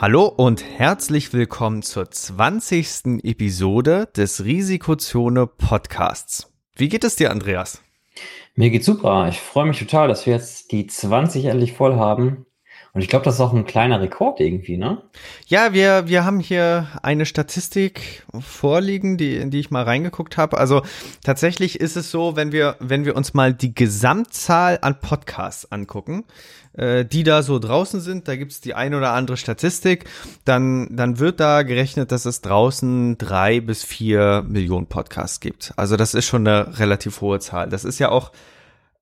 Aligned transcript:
Hallo 0.00 0.26
und 0.26 0.62
herzlich 0.62 1.32
willkommen 1.32 1.82
zur 1.82 2.08
20. 2.08 3.24
Episode 3.24 4.08
des 4.16 4.44
Risikozone 4.44 5.48
Podcasts. 5.48 6.52
Wie 6.76 6.88
geht 6.88 7.02
es 7.02 7.16
dir, 7.16 7.32
Andreas? 7.32 7.82
Mir 8.54 8.70
geht's 8.70 8.86
super. 8.86 9.26
Ich 9.28 9.40
freue 9.40 9.66
mich 9.66 9.80
total, 9.80 10.06
dass 10.06 10.24
wir 10.24 10.34
jetzt 10.34 10.70
die 10.70 10.86
20 10.86 11.46
endlich 11.46 11.72
voll 11.72 11.96
haben. 11.96 12.46
Und 12.98 13.02
ich 13.02 13.08
glaube, 13.08 13.24
das 13.24 13.36
ist 13.36 13.40
auch 13.40 13.52
ein 13.52 13.64
kleiner 13.64 14.00
Rekord 14.00 14.40
irgendwie, 14.40 14.76
ne? 14.76 15.00
Ja, 15.46 15.72
wir, 15.72 16.08
wir 16.08 16.24
haben 16.24 16.40
hier 16.40 16.88
eine 17.00 17.26
Statistik 17.26 18.24
vorliegen, 18.40 19.16
die, 19.16 19.36
in 19.36 19.52
die 19.52 19.60
ich 19.60 19.70
mal 19.70 19.84
reingeguckt 19.84 20.36
habe. 20.36 20.58
Also 20.58 20.82
tatsächlich 21.22 21.78
ist 21.78 21.96
es 21.96 22.10
so, 22.10 22.34
wenn 22.34 22.50
wir, 22.50 22.74
wenn 22.80 23.04
wir 23.04 23.14
uns 23.14 23.34
mal 23.34 23.54
die 23.54 23.72
Gesamtzahl 23.72 24.80
an 24.82 24.98
Podcasts 24.98 25.70
angucken, 25.70 26.24
äh, 26.72 27.04
die 27.04 27.22
da 27.22 27.44
so 27.44 27.60
draußen 27.60 28.00
sind, 28.00 28.26
da 28.26 28.34
gibt's 28.34 28.60
die 28.60 28.74
ein 28.74 28.92
oder 28.96 29.12
andere 29.12 29.36
Statistik, 29.36 30.06
dann, 30.44 30.88
dann 30.96 31.20
wird 31.20 31.38
da 31.38 31.62
gerechnet, 31.62 32.10
dass 32.10 32.24
es 32.24 32.40
draußen 32.40 33.16
drei 33.16 33.60
bis 33.60 33.84
vier 33.84 34.44
Millionen 34.44 34.86
Podcasts 34.88 35.38
gibt. 35.38 35.72
Also 35.76 35.94
das 35.94 36.14
ist 36.14 36.26
schon 36.26 36.48
eine 36.48 36.80
relativ 36.80 37.20
hohe 37.20 37.38
Zahl. 37.38 37.68
Das 37.68 37.84
ist 37.84 38.00
ja 38.00 38.08
auch 38.08 38.32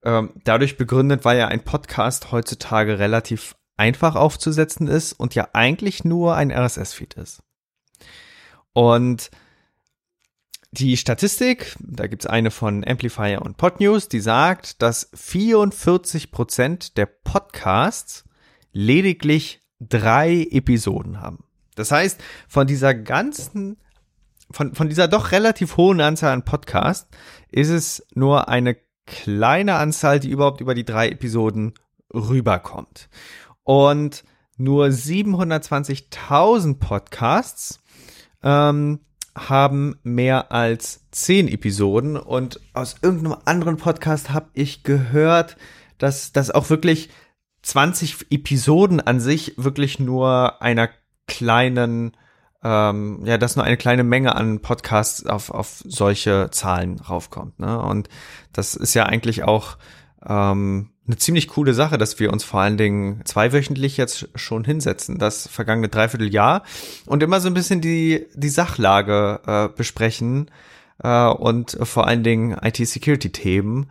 ähm, 0.04 0.32
dadurch 0.44 0.76
begründet, 0.76 1.24
weil 1.24 1.38
ja 1.38 1.48
ein 1.48 1.64
Podcast 1.64 2.30
heutzutage 2.30 2.98
relativ 2.98 3.54
einfach 3.76 4.14
aufzusetzen 4.14 4.88
ist 4.88 5.12
und 5.12 5.34
ja 5.34 5.48
eigentlich 5.52 6.04
nur 6.04 6.36
ein 6.36 6.50
RSS-Feed 6.50 7.14
ist. 7.14 7.42
Und 8.72 9.30
die 10.72 10.96
Statistik, 10.96 11.76
da 11.80 12.06
gibt's 12.06 12.26
eine 12.26 12.50
von 12.50 12.86
Amplifier 12.86 13.40
und 13.42 13.56
Podnews, 13.56 14.08
die 14.08 14.20
sagt, 14.20 14.82
dass 14.82 15.10
44 15.14 16.30
Prozent 16.30 16.96
der 16.96 17.06
Podcasts 17.06 18.24
lediglich 18.72 19.62
drei 19.80 20.46
Episoden 20.50 21.20
haben. 21.20 21.44
Das 21.76 21.92
heißt, 21.92 22.20
von 22.48 22.66
dieser 22.66 22.94
ganzen, 22.94 23.78
von, 24.50 24.74
von 24.74 24.88
dieser 24.88 25.08
doch 25.08 25.32
relativ 25.32 25.76
hohen 25.76 26.00
Anzahl 26.00 26.32
an 26.32 26.44
Podcasts 26.44 27.08
ist 27.50 27.70
es 27.70 28.06
nur 28.14 28.48
eine 28.48 28.76
kleine 29.06 29.76
Anzahl, 29.76 30.20
die 30.20 30.30
überhaupt 30.30 30.60
über 30.60 30.74
die 30.74 30.84
drei 30.84 31.08
Episoden 31.08 31.74
rüberkommt. 32.12 33.08
Und 33.66 34.22
nur 34.56 34.86
720.000 34.86 36.78
Podcasts 36.78 37.82
ähm, 38.44 39.00
haben 39.36 39.98
mehr 40.04 40.52
als 40.52 41.04
zehn 41.10 41.48
Episoden 41.48 42.16
und 42.16 42.60
aus 42.74 42.94
irgendeinem 43.02 43.38
anderen 43.44 43.76
Podcast 43.76 44.30
habe 44.30 44.50
ich 44.54 44.84
gehört, 44.84 45.56
dass 45.98 46.30
das 46.30 46.52
auch 46.52 46.70
wirklich 46.70 47.10
20 47.62 48.26
Episoden 48.30 49.00
an 49.00 49.18
sich 49.18 49.54
wirklich 49.56 49.98
nur 49.98 50.62
einer 50.62 50.88
kleinen, 51.26 52.16
ähm, 52.62 53.22
ja, 53.24 53.36
dass 53.36 53.56
nur 53.56 53.64
eine 53.64 53.76
kleine 53.76 54.04
Menge 54.04 54.36
an 54.36 54.60
Podcasts 54.60 55.26
auf, 55.26 55.50
auf 55.50 55.82
solche 55.84 56.50
Zahlen 56.52 57.00
raufkommt. 57.00 57.58
Ne? 57.58 57.82
Und 57.82 58.08
das 58.52 58.76
ist 58.76 58.94
ja 58.94 59.06
eigentlich 59.06 59.42
auch 59.42 59.76
ähm, 60.24 60.92
eine 61.06 61.16
ziemlich 61.16 61.48
coole 61.48 61.74
Sache, 61.74 61.98
dass 61.98 62.18
wir 62.18 62.32
uns 62.32 62.44
vor 62.44 62.60
allen 62.60 62.76
Dingen 62.76 63.22
zweiwöchentlich 63.24 63.96
jetzt 63.96 64.28
schon 64.34 64.64
hinsetzen, 64.64 65.18
das 65.18 65.46
vergangene 65.48 65.88
Dreivierteljahr 65.88 66.62
und 67.06 67.22
immer 67.22 67.40
so 67.40 67.48
ein 67.48 67.54
bisschen 67.54 67.80
die, 67.80 68.26
die 68.34 68.48
Sachlage 68.48 69.40
äh, 69.46 69.68
besprechen 69.76 70.50
äh, 71.02 71.28
und 71.28 71.78
vor 71.82 72.06
allen 72.06 72.22
Dingen 72.22 72.56
IT-Security-Themen 72.60 73.90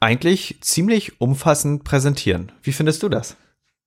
eigentlich 0.00 0.58
ziemlich 0.60 1.20
umfassend 1.20 1.84
präsentieren. 1.84 2.52
Wie 2.62 2.72
findest 2.72 3.02
du 3.02 3.08
das? 3.08 3.36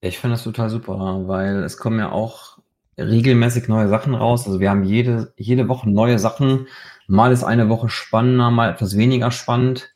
Ich 0.01 0.17
finde 0.17 0.35
das 0.35 0.43
total 0.43 0.69
super, 0.69 1.23
weil 1.27 1.63
es 1.63 1.77
kommen 1.77 1.99
ja 1.99 2.11
auch 2.11 2.57
regelmäßig 2.97 3.67
neue 3.67 3.89
Sachen 3.89 4.15
raus. 4.15 4.47
Also 4.47 4.59
wir 4.59 4.69
haben 4.69 4.83
jede, 4.83 5.33
jede 5.37 5.67
Woche 5.67 5.89
neue 5.89 6.19
Sachen. 6.19 6.67
Mal 7.07 7.31
ist 7.31 7.43
eine 7.43 7.69
Woche 7.69 7.89
spannender, 7.89 8.49
mal 8.49 8.71
etwas 8.71 8.97
weniger 8.97 9.31
spannend. 9.31 9.94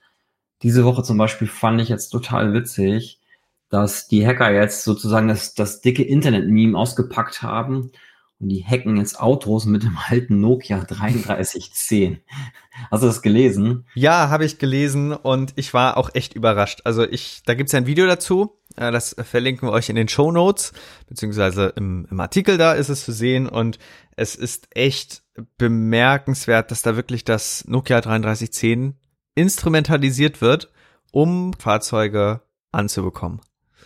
Diese 0.62 0.84
Woche 0.84 1.03
zum 1.03 1.18
Beispiel 1.18 1.47
fand 1.47 1.81
ich 1.81 1.90
jetzt 1.90 2.09
total 2.09 2.53
witzig, 2.53 3.20
dass 3.70 4.08
die 4.08 4.25
Hacker 4.25 4.52
jetzt 4.52 4.84
sozusagen 4.84 5.28
das, 5.28 5.53
das 5.53 5.81
dicke 5.81 6.03
Internet-Meme 6.03 6.78
ausgepackt 6.78 7.42
haben 7.44 7.92
und 8.40 8.50
die 8.50 8.64
hacken 8.64 8.98
jetzt 8.98 9.19
Autos 9.19 9.66
mit 9.66 9.84
dem 9.84 9.98
alten 10.09 10.40
Nokia 10.40 10.80
3310. 10.80 12.22
Hast 12.90 13.03
du 13.03 13.08
das 13.08 13.22
gelesen? 13.22 13.86
Ja, 13.96 14.30
habe 14.30 14.46
ich 14.46 14.59
gelesen 14.59 15.12
und 15.12 15.53
ich 15.58 15.74
war 15.74 15.98
auch 15.98 16.09
echt 16.14 16.36
überrascht. 16.36 16.81
Also 16.86 17.03
ich, 17.03 17.42
da 17.46 17.53
gibt's 17.53 17.74
ja 17.74 17.80
ein 17.80 17.86
Video 17.86 18.08
dazu, 18.08 18.58
äh, 18.78 18.92
das 18.92 19.16
verlinken 19.22 19.68
wir 19.68 19.74
euch 19.74 19.90
in 19.90 19.98
den 19.98 20.08
Show 20.08 20.31
Notes, 20.31 20.72
beziehungsweise 21.08 21.74
im, 21.75 22.08
im 22.09 22.19
Artikel 22.19 22.58
da 22.58 22.74
ist 22.74 22.90
es 22.90 23.03
zu 23.03 23.12
sehen 23.12 23.48
und 23.48 23.78
es 24.16 24.36
ist 24.36 24.68
echt 24.72 25.22
bemerkenswert, 25.58 26.72
dass 26.72 26.81
da 26.81 26.96
wirklich 26.96 27.25
das 27.25 27.66
Nokia 27.68 28.00
3310 28.00 28.96
instrumentalisiert 29.40 30.42
wird, 30.42 30.70
um 31.12 31.54
Fahrzeuge 31.54 32.42
anzubekommen. 32.72 33.40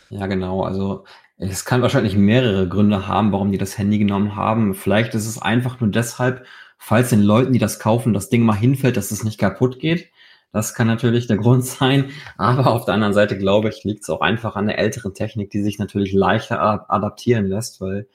Ja, 0.10 0.28
genau. 0.28 0.64
Also 0.64 1.06
es 1.38 1.66
kann 1.66 1.82
wahrscheinlich 1.82 2.16
mehrere 2.16 2.68
Gründe 2.68 3.08
haben, 3.08 3.32
warum 3.32 3.52
die 3.52 3.58
das 3.58 3.78
Handy 3.78 4.00
genommen 4.00 4.36
haben. 4.36 4.74
Vielleicht 4.74 5.14
ist 5.14 5.28
es 5.28 5.42
einfach 5.42 5.80
nur 5.80 5.92
deshalb, 5.92 6.46
falls 6.78 7.10
den 7.10 7.22
Leuten, 7.22 7.54
die 7.54 7.60
das 7.60 7.80
kaufen, 7.80 8.14
das 8.14 8.30
Ding 8.30 8.44
mal 8.44 8.54
hinfällt, 8.54 8.98
dass 8.98 9.12
es 9.12 9.24
nicht 9.24 9.40
kaputt 9.40 9.80
geht. 9.80 10.10
Das 10.52 10.74
kann 10.74 10.88
natürlich 10.88 11.28
der 11.28 11.38
Grund 11.44 11.66
sein. 11.66 12.10
Aber 12.38 12.68
auf 12.68 12.86
der 12.86 12.96
anderen 12.96 13.14
Seite, 13.14 13.38
glaube 13.38 13.70
ich, 13.70 13.84
liegt 13.84 14.04
es 14.04 14.10
auch 14.10 14.22
einfach 14.22 14.56
an 14.56 14.68
der 14.68 14.80
älteren 14.80 15.14
Technik, 15.14 15.52
die 15.52 15.62
sich 15.62 15.80
natürlich 15.80 16.14
leichter 16.14 16.90
adaptieren 16.90 17.46
lässt, 17.46 17.80
weil 17.80 18.08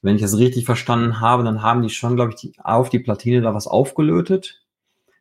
wenn 0.00 0.16
ich 0.16 0.22
es 0.22 0.38
richtig 0.38 0.64
verstanden 0.64 1.20
habe, 1.20 1.42
dann 1.44 1.62
haben 1.62 1.82
die 1.82 1.90
schon, 1.90 2.16
glaube 2.16 2.30
ich, 2.30 2.36
die, 2.36 2.52
auf 2.62 2.88
die 2.88 3.00
Platine 3.00 3.40
da 3.40 3.52
was 3.54 3.66
aufgelötet 3.66 4.60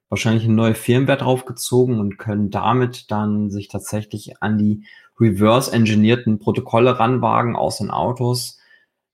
wahrscheinlich 0.09 0.45
eine 0.45 0.53
neue 0.53 0.75
Firmware 0.75 1.17
draufgezogen 1.17 1.99
und 1.99 2.17
können 2.17 2.49
damit 2.49 3.11
dann 3.11 3.49
sich 3.49 3.67
tatsächlich 3.67 4.41
an 4.41 4.57
die 4.57 4.83
reverse-engineerten 5.19 6.39
Protokolle 6.39 6.99
ranwagen 6.99 7.55
aus 7.55 7.79
den 7.79 7.89
Autos, 7.89 8.59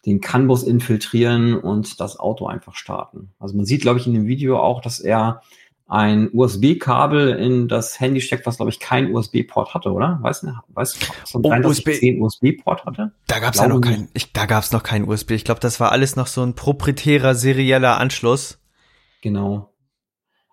den 0.06 0.20
CAN-Bus 0.20 0.64
infiltrieren 0.64 1.58
und 1.58 2.00
das 2.00 2.19
Auto 2.19 2.45
einfach 2.45 2.75
starten. 2.75 3.31
Also 3.40 3.56
man 3.56 3.66
sieht, 3.66 3.81
glaube 3.81 4.00
ich, 4.00 4.07
in 4.07 4.13
dem 4.13 4.28
Video 4.28 4.60
auch, 4.60 4.81
dass 4.81 5.00
er 5.00 5.42
ein 5.88 6.30
USB-Kabel 6.34 7.36
in 7.36 7.68
das 7.68 8.00
Handy 8.00 8.22
steckt, 8.22 8.46
was, 8.46 8.57
glaube 8.57 8.72
ich, 8.72 8.80
kein 8.80 9.13
USB-Port 9.13 9.74
hatte, 9.74 9.92
oder? 9.92 10.18
Weißt 10.22 10.44
du, 10.44 10.48
weißt 10.69 10.98
du, 11.34 11.39
oh, 11.44 11.68
USB, 11.68 11.89
USB-Port 12.19 12.86
hatte? 12.86 13.12
Da 13.28 13.39
gab 13.39 13.54
es 13.54 13.60
ja 13.60 13.68
noch 13.68 13.81
keinen, 13.81 14.10
ich, 14.13 14.34
da 14.34 14.46
gab 14.46 14.63
es 14.63 14.72
noch 14.72 14.84
keinen 14.84 15.07
USB. 15.07 15.31
Ich 15.31 15.46
glaube, 15.46 15.60
das 15.60 15.80
war 15.80 15.92
alles 15.92 16.16
noch 16.16 16.28
so 16.28 16.42
ein 16.42 16.56
proprietärer, 16.56 17.36
serieller 17.36 18.00
Anschluss. 18.00 18.60
Genau. 19.22 19.73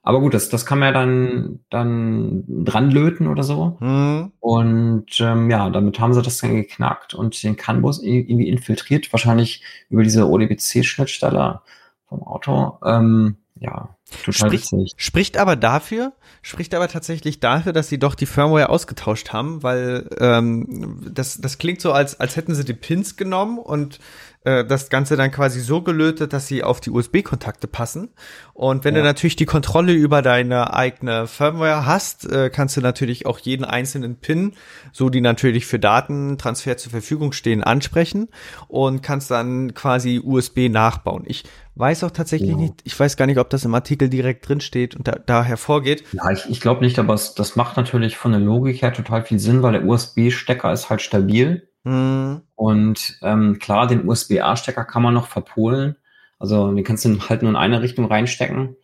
Aber 0.02 0.20
gut, 0.20 0.32
das, 0.32 0.49
das 0.49 0.64
kann 0.64 0.79
man 0.79 0.88
ja 0.88 0.93
dann, 0.93 1.61
dann 1.69 2.44
dran 2.49 2.91
löten 2.91 3.26
oder 3.26 3.43
so. 3.43 3.76
Mhm. 3.81 4.32
Und 4.41 5.20
ähm, 5.20 5.50
ja, 5.50 5.69
damit 5.69 6.00
haben 6.00 6.14
sie 6.14 6.23
das 6.23 6.38
dann 6.38 6.55
geknackt 6.55 7.12
und 7.12 7.43
den 7.43 7.56
CAN-Bus 7.56 8.02
irgendwie 8.02 8.49
infiltriert, 8.49 9.12
wahrscheinlich 9.12 9.62
über 9.91 10.02
diese 10.02 10.26
ODBC-Schnittstelle 10.26 11.61
vom 12.08 12.23
Auto. 12.23 12.79
Ähm, 12.85 13.37
ja, 13.61 13.94
total 14.25 14.49
spricht, 14.49 14.73
witzig. 14.73 14.94
Spricht 14.97 15.37
aber 15.37 15.55
dafür, 15.55 16.14
spricht 16.41 16.75
aber 16.75 16.88
tatsächlich 16.88 17.41
dafür, 17.41 17.75
dass 17.75 17.91
sie 17.91 17.99
doch 17.99 18.14
die 18.14 18.25
Firmware 18.25 18.70
ausgetauscht 18.70 19.35
haben, 19.35 19.62
weil 19.62 20.08
ähm, 20.19 20.99
das, 21.12 21.43
das 21.43 21.58
klingt 21.58 21.82
so, 21.82 21.93
als, 21.93 22.19
als 22.19 22.37
hätten 22.37 22.55
sie 22.55 22.64
die 22.64 22.73
Pins 22.73 23.17
genommen 23.17 23.58
und 23.58 23.99
äh, 24.43 24.65
das 24.65 24.89
Ganze 24.89 25.17
dann 25.17 25.31
quasi 25.31 25.61
so 25.61 25.83
gelötet, 25.83 26.33
dass 26.33 26.47
sie 26.47 26.63
auf 26.63 26.81
die 26.81 26.91
USB-Kontakte 26.91 27.69
passen. 27.69 28.09
Und 28.55 28.85
wenn 28.85 28.95
ja. 28.95 29.03
du 29.03 29.07
natürlich 29.07 29.37
die 29.37 29.45
Kontrolle 29.45 29.93
über 29.93 30.23
deine 30.23 30.73
eigene 30.73 31.27
Firmware 31.27 31.85
hast, 31.85 32.31
äh, 32.31 32.49
kannst 32.49 32.77
du 32.77 32.81
natürlich 32.81 33.27
auch 33.27 33.39
jeden 33.39 33.65
einzelnen 33.65 34.17
Pin, 34.17 34.55
so 34.93 35.11
die 35.11 35.21
natürlich 35.21 35.67
für 35.67 35.79
Datentransfer 35.79 36.79
zur 36.79 36.91
Verfügung 36.91 37.33
stehen, 37.33 37.63
ansprechen 37.63 38.29
und 38.69 39.03
kannst 39.03 39.31
dann 39.31 39.75
quasi 39.75 40.21
USB 40.25 40.71
nachbauen. 40.71 41.25
Ich 41.27 41.45
weiß 41.75 42.05
auch 42.05 42.11
tatsächlich 42.11 42.51
ja. 42.51 42.57
nicht, 42.57 42.75
ich 42.85 42.99
weiß 42.99 43.17
gar 43.17 43.27
nicht, 43.27 43.39
ob 43.39 43.51
das 43.51 43.65
im 43.65 43.75
Artikel 43.75 44.09
direkt 44.09 44.49
drin 44.49 44.61
steht 44.61 44.95
und 44.97 45.07
da, 45.07 45.13
da 45.13 45.43
hervorgeht. 45.43 46.05
Ja, 46.13 46.31
ich, 46.31 46.49
ich 46.49 46.61
glaube 46.61 46.83
nicht, 46.83 46.99
aber 46.99 47.13
es, 47.15 47.35
das 47.35 47.57
macht 47.57 47.77
natürlich 47.77 48.17
von 48.17 48.33
der 48.33 48.41
Logik 48.41 48.81
her 48.81 48.93
total 48.93 49.23
viel 49.23 49.39
Sinn, 49.39 49.63
weil 49.63 49.73
der 49.73 49.85
USB-Stecker 49.85 50.73
ist 50.73 50.89
halt 50.89 51.03
stabil. 51.03 51.70
Mhm. 51.85 52.43
Und 52.55 53.19
ähm, 53.23 53.59
klar, 53.59 53.87
den 53.87 54.09
USB-A-Stecker 54.09 54.85
kann 54.85 55.03
man 55.03 55.15
noch 55.15 55.29
verpolen. 55.29 55.97
Also 56.38 56.73
den 56.73 56.85
kannst 56.85 57.05
du 57.05 57.19
halt 57.29 57.43
nur 57.43 57.50
in 57.50 57.56
eine 57.56 57.82
Richtung 57.82 58.06
reinstecken. 58.06 58.77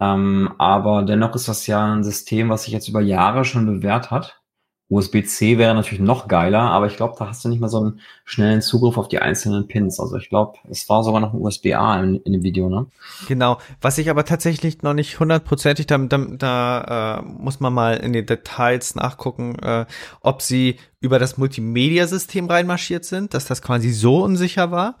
Ähm, 0.00 0.54
aber 0.58 1.02
dennoch 1.02 1.34
ist 1.34 1.48
das 1.48 1.66
ja 1.66 1.94
ein 1.94 2.04
System, 2.04 2.50
was 2.50 2.64
sich 2.64 2.72
jetzt 2.72 2.88
über 2.88 3.00
Jahre 3.00 3.44
schon 3.44 3.66
bewährt 3.66 4.10
hat. 4.10 4.42
USB-C 4.88 5.58
wäre 5.58 5.74
natürlich 5.74 6.00
noch 6.00 6.28
geiler, 6.28 6.60
aber 6.60 6.86
ich 6.86 6.96
glaube, 6.96 7.16
da 7.18 7.26
hast 7.26 7.44
du 7.44 7.48
nicht 7.48 7.58
mehr 7.58 7.68
so 7.68 7.78
einen 7.78 8.00
schnellen 8.24 8.62
Zugriff 8.62 8.96
auf 8.96 9.08
die 9.08 9.18
einzelnen 9.18 9.66
Pins. 9.66 9.98
Also 9.98 10.16
ich 10.16 10.28
glaube, 10.28 10.58
es 10.70 10.88
war 10.88 11.02
sogar 11.02 11.20
noch 11.20 11.34
ein 11.34 11.40
USB-A 11.40 12.00
in, 12.02 12.16
in, 12.20 12.32
dem 12.32 12.44
Video, 12.44 12.68
ne? 12.68 12.86
Genau. 13.26 13.58
Was 13.80 13.98
ich 13.98 14.10
aber 14.10 14.24
tatsächlich 14.24 14.82
noch 14.82 14.94
nicht 14.94 15.18
hundertprozentig, 15.18 15.88
da, 15.88 15.98
da, 15.98 16.18
da 16.18 17.18
äh, 17.18 17.22
muss 17.22 17.58
man 17.58 17.72
mal 17.72 17.96
in 17.96 18.12
den 18.12 18.26
Details 18.26 18.94
nachgucken, 18.94 19.58
äh, 19.58 19.86
ob 20.20 20.40
sie 20.40 20.76
über 21.00 21.18
das 21.18 21.36
Multimedia-System 21.36 22.46
reinmarschiert 22.46 23.04
sind, 23.04 23.34
dass 23.34 23.46
das 23.46 23.62
quasi 23.62 23.90
so 23.90 24.22
unsicher 24.22 24.70
war 24.70 24.96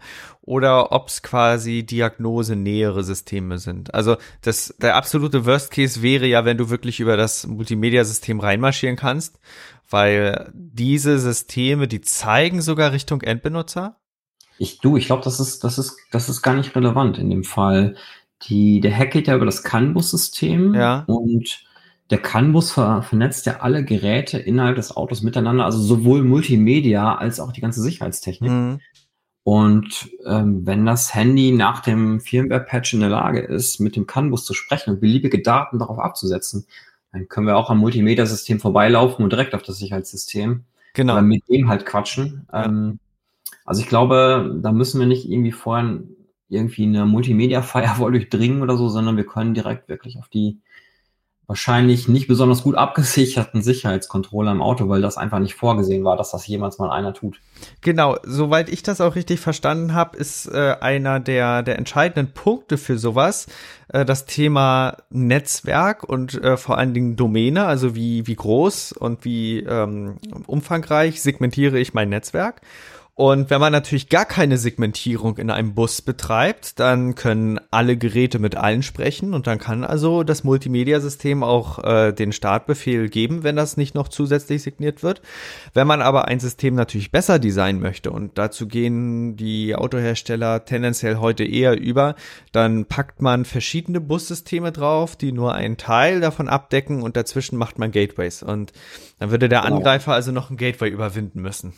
oder 0.46 0.92
ob 0.92 1.08
es 1.08 1.22
quasi 1.22 1.84
Diagnose-nähere 1.84 3.02
Systeme 3.02 3.58
sind. 3.58 3.92
Also 3.92 4.16
das, 4.40 4.74
der 4.80 4.96
absolute 4.96 5.44
Worst 5.44 5.72
Case 5.72 6.02
wäre 6.02 6.26
ja, 6.26 6.44
wenn 6.44 6.56
du 6.56 6.70
wirklich 6.70 7.00
über 7.00 7.16
das 7.16 7.46
Multimedia-System 7.46 8.40
reinmarschieren 8.40 8.96
kannst, 8.96 9.38
weil 9.90 10.50
diese 10.54 11.18
Systeme, 11.18 11.88
die 11.88 12.00
zeigen 12.00 12.62
sogar 12.62 12.92
Richtung 12.92 13.22
Endbenutzer. 13.22 13.96
Ich 14.58 14.78
du, 14.78 14.96
ich 14.96 15.06
glaube, 15.06 15.24
das 15.24 15.40
ist, 15.40 15.64
das 15.64 15.78
ist, 15.78 15.96
das 16.12 16.28
ist 16.28 16.42
gar 16.42 16.54
nicht 16.54 16.74
relevant 16.74 17.18
in 17.18 17.28
dem 17.28 17.44
Fall. 17.44 17.96
Die, 18.48 18.80
der 18.80 18.96
Hack 18.96 19.10
geht 19.10 19.26
ja 19.26 19.34
über 19.34 19.46
das 19.46 19.64
CAN-Bus-System 19.64 20.74
ja. 20.74 21.04
und 21.08 21.64
der 22.10 22.18
CAN-Bus 22.18 22.70
ver 22.70 23.02
vernetzt 23.02 23.46
ja 23.46 23.60
alle 23.60 23.84
Geräte 23.84 24.38
innerhalb 24.38 24.76
des 24.76 24.96
Autos 24.96 25.22
miteinander, 25.22 25.64
also 25.64 25.78
sowohl 25.78 26.22
Multimedia 26.22 27.16
als 27.16 27.40
auch 27.40 27.52
die 27.52 27.60
ganze 27.60 27.82
Sicherheitstechnik. 27.82 28.50
Mhm. 28.50 28.80
Und 29.46 30.10
ähm, 30.24 30.66
wenn 30.66 30.86
das 30.86 31.14
Handy 31.14 31.52
nach 31.52 31.78
dem 31.78 32.18
Firmware-Patch 32.18 32.94
in 32.94 33.00
der 33.00 33.10
Lage 33.10 33.38
ist, 33.38 33.78
mit 33.78 33.94
dem 33.94 34.04
CAN-Bus 34.04 34.44
zu 34.44 34.54
sprechen 34.54 34.90
und 34.90 35.00
beliebige 35.00 35.40
Daten 35.40 35.78
darauf 35.78 36.00
abzusetzen, 36.00 36.66
dann 37.12 37.28
können 37.28 37.46
wir 37.46 37.56
auch 37.56 37.70
am 37.70 37.78
Multimedia-System 37.78 38.58
vorbeilaufen 38.58 39.22
und 39.22 39.30
direkt 39.30 39.54
auf 39.54 39.62
das 39.62 39.78
Sicherheitssystem. 39.78 40.64
Genau. 40.94 41.12
Oder 41.12 41.22
mit 41.22 41.44
dem 41.48 41.68
halt 41.68 41.86
quatschen. 41.86 42.48
Ja. 42.52 42.64
Ähm, 42.64 42.98
also 43.64 43.82
ich 43.82 43.86
glaube, 43.86 44.58
da 44.60 44.72
müssen 44.72 44.98
wir 44.98 45.06
nicht 45.06 45.30
irgendwie 45.30 45.52
vorher 45.52 46.00
irgendwie 46.48 46.82
eine 46.82 47.06
Multimedia-Firewall 47.06 48.10
durchdringen 48.18 48.62
oder 48.62 48.76
so, 48.76 48.88
sondern 48.88 49.16
wir 49.16 49.26
können 49.26 49.54
direkt 49.54 49.88
wirklich 49.88 50.18
auf 50.18 50.26
die 50.26 50.58
wahrscheinlich 51.46 52.08
nicht 52.08 52.26
besonders 52.26 52.62
gut 52.62 52.74
abgesicherten 52.74 53.62
Sicherheitscontroller 53.62 54.50
im 54.50 54.62
Auto, 54.62 54.88
weil 54.88 55.00
das 55.00 55.16
einfach 55.16 55.38
nicht 55.38 55.54
vorgesehen 55.54 56.02
war, 56.04 56.16
dass 56.16 56.32
das 56.32 56.46
jemals 56.46 56.78
mal 56.78 56.90
einer 56.90 57.14
tut. 57.14 57.40
Genau, 57.82 58.16
soweit 58.24 58.68
ich 58.68 58.82
das 58.82 59.00
auch 59.00 59.14
richtig 59.14 59.38
verstanden 59.38 59.94
habe, 59.94 60.16
ist 60.16 60.46
äh, 60.46 60.76
einer 60.80 61.20
der, 61.20 61.62
der 61.62 61.78
entscheidenden 61.78 62.32
Punkte 62.32 62.78
für 62.78 62.98
sowas 62.98 63.46
äh, 63.88 64.04
das 64.04 64.26
Thema 64.26 64.96
Netzwerk 65.10 66.02
und 66.02 66.34
äh, 66.34 66.56
vor 66.56 66.78
allen 66.78 66.94
Dingen 66.94 67.14
Domäne, 67.14 67.66
also 67.66 67.94
wie, 67.94 68.26
wie 68.26 68.36
groß 68.36 68.92
und 68.92 69.24
wie 69.24 69.60
ähm, 69.60 70.16
umfangreich 70.46 71.22
segmentiere 71.22 71.78
ich 71.78 71.94
mein 71.94 72.08
Netzwerk. 72.08 72.60
Und 73.18 73.48
wenn 73.48 73.62
man 73.62 73.72
natürlich 73.72 74.10
gar 74.10 74.26
keine 74.26 74.58
Segmentierung 74.58 75.38
in 75.38 75.48
einem 75.50 75.74
Bus 75.74 76.02
betreibt, 76.02 76.78
dann 76.78 77.14
können 77.14 77.58
alle 77.70 77.96
Geräte 77.96 78.38
mit 78.38 78.56
allen 78.56 78.82
sprechen 78.82 79.32
und 79.32 79.46
dann 79.46 79.58
kann 79.58 79.84
also 79.84 80.22
das 80.22 80.44
Multimedia-System 80.44 81.42
auch 81.42 81.82
äh, 81.82 82.12
den 82.12 82.32
Startbefehl 82.32 83.08
geben, 83.08 83.42
wenn 83.42 83.56
das 83.56 83.78
nicht 83.78 83.94
noch 83.94 84.08
zusätzlich 84.08 84.62
signiert 84.62 85.02
wird. 85.02 85.22
Wenn 85.72 85.86
man 85.86 86.02
aber 86.02 86.28
ein 86.28 86.40
System 86.40 86.74
natürlich 86.74 87.10
besser 87.10 87.38
designen 87.38 87.80
möchte 87.80 88.10
und 88.10 88.36
dazu 88.36 88.68
gehen 88.68 89.34
die 89.34 89.74
Autohersteller 89.74 90.66
tendenziell 90.66 91.16
heute 91.16 91.44
eher 91.44 91.80
über, 91.80 92.16
dann 92.52 92.84
packt 92.84 93.22
man 93.22 93.46
verschiedene 93.46 94.02
Bussysteme 94.02 94.72
drauf, 94.72 95.16
die 95.16 95.32
nur 95.32 95.54
einen 95.54 95.78
Teil 95.78 96.20
davon 96.20 96.50
abdecken 96.50 97.00
und 97.00 97.16
dazwischen 97.16 97.56
macht 97.56 97.78
man 97.78 97.92
Gateways 97.92 98.42
und 98.42 98.74
dann 99.18 99.30
würde 99.30 99.48
der 99.48 99.62
genau. 99.62 99.76
Angreifer 99.76 100.12
also 100.12 100.32
noch 100.32 100.50
ein 100.50 100.58
Gateway 100.58 100.90
überwinden 100.90 101.40
müssen. 101.40 101.72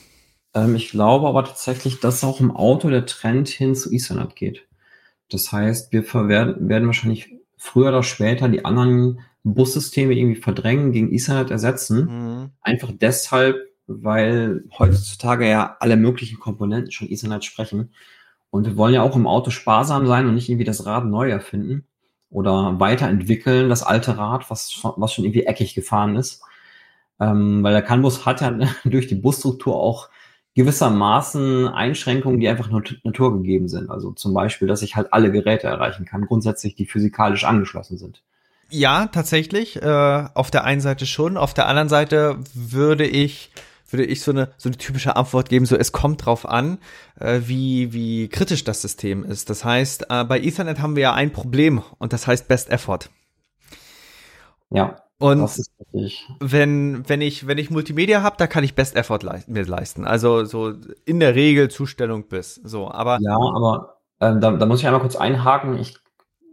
Ähm, 0.58 0.74
ich 0.74 0.90
glaube 0.90 1.28
aber 1.28 1.44
tatsächlich, 1.44 2.00
dass 2.00 2.24
auch 2.24 2.40
im 2.40 2.54
Auto 2.54 2.90
der 2.90 3.06
Trend 3.06 3.48
hin 3.48 3.74
zu 3.74 3.92
Ethernet 3.92 4.36
geht. 4.36 4.66
Das 5.30 5.52
heißt, 5.52 5.92
wir 5.92 6.04
werden, 6.28 6.68
werden 6.68 6.86
wahrscheinlich 6.86 7.34
früher 7.56 7.88
oder 7.88 8.02
später 8.02 8.48
die 8.48 8.64
anderen 8.64 9.20
Bussysteme 9.44 10.14
irgendwie 10.14 10.40
verdrängen, 10.40 10.92
gegen 10.92 11.12
Ethernet 11.12 11.50
ersetzen. 11.50 12.06
Mhm. 12.06 12.50
Einfach 12.62 12.92
deshalb, 12.92 13.56
weil 13.86 14.64
heutzutage 14.78 15.48
ja 15.48 15.76
alle 15.80 15.96
möglichen 15.96 16.38
Komponenten 16.38 16.92
schon 16.92 17.10
Ethernet 17.10 17.44
sprechen. 17.44 17.92
Und 18.50 18.66
wir 18.66 18.76
wollen 18.76 18.94
ja 18.94 19.02
auch 19.02 19.16
im 19.16 19.26
Auto 19.26 19.50
sparsam 19.50 20.06
sein 20.06 20.26
und 20.26 20.34
nicht 20.34 20.48
irgendwie 20.48 20.64
das 20.64 20.86
Rad 20.86 21.04
neu 21.04 21.30
erfinden 21.30 21.86
oder 22.30 22.78
weiterentwickeln, 22.80 23.68
das 23.68 23.82
alte 23.82 24.16
Rad, 24.16 24.50
was, 24.50 24.80
was 24.82 25.12
schon 25.12 25.24
irgendwie 25.24 25.44
eckig 25.44 25.74
gefahren 25.74 26.16
ist. 26.16 26.42
Ähm, 27.20 27.62
weil 27.62 27.72
der 27.72 27.82
CAN-Bus 27.82 28.24
hat 28.24 28.40
ja 28.40 28.56
durch 28.84 29.08
die 29.08 29.16
Busstruktur 29.16 29.76
auch 29.76 30.08
gewissermaßen 30.58 31.68
Einschränkungen, 31.68 32.40
die 32.40 32.48
einfach 32.48 32.68
nur 32.68 32.82
naturgegeben 33.04 33.68
sind. 33.68 33.90
Also 33.90 34.10
zum 34.10 34.34
Beispiel, 34.34 34.66
dass 34.66 34.82
ich 34.82 34.96
halt 34.96 35.12
alle 35.12 35.30
Geräte 35.30 35.68
erreichen 35.68 36.04
kann, 36.04 36.26
grundsätzlich, 36.26 36.74
die 36.74 36.84
physikalisch 36.84 37.44
angeschlossen 37.44 37.96
sind. 37.96 38.24
Ja, 38.68 39.06
tatsächlich. 39.06 39.80
Äh, 39.80 40.28
auf 40.34 40.50
der 40.50 40.64
einen 40.64 40.80
Seite 40.80 41.06
schon. 41.06 41.36
Auf 41.36 41.54
der 41.54 41.68
anderen 41.68 41.88
Seite 41.88 42.40
würde 42.54 43.06
ich 43.06 43.52
würde 43.88 44.04
ich 44.04 44.20
so 44.20 44.32
eine 44.32 44.50
so 44.56 44.68
eine 44.68 44.76
typische 44.76 45.14
Antwort 45.14 45.48
geben, 45.48 45.64
so 45.64 45.76
es 45.76 45.92
kommt 45.92 46.26
drauf 46.26 46.44
an, 46.46 46.78
äh, 47.20 47.40
wie 47.44 47.92
wie 47.92 48.26
kritisch 48.28 48.64
das 48.64 48.82
System 48.82 49.22
ist. 49.24 49.50
Das 49.50 49.64
heißt, 49.64 50.06
äh, 50.10 50.24
bei 50.24 50.40
Ethernet 50.40 50.80
haben 50.80 50.96
wir 50.96 51.04
ja 51.04 51.14
ein 51.14 51.30
Problem 51.30 51.82
und 51.98 52.12
das 52.12 52.26
heißt 52.26 52.48
Best 52.48 52.68
Effort. 52.68 53.10
Ja. 54.70 55.07
Und 55.18 55.50
wenn, 56.38 57.08
wenn 57.08 57.20
ich, 57.20 57.46
wenn 57.48 57.58
ich 57.58 57.70
Multimedia 57.70 58.22
habe, 58.22 58.36
da 58.38 58.46
kann 58.46 58.62
ich 58.62 58.76
Best 58.76 58.94
Effort 58.94 59.20
le 59.22 59.42
mir 59.48 59.64
leisten. 59.64 60.06
Also 60.06 60.44
so 60.44 60.74
in 61.04 61.18
der 61.18 61.34
Regel 61.34 61.68
Zustellung 61.70 62.28
bis. 62.28 62.54
So, 62.54 62.90
aber. 62.90 63.18
Ja, 63.20 63.36
aber 63.36 63.98
äh, 64.20 64.38
da, 64.38 64.52
da 64.52 64.66
muss 64.66 64.80
ich 64.80 64.86
einmal 64.86 65.00
kurz 65.00 65.16
einhaken. 65.16 65.76
Ich, 65.78 65.98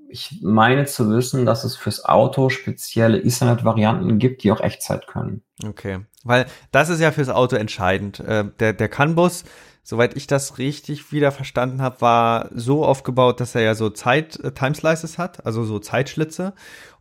ich 0.09 0.39
meine 0.41 0.85
zu 0.85 1.09
wissen, 1.11 1.45
dass 1.45 1.63
es 1.63 1.75
fürs 1.75 2.05
Auto 2.05 2.49
spezielle 2.49 3.21
Ethernet-Varianten 3.21 4.17
gibt, 4.17 4.43
die 4.43 4.51
auch 4.51 4.61
Echtzeit 4.61 5.05
können. 5.05 5.43
Okay. 5.63 5.99
Weil 6.23 6.47
das 6.71 6.89
ist 6.89 6.99
ja 6.99 7.11
fürs 7.11 7.29
Auto 7.29 7.55
entscheidend. 7.55 8.19
Äh, 8.19 8.45
der, 8.59 8.73
der 8.73 8.89
CAN-Bus, 8.89 9.43
soweit 9.83 10.17
ich 10.17 10.25
das 10.25 10.57
richtig 10.57 11.11
wieder 11.11 11.31
verstanden 11.31 11.83
habe, 11.83 12.01
war 12.01 12.49
so 12.51 12.83
aufgebaut, 12.83 13.39
dass 13.39 13.53
er 13.53 13.61
ja 13.61 13.75
so 13.75 13.91
Zeit, 13.91 14.39
äh, 14.39 14.51
Timeslices 14.51 15.19
hat, 15.19 15.45
also 15.45 15.63
so 15.63 15.77
Zeitschlitze. 15.77 16.53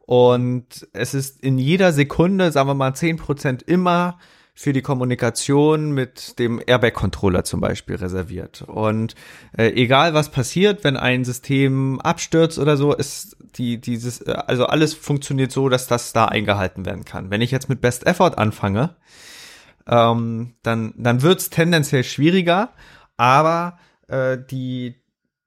Und 0.07 0.87
es 0.93 1.15
ist 1.15 1.43
in 1.43 1.59
jeder 1.59 1.93
Sekunde, 1.93 2.53
sagen 2.53 2.69
wir 2.69 2.75
mal, 2.75 2.95
zehn 2.95 3.17
Prozent 3.17 3.63
immer 3.63 4.19
für 4.57 4.73
die 4.73 4.83
Kommunikation 4.83 5.91
mit 5.93 6.39
dem 6.39 6.63
Airbag-Controller 6.65 7.43
zum 7.43 7.61
Beispiel 7.61 7.97
reserviert. 7.97 8.63
Und 8.63 9.17
äh, 9.57 9.71
egal 9.71 10.15
was 10.15 10.31
passiert, 10.31 10.85
wenn 10.85 10.97
ein 10.97 11.25
System 11.25 12.01
abstürzt 12.01 12.59
oder 12.61 12.77
so, 12.77 12.95
ist 12.95 13.37
die, 13.57 13.81
dieses, 13.81 14.21
äh, 14.21 14.33
also 14.47 14.67
alles 14.67 14.95
funktioniert 14.95 15.51
so, 15.51 15.69
dass 15.69 15.89
das 15.89 16.13
da 16.13 16.27
eingehalten 16.27 16.87
werden 16.87 17.05
kann. 17.05 17.31
Wenn 17.31 17.41
ich 17.41 17.51
jetzt 17.51 17.69
mit 17.69 17.81
Best 17.81 18.07
Effort 18.07 18.39
anfange, 18.39 18.95
ähm, 19.89 20.55
dann, 20.63 20.95
dann 20.97 21.23
wird's 21.23 21.51
tendenziell 21.51 22.05
schwieriger, 22.05 22.71
aber 23.17 23.79
äh, 24.07 24.39
die, 24.39 24.95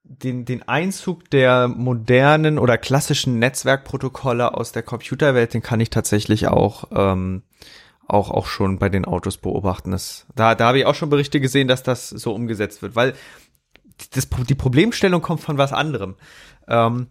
den, 0.09 0.45
den 0.45 0.67
Einzug 0.67 1.29
der 1.29 1.67
modernen 1.67 2.57
oder 2.57 2.77
klassischen 2.77 3.39
Netzwerkprotokolle 3.39 4.53
aus 4.53 4.71
der 4.71 4.83
Computerwelt, 4.83 5.53
den 5.53 5.61
kann 5.61 5.79
ich 5.79 5.89
tatsächlich 5.89 6.47
auch, 6.47 6.85
ähm, 6.91 7.43
auch, 8.07 8.31
auch 8.31 8.47
schon 8.47 8.79
bei 8.79 8.89
den 8.89 9.05
Autos 9.05 9.37
beobachten. 9.37 9.91
Das, 9.91 10.25
da, 10.35 10.55
da 10.55 10.67
habe 10.67 10.79
ich 10.79 10.85
auch 10.85 10.95
schon 10.95 11.09
Berichte 11.09 11.41
gesehen, 11.41 11.67
dass 11.67 11.83
das 11.83 12.09
so 12.09 12.33
umgesetzt 12.33 12.81
wird, 12.81 12.95
weil 12.95 13.13
das, 14.13 14.27
die 14.29 14.55
Problemstellung 14.55 15.21
kommt 15.21 15.41
von 15.41 15.57
was 15.57 15.73
anderem. 15.73 16.15
Ähm, 16.67 17.07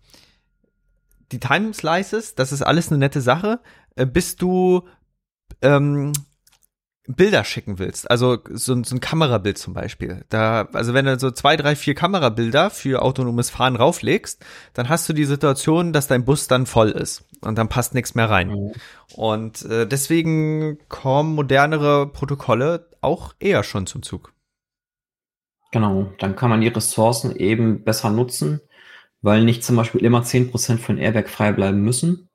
die 1.32 1.40
Time 1.40 1.74
Slices, 1.74 2.34
das 2.34 2.52
ist 2.52 2.62
alles 2.62 2.88
eine 2.88 2.98
nette 2.98 3.20
Sache. 3.20 3.60
Äh, 3.94 4.06
bist 4.06 4.40
du 4.40 4.86
ähm, 5.60 6.12
Bilder 7.08 7.44
schicken 7.44 7.78
willst, 7.78 8.10
also 8.10 8.38
so, 8.50 8.82
so 8.82 8.96
ein 8.96 9.00
Kamerabild 9.00 9.58
zum 9.58 9.74
Beispiel, 9.74 10.24
da, 10.28 10.68
also 10.72 10.94
wenn 10.94 11.04
du 11.04 11.18
so 11.18 11.30
zwei, 11.30 11.56
drei, 11.56 11.76
vier 11.76 11.94
Kamerabilder 11.94 12.70
für 12.70 13.02
autonomes 13.02 13.50
Fahren 13.50 13.76
rauflegst, 13.76 14.44
dann 14.74 14.88
hast 14.88 15.08
du 15.08 15.12
die 15.12 15.24
Situation, 15.24 15.92
dass 15.92 16.08
dein 16.08 16.24
Bus 16.24 16.48
dann 16.48 16.66
voll 16.66 16.90
ist 16.90 17.24
und 17.40 17.56
dann 17.58 17.68
passt 17.68 17.94
nichts 17.94 18.14
mehr 18.14 18.28
rein. 18.28 18.48
Mhm. 18.48 18.72
Und 19.14 19.64
äh, 19.66 19.86
deswegen 19.86 20.78
kommen 20.88 21.34
modernere 21.34 22.06
Protokolle 22.08 22.88
auch 23.00 23.34
eher 23.38 23.62
schon 23.62 23.86
zum 23.86 24.02
Zug. 24.02 24.32
Genau, 25.72 26.12
dann 26.18 26.36
kann 26.36 26.50
man 26.50 26.60
die 26.60 26.68
Ressourcen 26.68 27.36
eben 27.36 27.84
besser 27.84 28.10
nutzen, 28.10 28.60
weil 29.20 29.44
nicht 29.44 29.64
zum 29.64 29.76
Beispiel 29.76 30.04
immer 30.04 30.22
zehn 30.22 30.50
Prozent 30.50 30.80
von 30.80 30.98
Airbag 30.98 31.28
frei 31.28 31.52
bleiben 31.52 31.82
müssen, 31.82 32.25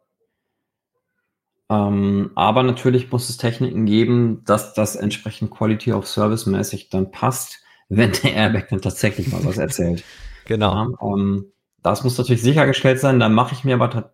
ähm, 1.72 2.32
aber 2.36 2.63
natürlich 2.63 3.10
muss 3.13 3.30
es 3.30 3.38
Techniken 3.38 3.86
geben, 3.86 4.44
dass 4.46 4.74
das 4.74 4.98
entsprechend 4.98 5.51
Quality 5.51 5.94
of 5.94 6.06
Service 6.06 6.46
mäßig 6.46 6.90
dann 6.90 7.12
passt, 7.12 7.60
wenn 7.90 8.12
der 8.12 8.34
Airbag 8.34 8.68
dann 8.70 8.82
tatsächlich 8.82 9.32
mal 9.32 9.44
was 9.46 9.58
erzählt. 9.58 10.04
Genau. 10.46 10.74
Ja, 10.74 11.13
ähm, 11.13 11.54
das 11.84 12.04
muss 12.04 12.18
natürlich 12.18 12.42
sichergestellt 12.42 13.00
sein. 13.00 13.20
Da 13.20 13.30
mache 13.30 13.54
ich 13.54 13.63
mir 13.63 13.75
aber 13.75 14.12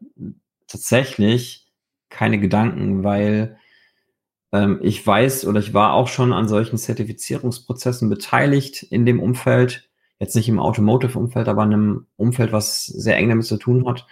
tatsächlich 0.67 1.71
keine 2.09 2.37
Gedanken, 2.37 3.05
weil 3.05 3.57
ähm, 4.51 4.79
ich 4.83 5.07
weiß 5.07 5.47
oder 5.47 5.61
ich 5.61 5.73
war 5.73 5.93
auch 5.93 6.09
schon 6.09 6.33
an 6.33 6.49
solchen 6.49 6.77
Zertifizierungsprozessen 6.77 8.09
beteiligt 8.09 8.83
in 8.83 9.05
dem 9.05 9.21
Umfeld. 9.21 9.89
Jetzt 10.19 10.35
nicht 10.35 10.49
im 10.49 10.59
Automotive-Umfeld, 10.59 11.47
aber 11.47 11.63
in 11.63 11.73
einem 11.73 12.07
Umfeld, 12.17 12.51
was 12.51 12.85
sehr 12.85 13.15
eng 13.15 13.29
damit 13.29 13.45
zu 13.45 13.57
tun 13.57 13.87
hat. 13.87 14.05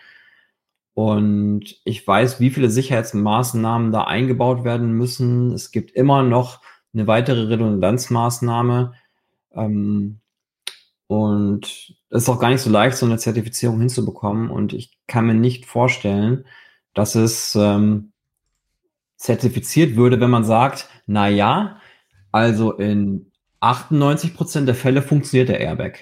Und 0.95 1.75
ich 1.83 2.07
weiß, 2.07 2.39
wie 2.39 2.49
viele 2.49 2.69
Sicherheitsmaßnahmen 2.69 3.91
da 3.91 4.05
eingebaut 4.05 4.63
werden 4.63 4.93
müssen. 4.93 5.51
Es 5.51 5.71
gibt 5.71 5.91
immer 5.91 6.23
noch 6.23 6.61
eine 6.93 7.05
weitere 7.05 7.43
Redundanzmaßnahme. 7.43 8.93
Ähm, 9.51 10.21
und 11.07 11.65
es 12.09 12.23
ist 12.23 12.29
auch 12.29 12.39
gar 12.39 12.49
nicht 12.49 12.61
so 12.61 12.69
leicht, 12.69 12.95
so 12.95 13.05
eine 13.05 13.17
Zertifizierung 13.17 13.79
hinzubekommen. 13.79 14.49
Und 14.49 14.71
ich 14.71 14.97
kann 15.05 15.27
mir 15.27 15.33
nicht 15.33 15.65
vorstellen, 15.65 16.45
dass 16.93 17.15
es 17.15 17.55
ähm, 17.55 18.13
zertifiziert 19.17 19.97
würde, 19.97 20.21
wenn 20.21 20.29
man 20.29 20.45
sagt, 20.45 20.87
na 21.07 21.27
ja, 21.27 21.81
also 22.31 22.71
in 22.71 23.33
98 23.59 24.33
Prozent 24.33 24.69
der 24.69 24.75
Fälle 24.75 25.01
funktioniert 25.01 25.49
der 25.49 25.59
Airbag. 25.59 25.99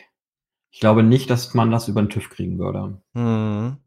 Ich 0.70 0.80
glaube 0.80 1.02
nicht, 1.02 1.32
dass 1.32 1.56
man 1.56 1.72
das 1.72 1.88
über 1.88 2.04
den 2.04 2.10
TÜV 2.10 2.30
kriegen 2.30 2.60
würde. 2.60 3.02
Hm. 3.14 3.78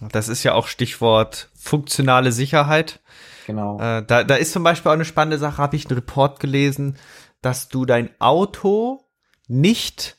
Das 0.00 0.28
ist 0.28 0.42
ja 0.44 0.54
auch 0.54 0.66
Stichwort 0.66 1.50
funktionale 1.54 2.32
Sicherheit. 2.32 3.00
Genau. 3.46 3.78
Äh, 3.78 4.04
da, 4.04 4.24
da 4.24 4.36
ist 4.36 4.52
zum 4.52 4.62
Beispiel 4.62 4.90
auch 4.90 4.94
eine 4.94 5.04
spannende 5.04 5.38
Sache, 5.38 5.58
habe 5.58 5.76
ich 5.76 5.86
einen 5.86 5.96
Report 5.96 6.40
gelesen, 6.40 6.96
dass 7.42 7.68
du 7.68 7.84
dein 7.84 8.10
Auto 8.20 9.04
nicht 9.48 10.16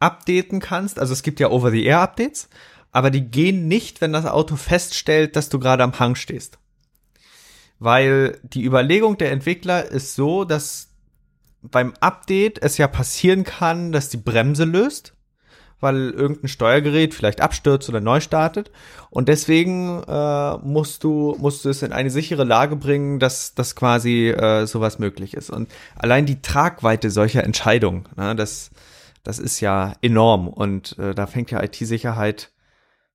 updaten 0.00 0.60
kannst. 0.60 0.98
Also 0.98 1.12
es 1.12 1.22
gibt 1.22 1.40
ja 1.40 1.50
Over-the-Air-Updates, 1.50 2.48
aber 2.92 3.10
die 3.10 3.22
gehen 3.22 3.68
nicht, 3.68 4.00
wenn 4.00 4.12
das 4.12 4.26
Auto 4.26 4.56
feststellt, 4.56 5.36
dass 5.36 5.48
du 5.48 5.58
gerade 5.58 5.82
am 5.82 5.98
Hang 5.98 6.14
stehst. 6.14 6.58
Weil 7.78 8.40
die 8.42 8.64
Überlegung 8.64 9.18
der 9.18 9.32
Entwickler 9.32 9.84
ist 9.84 10.14
so, 10.14 10.44
dass 10.44 10.90
beim 11.62 11.94
Update 12.00 12.62
es 12.62 12.76
ja 12.76 12.88
passieren 12.88 13.44
kann, 13.44 13.90
dass 13.90 14.10
die 14.10 14.18
Bremse 14.18 14.64
löst 14.64 15.13
weil 15.84 16.10
irgendein 16.10 16.48
Steuergerät 16.48 17.14
vielleicht 17.14 17.40
abstürzt 17.40 17.88
oder 17.88 18.00
neu 18.00 18.18
startet. 18.18 18.72
Und 19.10 19.28
deswegen 19.28 20.02
äh, 20.02 20.56
musst 20.58 21.04
du 21.04 21.36
musst 21.38 21.64
du 21.64 21.68
es 21.68 21.82
in 21.82 21.92
eine 21.92 22.10
sichere 22.10 22.42
Lage 22.42 22.74
bringen, 22.74 23.20
dass 23.20 23.54
dass 23.54 23.76
quasi 23.76 24.30
äh, 24.30 24.66
sowas 24.66 24.98
möglich 24.98 25.34
ist. 25.34 25.50
Und 25.50 25.70
allein 25.94 26.26
die 26.26 26.42
Tragweite 26.42 27.10
solcher 27.10 27.44
Entscheidungen, 27.44 28.08
ne, 28.16 28.34
das 28.34 28.70
das 29.22 29.38
ist 29.38 29.60
ja 29.60 29.92
enorm. 30.02 30.48
Und 30.48 30.98
äh, 30.98 31.14
da 31.14 31.28
fängt 31.28 31.52
ja 31.52 31.62
IT-Sicherheit 31.62 32.50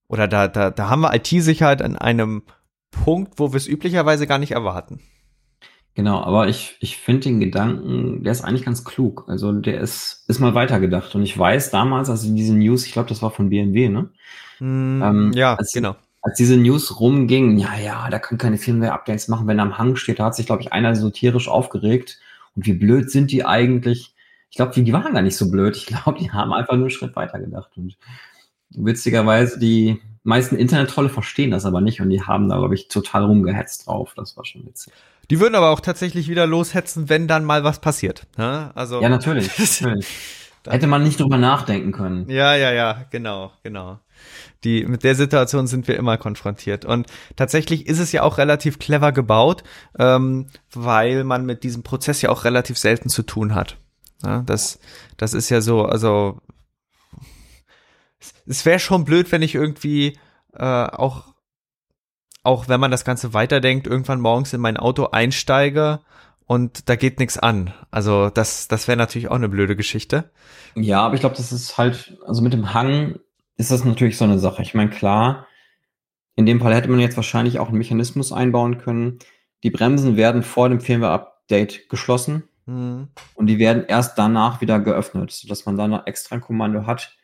oder 0.08 0.30
da 0.30 0.48
da 0.48 0.72
da 0.72 0.90
haben 0.90 1.02
wir 1.02 1.14
IT-Sicherheit 1.14 1.82
an 1.82 1.98
einem 1.98 2.44
Punkt, 2.92 3.34
wo 3.38 3.52
wir 3.52 3.58
es 3.58 3.68
üblicherweise 3.68 4.28
gar 4.28 4.40
nicht 4.40 4.52
erwarten. 4.52 5.02
Genau, 6.00 6.22
aber 6.22 6.48
ich, 6.48 6.78
ich 6.80 6.96
finde 6.96 7.24
den 7.24 7.42
Gedanken, 7.42 8.24
der 8.24 8.32
ist 8.32 8.46
eigentlich 8.46 8.64
ganz 8.64 8.86
klug. 8.86 9.26
Also 9.28 9.52
der 9.52 9.82
ist, 9.82 10.24
ist 10.30 10.40
mal 10.40 10.56
weitergedacht. 10.56 11.14
Und 11.14 11.24
ich 11.24 11.38
weiß 11.38 11.72
damals, 11.72 12.10
also 12.10 12.34
diese 12.34 12.54
News, 12.54 12.86
ich 12.86 12.94
glaube, 12.94 13.10
das 13.10 13.22
war 13.22 13.32
von 13.32 13.50
BMW, 13.50 13.90
ne? 13.90 14.10
Mm, 14.62 15.04
ähm, 15.04 15.32
ja, 15.34 15.56
als, 15.56 15.74
genau. 15.74 15.98
Als 16.22 16.38
diese 16.38 16.56
News 16.56 17.02
rumging, 17.02 17.58
ja, 17.58 17.78
ja, 17.78 18.10
da 18.10 18.18
können 18.18 18.38
keine 18.38 18.58
Firmware-Updates 18.58 19.28
machen, 19.28 19.46
wenn 19.48 19.60
er 19.60 19.66
am 19.66 19.78
Hang 19.78 19.98
steht, 19.98 20.20
da 20.20 20.28
hat 20.28 20.36
sich, 20.36 20.46
glaube 20.46 20.62
ich, 20.62 20.72
einer 20.72 20.96
so 20.96 21.10
tierisch 21.10 21.50
aufgeregt. 21.50 22.18
Und 22.56 22.66
wie 22.66 22.76
blöd 22.76 23.12
sind 23.12 23.30
die 23.32 23.44
eigentlich? 23.44 24.16
Ich 24.50 24.56
glaube, 24.56 24.72
die, 24.74 24.94
waren 24.94 25.14
gar 25.14 25.22
nicht 25.22 25.36
so 25.36 25.52
blöd. 25.52 25.76
Ich 25.76 25.86
glaube, 25.86 26.18
die 26.18 26.32
haben 26.32 26.54
einfach 26.54 26.76
nur 26.76 26.84
einen 26.84 26.92
Schritt 26.92 27.18
weiter 27.18 27.40
gedacht. 27.40 27.72
Und 27.76 27.98
witzigerweise, 28.70 29.60
die 29.60 30.00
meisten 30.24 30.56
Internet-Trolle 30.56 31.10
verstehen 31.10 31.52
das 31.52 31.66
aber 31.66 31.82
nicht 31.82 32.00
und 32.00 32.10
die 32.10 32.22
haben 32.22 32.48
da, 32.48 32.58
glaube 32.58 32.76
ich, 32.76 32.88
total 32.88 33.26
rumgehetzt 33.26 33.86
drauf. 33.86 34.14
Das 34.16 34.38
war 34.38 34.46
schon 34.46 34.66
witzig. 34.66 34.94
Die 35.30 35.40
würden 35.40 35.56
aber 35.56 35.70
auch 35.70 35.80
tatsächlich 35.80 36.28
wieder 36.28 36.48
loshetzen, 36.48 37.10
wenn 37.10 37.28
dann 37.28 37.44
mal 37.46 37.64
was 37.64 37.80
passiert. 37.80 38.26
Ja, 38.38 38.72
also 38.76 39.02
ja 39.02 39.10
natürlich. 39.10 39.48
natürlich. 39.82 40.08
Hätte 40.68 40.88
man 40.88 41.04
nicht 41.04 41.20
drüber 41.20 41.38
nachdenken 41.38 41.92
können. 41.92 42.30
Ja, 42.30 42.56
ja, 42.56 42.72
ja, 42.72 43.06
genau, 43.12 43.52
genau. 43.64 44.00
Die, 44.64 44.86
mit 44.86 45.04
der 45.04 45.16
Situation 45.16 45.68
sind 45.68 45.88
wir 45.88 45.96
immer 45.96 46.18
konfrontiert. 46.18 46.84
Und 46.84 47.08
tatsächlich 47.38 47.88
ist 47.88 48.00
es 48.00 48.12
ja 48.12 48.24
auch 48.24 48.38
relativ 48.38 48.78
clever 48.78 49.12
gebaut, 49.12 49.64
ähm, 49.98 50.48
weil 50.74 51.24
man 51.24 51.46
mit 51.46 51.64
diesem 51.64 51.84
Prozess 51.84 52.22
ja 52.22 52.30
auch 52.30 52.44
relativ 52.44 52.78
selten 52.78 53.10
zu 53.10 53.24
tun 53.24 53.56
hat. 53.56 53.78
Ja, 54.24 54.42
das, 54.42 54.80
das 55.16 55.34
ist 55.34 55.50
ja 55.50 55.62
so, 55.62 55.86
also 55.86 56.42
es 58.46 58.66
wäre 58.66 58.80
schon 58.80 59.06
blöd, 59.06 59.32
wenn 59.32 59.42
ich 59.42 59.56
irgendwie 59.56 60.18
äh, 60.54 60.66
auch 60.66 61.29
auch 62.44 62.68
wenn 62.68 62.80
man 62.80 62.92
das 62.92 63.06
Ganze 63.06 63.34
weiterdenkt, 63.34 63.88
irgendwann 63.88 64.22
morgens 64.22 64.54
in 64.54 64.62
mein 64.62 64.78
Auto 64.78 65.08
einsteige 65.12 66.00
und 66.46 66.90
da 66.90 66.96
geht 66.96 67.20
nichts 67.20 67.38
an. 67.38 67.74
Also 67.92 68.30
das, 68.30 68.68
das 68.68 68.88
wäre 68.88 68.98
natürlich 68.98 69.30
auch 69.30 69.36
eine 69.36 69.50
blöde 69.50 69.76
Geschichte. 69.76 70.32
Ja, 70.76 71.02
aber 71.02 71.16
ich 71.16 71.20
glaube, 71.20 71.36
das 71.36 71.52
ist 71.52 71.78
halt, 71.78 72.18
also 72.26 72.42
mit 72.42 72.54
dem 72.54 72.74
Hang 72.74 73.20
ist 73.58 73.72
das 73.72 73.84
natürlich 73.84 74.18
so 74.18 74.26
eine 74.26 74.40
Sache. 74.40 74.62
Ich 74.62 74.74
meine, 74.74 74.90
klar, 74.90 75.46
in 76.36 76.46
dem 76.46 76.62
Fall 76.62 76.74
hätte 76.74 76.90
man 76.90 77.02
jetzt 77.02 77.18
wahrscheinlich 77.18 77.60
auch 77.60 77.68
einen 77.68 77.78
Mechanismus 77.78 78.32
einbauen 78.32 78.78
können. 78.78 79.20
Die 79.64 79.70
Bremsen 79.70 80.16
werden 80.16 80.42
vor 80.42 80.70
dem 80.70 80.80
Firmware-Update 80.80 81.90
geschlossen 81.90 82.44
mhm. 82.66 83.10
und 83.36 83.48
die 83.48 83.60
werden 83.60 83.84
erst 83.88 84.18
danach 84.18 84.62
wieder 84.62 84.80
geöffnet, 84.80 85.32
sodass 85.32 85.66
man 85.66 85.78
dann 85.78 85.92
noch 85.92 86.08
extra 86.08 86.36
ein 86.36 86.42
Kommando 86.42 86.86
hat, 86.86 87.18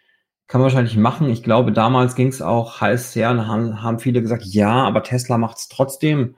kann 0.48 0.62
man 0.62 0.66
wahrscheinlich 0.66 0.98
machen. 0.98 1.30
Ich 1.30 1.44
glaube, 1.44 1.72
damals 1.72 2.16
ging 2.16 2.28
es 2.28 2.42
auch 2.42 2.82
heiß 2.82 3.16
her 3.16 3.32
und 3.32 3.48
haben, 3.48 3.82
haben 3.82 4.00
viele 4.00 4.22
gesagt, 4.22 4.44
ja, 4.46 4.84
aber 4.84 5.04
Tesla 5.04 5.38
macht 5.38 5.58
es 5.58 5.68
trotzdem. 5.68 6.36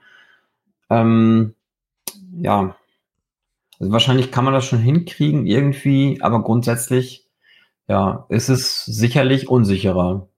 Ähm, 0.90 1.54
ja, 2.32 2.76
also 3.78 3.92
wahrscheinlich 3.92 4.32
kann 4.32 4.44
man 4.44 4.54
das 4.54 4.64
schon 4.64 4.80
hinkriegen 4.80 5.46
irgendwie, 5.46 6.18
aber 6.22 6.42
grundsätzlich, 6.42 7.26
ja, 7.86 8.26
ist 8.28 8.48
es 8.48 8.84
sicherlich 8.84 9.48
unsicherer. 9.48 10.28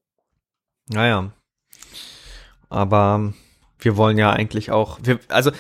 Naja. 0.89 1.33
Aber 2.69 3.33
wir 3.79 3.97
wollen 3.97 4.19
ja 4.19 4.31
eigentlich 4.31 4.71
auch, 4.71 4.99
wir, 5.03 5.21
also 5.29 5.53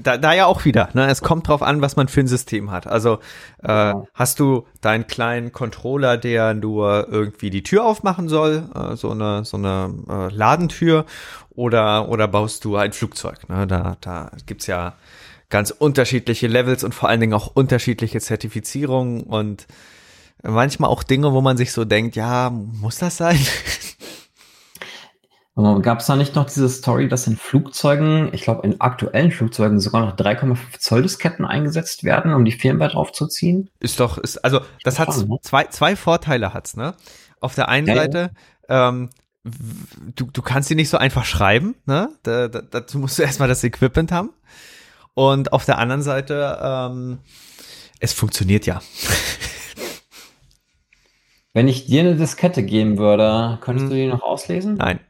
da, 0.00 0.16
da 0.16 0.32
ja 0.32 0.46
auch 0.46 0.64
wieder, 0.64 0.88
ne? 0.94 1.08
Es 1.08 1.22
kommt 1.22 1.48
drauf 1.48 1.62
an, 1.62 1.80
was 1.80 1.96
man 1.96 2.08
für 2.08 2.20
ein 2.20 2.26
System 2.26 2.70
hat. 2.70 2.86
Also 2.86 3.18
äh, 3.62 3.68
ja. 3.68 4.04
hast 4.14 4.40
du 4.40 4.66
deinen 4.80 5.06
kleinen 5.06 5.52
Controller, 5.52 6.16
der 6.16 6.54
nur 6.54 7.08
irgendwie 7.10 7.50
die 7.50 7.62
Tür 7.62 7.84
aufmachen 7.84 8.28
soll, 8.28 8.68
äh, 8.74 8.96
so 8.96 9.10
eine 9.10 9.44
so 9.44 9.56
eine 9.56 9.94
äh, 10.08 10.34
Ladentür, 10.34 11.06
oder 11.50 12.08
oder 12.08 12.28
baust 12.28 12.64
du 12.64 12.76
ein 12.76 12.92
Flugzeug? 12.92 13.48
Ne? 13.48 13.66
Da 13.66 13.96
da 14.00 14.30
gibt's 14.46 14.66
ja 14.66 14.94
ganz 15.48 15.70
unterschiedliche 15.70 16.46
Levels 16.48 16.84
und 16.84 16.94
vor 16.94 17.08
allen 17.08 17.20
Dingen 17.20 17.34
auch 17.34 17.48
unterschiedliche 17.54 18.20
Zertifizierungen 18.20 19.22
und 19.22 19.66
manchmal 20.42 20.90
auch 20.90 21.02
Dinge, 21.02 21.32
wo 21.32 21.40
man 21.40 21.56
sich 21.56 21.72
so 21.72 21.84
denkt, 21.84 22.16
ja, 22.16 22.50
muss 22.50 22.98
das 22.98 23.16
sein? 23.16 23.38
Gab 25.56 26.00
es 26.00 26.06
da 26.06 26.16
nicht 26.16 26.34
noch 26.34 26.44
diese 26.44 26.68
Story, 26.68 27.08
dass 27.08 27.26
in 27.26 27.38
Flugzeugen, 27.38 28.28
ich 28.34 28.42
glaube 28.42 28.66
in 28.66 28.78
aktuellen 28.78 29.30
Flugzeugen 29.30 29.80
sogar 29.80 30.04
noch 30.04 30.14
3,5 30.14 30.78
Zoll 30.78 31.00
Disketten 31.00 31.46
eingesetzt 31.46 32.04
werden, 32.04 32.34
um 32.34 32.44
die 32.44 32.52
Firmware 32.52 32.90
draufzuziehen? 32.90 33.70
Ist 33.80 33.98
doch, 33.98 34.18
ist, 34.18 34.36
also 34.44 34.60
das 34.84 34.98
hat 34.98 35.16
ne? 35.16 35.38
zwei, 35.40 35.64
zwei 35.64 35.96
Vorteile 35.96 36.52
hat's, 36.52 36.76
ne? 36.76 36.94
Auf 37.40 37.54
der 37.54 37.70
einen 37.70 37.86
ja, 37.86 37.94
Seite, 37.94 38.32
ja. 38.68 38.88
Ähm, 38.88 39.08
du, 40.14 40.26
du 40.30 40.42
kannst 40.42 40.68
sie 40.68 40.74
nicht 40.74 40.90
so 40.90 40.98
einfach 40.98 41.24
schreiben, 41.24 41.74
ne? 41.86 42.10
Da, 42.22 42.48
da, 42.48 42.60
dazu 42.60 42.98
musst 42.98 43.18
du 43.18 43.22
erstmal 43.22 43.48
das 43.48 43.64
Equipment 43.64 44.12
haben. 44.12 44.34
Und 45.14 45.54
auf 45.54 45.64
der 45.64 45.78
anderen 45.78 46.02
Seite, 46.02 46.58
ähm, 46.60 47.20
es 47.98 48.12
funktioniert 48.12 48.66
ja. 48.66 48.82
Wenn 51.54 51.66
ich 51.66 51.86
dir 51.86 52.00
eine 52.00 52.16
Diskette 52.16 52.62
geben 52.62 52.98
würde, 52.98 53.56
könntest 53.62 53.84
hm. 53.84 53.90
du 53.90 53.96
die 53.96 54.08
noch 54.08 54.20
auslesen? 54.20 54.74
Nein. 54.74 55.00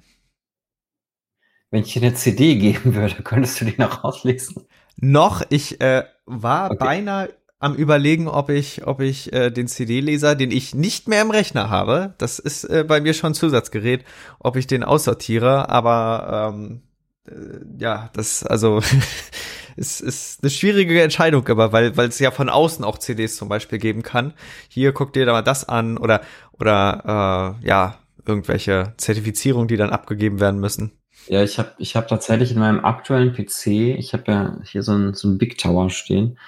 Wenn 1.70 1.82
ich 1.82 1.92
dir 1.92 2.02
eine 2.02 2.14
CD 2.14 2.56
geben 2.56 2.94
würde, 2.94 3.22
könntest 3.22 3.60
du 3.60 3.64
die 3.66 3.80
noch 3.80 4.04
auslesen? 4.04 4.66
Noch, 4.98 5.42
ich 5.50 5.80
äh, 5.80 6.04
war 6.24 6.70
Okay. 6.70 6.78
beinahe 6.78 7.34
am 7.58 7.74
überlegen, 7.74 8.28
ob 8.28 8.50
ich, 8.50 8.86
ob 8.86 9.00
ich 9.00 9.32
äh, 9.32 9.50
den 9.50 9.66
CD-Leser, 9.68 10.34
den 10.34 10.50
ich 10.50 10.74
nicht 10.74 11.08
mehr 11.08 11.22
im 11.22 11.30
Rechner 11.30 11.70
habe, 11.70 12.14
das 12.18 12.38
ist 12.38 12.64
äh, 12.64 12.84
bei 12.86 13.00
mir 13.00 13.14
schon 13.14 13.32
ein 13.32 13.34
Zusatzgerät, 13.34 14.04
ob 14.38 14.56
ich 14.56 14.66
den 14.66 14.84
aussortiere, 14.84 15.68
aber 15.70 16.52
ähm, 16.54 16.82
äh, 17.28 17.32
ja, 17.78 18.10
das, 18.14 18.44
also 18.44 18.80
es 19.76 20.00
ist 20.00 20.42
eine 20.42 20.50
schwierige 20.50 21.02
Entscheidung 21.02 21.46
immer, 21.46 21.72
weil 21.72 21.96
weil 21.96 22.08
es 22.08 22.18
ja 22.18 22.30
von 22.30 22.48
außen 22.50 22.84
auch 22.84 22.98
CDs 22.98 23.36
zum 23.36 23.48
Beispiel 23.48 23.78
geben 23.78 24.02
kann. 24.02 24.34
Hier 24.68 24.92
guck 24.92 25.12
dir 25.12 25.26
da 25.26 25.32
mal 25.32 25.42
das 25.42 25.68
an 25.68 25.98
oder 25.98 26.20
oder 26.52 27.56
äh, 27.62 27.66
ja 27.66 27.98
irgendwelche 28.26 28.94
Zertifizierungen, 28.98 29.68
die 29.68 29.76
dann 29.76 29.90
abgegeben 29.90 30.40
werden 30.40 30.60
müssen. 30.60 30.92
Ja, 31.28 31.42
ich 31.42 31.58
habe 31.58 31.72
ich 31.78 31.96
hab 31.96 32.08
tatsächlich 32.08 32.52
in 32.52 32.58
meinem 32.58 32.84
aktuellen 32.84 33.32
PC, 33.32 33.66
ich 33.98 34.12
habe 34.12 34.30
ja 34.30 34.58
hier 34.64 34.82
so 34.82 34.92
ein, 34.92 35.14
so 35.14 35.28
ein 35.28 35.38
Big 35.38 35.58
Tower 35.58 35.90
stehen, 35.90 36.38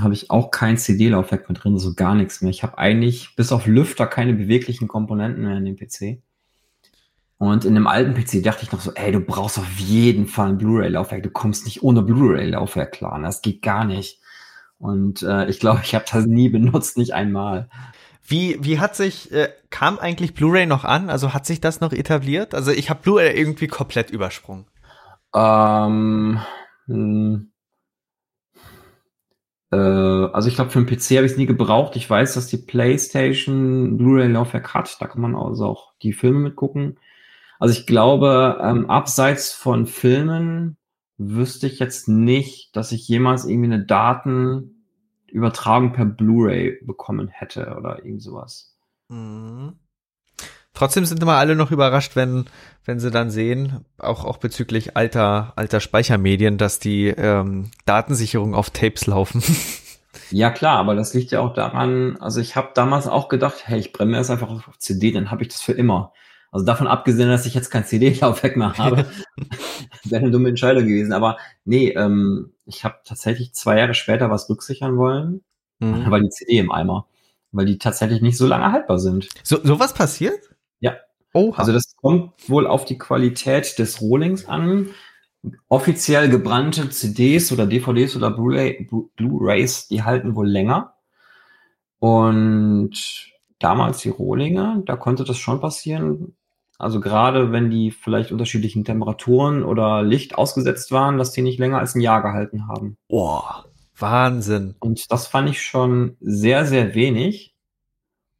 habe 0.00 0.14
ich 0.14 0.30
auch 0.30 0.50
kein 0.50 0.78
CD-Laufwerk 0.78 1.48
mehr 1.48 1.58
drin, 1.58 1.78
so 1.78 1.94
gar 1.94 2.14
nichts 2.14 2.42
mehr. 2.42 2.50
Ich 2.50 2.62
habe 2.62 2.78
eigentlich 2.78 3.34
bis 3.36 3.52
auf 3.52 3.66
Lüfter 3.66 4.06
keine 4.06 4.34
beweglichen 4.34 4.88
Komponenten 4.88 5.44
mehr 5.44 5.56
in 5.56 5.64
dem 5.64 5.76
PC. 5.76 6.22
Und 7.38 7.64
in 7.64 7.74
dem 7.74 7.86
alten 7.86 8.14
PC 8.14 8.42
dachte 8.42 8.64
ich 8.64 8.72
noch 8.72 8.80
so, 8.80 8.92
ey, 8.94 9.12
du 9.12 9.20
brauchst 9.20 9.58
auf 9.58 9.78
jeden 9.78 10.26
Fall 10.26 10.50
ein 10.50 10.58
Blu-ray-Laufwerk. 10.58 11.22
Du 11.22 11.30
kommst 11.30 11.64
nicht 11.64 11.82
ohne 11.82 12.02
Blu-ray-Laufwerk 12.02 12.92
klar. 12.92 13.18
Das 13.22 13.40
geht 13.40 13.62
gar 13.62 13.84
nicht. 13.84 14.20
Und 14.78 15.22
äh, 15.22 15.48
ich 15.48 15.58
glaube, 15.58 15.80
ich 15.82 15.94
habe 15.94 16.04
das 16.10 16.26
nie 16.26 16.48
benutzt, 16.50 16.98
nicht 16.98 17.14
einmal. 17.14 17.70
Wie, 18.22 18.58
wie 18.60 18.78
hat 18.78 18.96
sich, 18.96 19.32
äh, 19.32 19.48
kam 19.70 19.98
eigentlich 19.98 20.34
Blu-ray 20.34 20.66
noch 20.66 20.84
an? 20.84 21.10
Also 21.10 21.34
hat 21.34 21.46
sich 21.46 21.60
das 21.60 21.80
noch 21.80 21.92
etabliert? 21.92 22.54
Also 22.54 22.70
ich 22.70 22.90
habe 22.90 23.00
Blu-ray 23.02 23.36
irgendwie 23.36 23.66
komplett 23.66 24.10
übersprungen. 24.10 24.66
Ähm, 25.34 26.40
hm, 26.86 27.50
äh, 29.72 29.76
also 29.76 30.48
ich 30.48 30.54
glaube, 30.54 30.70
für 30.70 30.78
einen 30.78 30.86
PC 30.86 31.16
habe 31.16 31.26
ich 31.26 31.32
es 31.32 31.38
nie 31.38 31.46
gebraucht. 31.46 31.96
Ich 31.96 32.08
weiß, 32.08 32.34
dass 32.34 32.48
die 32.48 32.58
PlayStation 32.58 33.96
Blu-ray-Laufwerk 33.96 34.74
hat. 34.74 35.00
Da 35.00 35.06
kann 35.06 35.20
man 35.20 35.36
also 35.36 35.66
auch 35.66 35.92
die 36.02 36.12
Filme 36.12 36.40
mitgucken. 36.40 36.98
Also 37.58 37.78
ich 37.78 37.86
glaube, 37.86 38.58
ähm, 38.62 38.88
abseits 38.88 39.52
von 39.52 39.86
Filmen 39.86 40.76
wüsste 41.18 41.66
ich 41.66 41.78
jetzt 41.78 42.08
nicht, 42.08 42.74
dass 42.74 42.92
ich 42.92 43.06
jemals 43.06 43.44
irgendwie 43.44 43.72
eine 43.74 43.84
Datenübertragung 45.30 45.92
per 45.92 46.04
Blu-ray 46.04 46.78
bekommen 46.82 47.28
hätte 47.28 47.74
oder 47.78 48.04
irgend 48.04 48.22
sowas. 48.22 48.76
Mhm. 49.08 49.78
Trotzdem 50.72 51.04
sind 51.04 51.22
immer 51.22 51.34
alle 51.34 51.56
noch 51.56 51.72
überrascht, 51.72 52.16
wenn, 52.16 52.46
wenn 52.84 53.00
sie 53.00 53.10
dann 53.10 53.30
sehen, 53.30 53.84
auch, 53.98 54.24
auch 54.24 54.38
bezüglich 54.38 54.96
alter, 54.96 55.52
alter 55.56 55.80
Speichermedien, 55.80 56.58
dass 56.58 56.78
die 56.78 57.08
ähm, 57.08 57.70
Datensicherung 57.86 58.54
auf 58.54 58.70
Tapes 58.70 59.06
laufen. 59.06 59.42
Ja 60.32 60.50
klar, 60.50 60.78
aber 60.78 60.96
das 60.96 61.14
liegt 61.14 61.30
ja 61.30 61.40
auch 61.40 61.54
daran, 61.54 62.16
also 62.18 62.40
ich 62.40 62.56
habe 62.56 62.70
damals 62.74 63.06
auch 63.06 63.28
gedacht, 63.28 63.62
hey, 63.66 63.78
ich 63.78 63.92
brenne 63.92 64.12
mir 64.12 64.16
das 64.16 64.30
einfach 64.30 64.50
auf 64.50 64.78
CD, 64.78 65.12
dann 65.12 65.30
habe 65.30 65.42
ich 65.42 65.48
das 65.48 65.60
für 65.60 65.72
immer. 65.72 66.12
Also 66.52 66.66
davon 66.66 66.86
abgesehen, 66.88 67.28
dass 67.28 67.46
ich 67.46 67.54
jetzt 67.54 67.70
kein 67.70 67.84
CD-Laufwerk 67.84 68.56
mehr 68.56 68.76
habe, 68.76 69.06
wäre 70.04 70.22
eine 70.22 70.30
dumme 70.32 70.48
Entscheidung 70.48 70.84
gewesen. 70.84 71.12
Aber 71.12 71.36
nee, 71.64 71.90
ähm, 71.90 72.52
ich 72.66 72.84
habe 72.84 72.96
tatsächlich 73.04 73.52
zwei 73.54 73.78
Jahre 73.78 73.94
später 73.94 74.30
was 74.30 74.48
rücksichern 74.50 74.96
wollen, 74.96 75.42
Mhm. 75.78 76.10
weil 76.10 76.22
die 76.22 76.28
CD 76.30 76.58
im 76.58 76.70
Eimer, 76.72 77.06
weil 77.52 77.64
die 77.66 77.78
tatsächlich 77.78 78.20
nicht 78.20 78.36
so 78.36 78.46
lange 78.46 78.70
haltbar 78.72 78.98
sind. 78.98 79.28
So, 79.44 79.58
sowas 79.64 79.94
passiert? 79.94 80.40
Ja. 80.80 80.96
Oh, 81.32 81.52
Also 81.56 81.72
das 81.72 81.94
kommt 81.96 82.32
wohl 82.50 82.66
auf 82.66 82.84
die 82.84 82.98
Qualität 82.98 83.78
des 83.78 84.00
Rohlings 84.00 84.46
an. 84.46 84.88
Offiziell 85.68 86.28
gebrannte 86.28 86.90
CDs 86.90 87.50
oder 87.52 87.66
DVDs 87.66 88.14
oder 88.16 88.30
Blu-ray- 88.30 88.84
Blu- 88.90 89.08
Blu-rays, 89.16 89.88
die 89.88 90.02
halten 90.02 90.34
wohl 90.34 90.48
länger. 90.48 90.94
Und 91.98 92.90
damals 93.58 93.98
die 93.98 94.08
Rohlinge, 94.08 94.82
da 94.86 94.96
konnte 94.96 95.24
das 95.24 95.38
schon 95.38 95.60
passieren. 95.60 96.36
Also 96.80 97.00
gerade 97.00 97.52
wenn 97.52 97.70
die 97.70 97.90
vielleicht 97.90 98.32
unterschiedlichen 98.32 98.84
Temperaturen 98.84 99.62
oder 99.62 100.02
Licht 100.02 100.36
ausgesetzt 100.36 100.90
waren, 100.92 101.18
dass 101.18 101.32
die 101.32 101.42
nicht 101.42 101.58
länger 101.58 101.78
als 101.78 101.94
ein 101.94 102.00
Jahr 102.00 102.22
gehalten 102.22 102.66
haben. 102.68 102.96
oh, 103.08 103.42
Wahnsinn. 103.98 104.76
Und 104.80 105.12
das 105.12 105.26
fand 105.26 105.50
ich 105.50 105.60
schon 105.62 106.16
sehr, 106.20 106.64
sehr 106.64 106.94
wenig. 106.94 107.54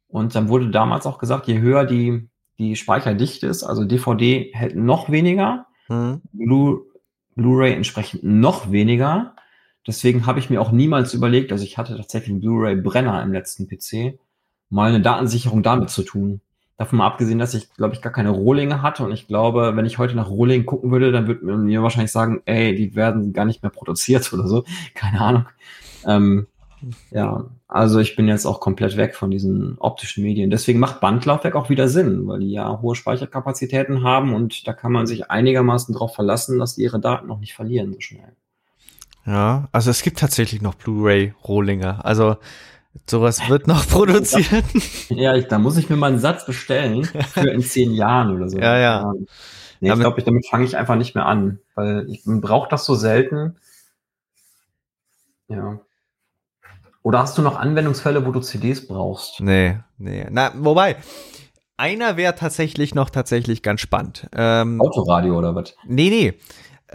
Und 0.07 0.33
dann 0.33 0.49
wurde 0.49 0.71
damals 0.71 1.05
auch 1.05 1.19
gesagt, 1.19 1.47
je 1.47 1.59
höher 1.59 1.85
die, 1.85 2.27
die 2.57 2.75
Speicherdichte 2.75 3.45
ist, 3.47 3.63
also 3.63 3.85
DVD 3.85 4.51
hält 4.53 4.75
noch 4.75 5.09
weniger, 5.11 5.67
Mhm. 5.87 6.21
Blu- 6.33 6.81
Blu-ray 7.35 7.73
entsprechend 7.73 8.23
noch 8.23 8.71
weniger. 8.71 9.35
Deswegen 9.85 10.25
habe 10.25 10.39
ich 10.39 10.49
mir 10.49 10.61
auch 10.61 10.71
niemals 10.71 11.13
überlegt, 11.13 11.51
also 11.51 11.63
ich 11.63 11.77
hatte 11.77 11.95
tatsächlich 11.97 12.31
einen 12.31 12.39
Blu-ray-Brenner 12.41 13.21
im 13.23 13.31
letzten 13.33 13.67
PC, 13.67 14.17
mal 14.69 14.89
eine 14.89 15.01
Datensicherung 15.01 15.63
damit 15.63 15.89
zu 15.89 16.03
tun. 16.03 16.39
Davon 16.81 16.97
mal 16.97 17.05
abgesehen, 17.05 17.37
dass 17.37 17.53
ich, 17.53 17.71
glaube 17.75 17.93
ich, 17.93 18.01
gar 18.01 18.11
keine 18.11 18.31
Rohlinge 18.31 18.81
hatte. 18.81 19.03
Und 19.03 19.11
ich 19.11 19.27
glaube, 19.27 19.75
wenn 19.75 19.85
ich 19.85 19.99
heute 19.99 20.15
nach 20.15 20.31
Rohlingen 20.31 20.65
gucken 20.65 20.89
würde, 20.89 21.11
dann 21.11 21.27
würde 21.27 21.45
man 21.45 21.65
mir 21.65 21.83
wahrscheinlich 21.83 22.11
sagen, 22.11 22.41
ey, 22.45 22.73
die 22.73 22.95
werden 22.95 23.33
gar 23.33 23.45
nicht 23.45 23.61
mehr 23.61 23.69
produziert 23.69 24.33
oder 24.33 24.47
so. 24.47 24.63
Keine 24.95 25.21
Ahnung. 25.21 25.45
Ähm, 26.07 26.47
ja, 27.11 27.45
also 27.67 27.99
ich 27.99 28.15
bin 28.15 28.27
jetzt 28.27 28.47
auch 28.47 28.59
komplett 28.59 28.97
weg 28.97 29.13
von 29.13 29.29
diesen 29.29 29.77
optischen 29.77 30.23
Medien. 30.23 30.49
Deswegen 30.49 30.79
macht 30.79 31.01
Bandlaufwerk 31.01 31.55
auch 31.55 31.69
wieder 31.69 31.87
Sinn, 31.87 32.25
weil 32.25 32.39
die 32.39 32.49
ja 32.49 32.81
hohe 32.81 32.95
Speicherkapazitäten 32.95 34.01
haben 34.01 34.33
und 34.33 34.67
da 34.67 34.73
kann 34.73 34.91
man 34.91 35.05
sich 35.05 35.29
einigermaßen 35.29 35.93
darauf 35.93 36.15
verlassen, 36.15 36.57
dass 36.57 36.73
die 36.73 36.81
ihre 36.81 36.99
Daten 36.99 37.27
noch 37.27 37.39
nicht 37.39 37.53
verlieren 37.53 37.93
so 37.93 37.99
schnell. 37.99 38.33
Ja, 39.27 39.67
also 39.71 39.91
es 39.91 40.01
gibt 40.01 40.17
tatsächlich 40.17 40.63
noch 40.63 40.73
Blu-ray-Rohlinge. 40.73 42.03
Also 42.03 42.37
sowas 43.09 43.47
wird 43.49 43.67
noch 43.67 43.87
produziert. 43.87 44.63
Ja, 45.09 45.35
ich, 45.35 45.47
da 45.47 45.59
muss 45.59 45.77
ich 45.77 45.89
mir 45.89 45.95
mal 45.97 46.07
einen 46.11 46.19
Satz 46.19 46.45
bestellen 46.45 47.03
für 47.05 47.49
in 47.49 47.61
zehn 47.61 47.93
Jahren 47.93 48.35
oder 48.35 48.49
so. 48.49 48.57
Ja, 48.61 48.77
ja. 48.77 49.13
Nee, 49.13 49.87
ich 49.87 49.89
Damit- 49.89 50.03
glaube, 50.03 50.19
ich, 50.19 50.25
damit 50.25 50.47
fange 50.47 50.63
ich 50.65 50.77
einfach 50.77 50.95
nicht 50.95 51.15
mehr 51.15 51.25
an, 51.25 51.59
weil 51.73 52.05
ich 52.09 52.21
brauche 52.25 52.69
das 52.69 52.85
so 52.85 52.93
selten. 52.93 53.55
Ja. 55.47 55.79
Oder 57.03 57.19
hast 57.19 57.37
du 57.37 57.41
noch 57.41 57.57
Anwendungsfälle, 57.57 58.25
wo 58.25 58.31
du 58.31 58.41
CDs 58.41 58.87
brauchst? 58.87 59.39
Nee, 59.41 59.79
nee. 59.97 60.27
Na, 60.29 60.51
wobei, 60.55 60.97
einer 61.77 62.15
wäre 62.15 62.35
tatsächlich 62.35 62.93
noch 62.93 63.09
tatsächlich 63.09 63.63
ganz 63.63 63.81
spannend. 63.81 64.27
Ähm, 64.35 64.79
Autoradio 64.79 65.35
oder 65.37 65.55
was? 65.55 65.75
Nee, 65.87 66.09
nee. 66.11 66.33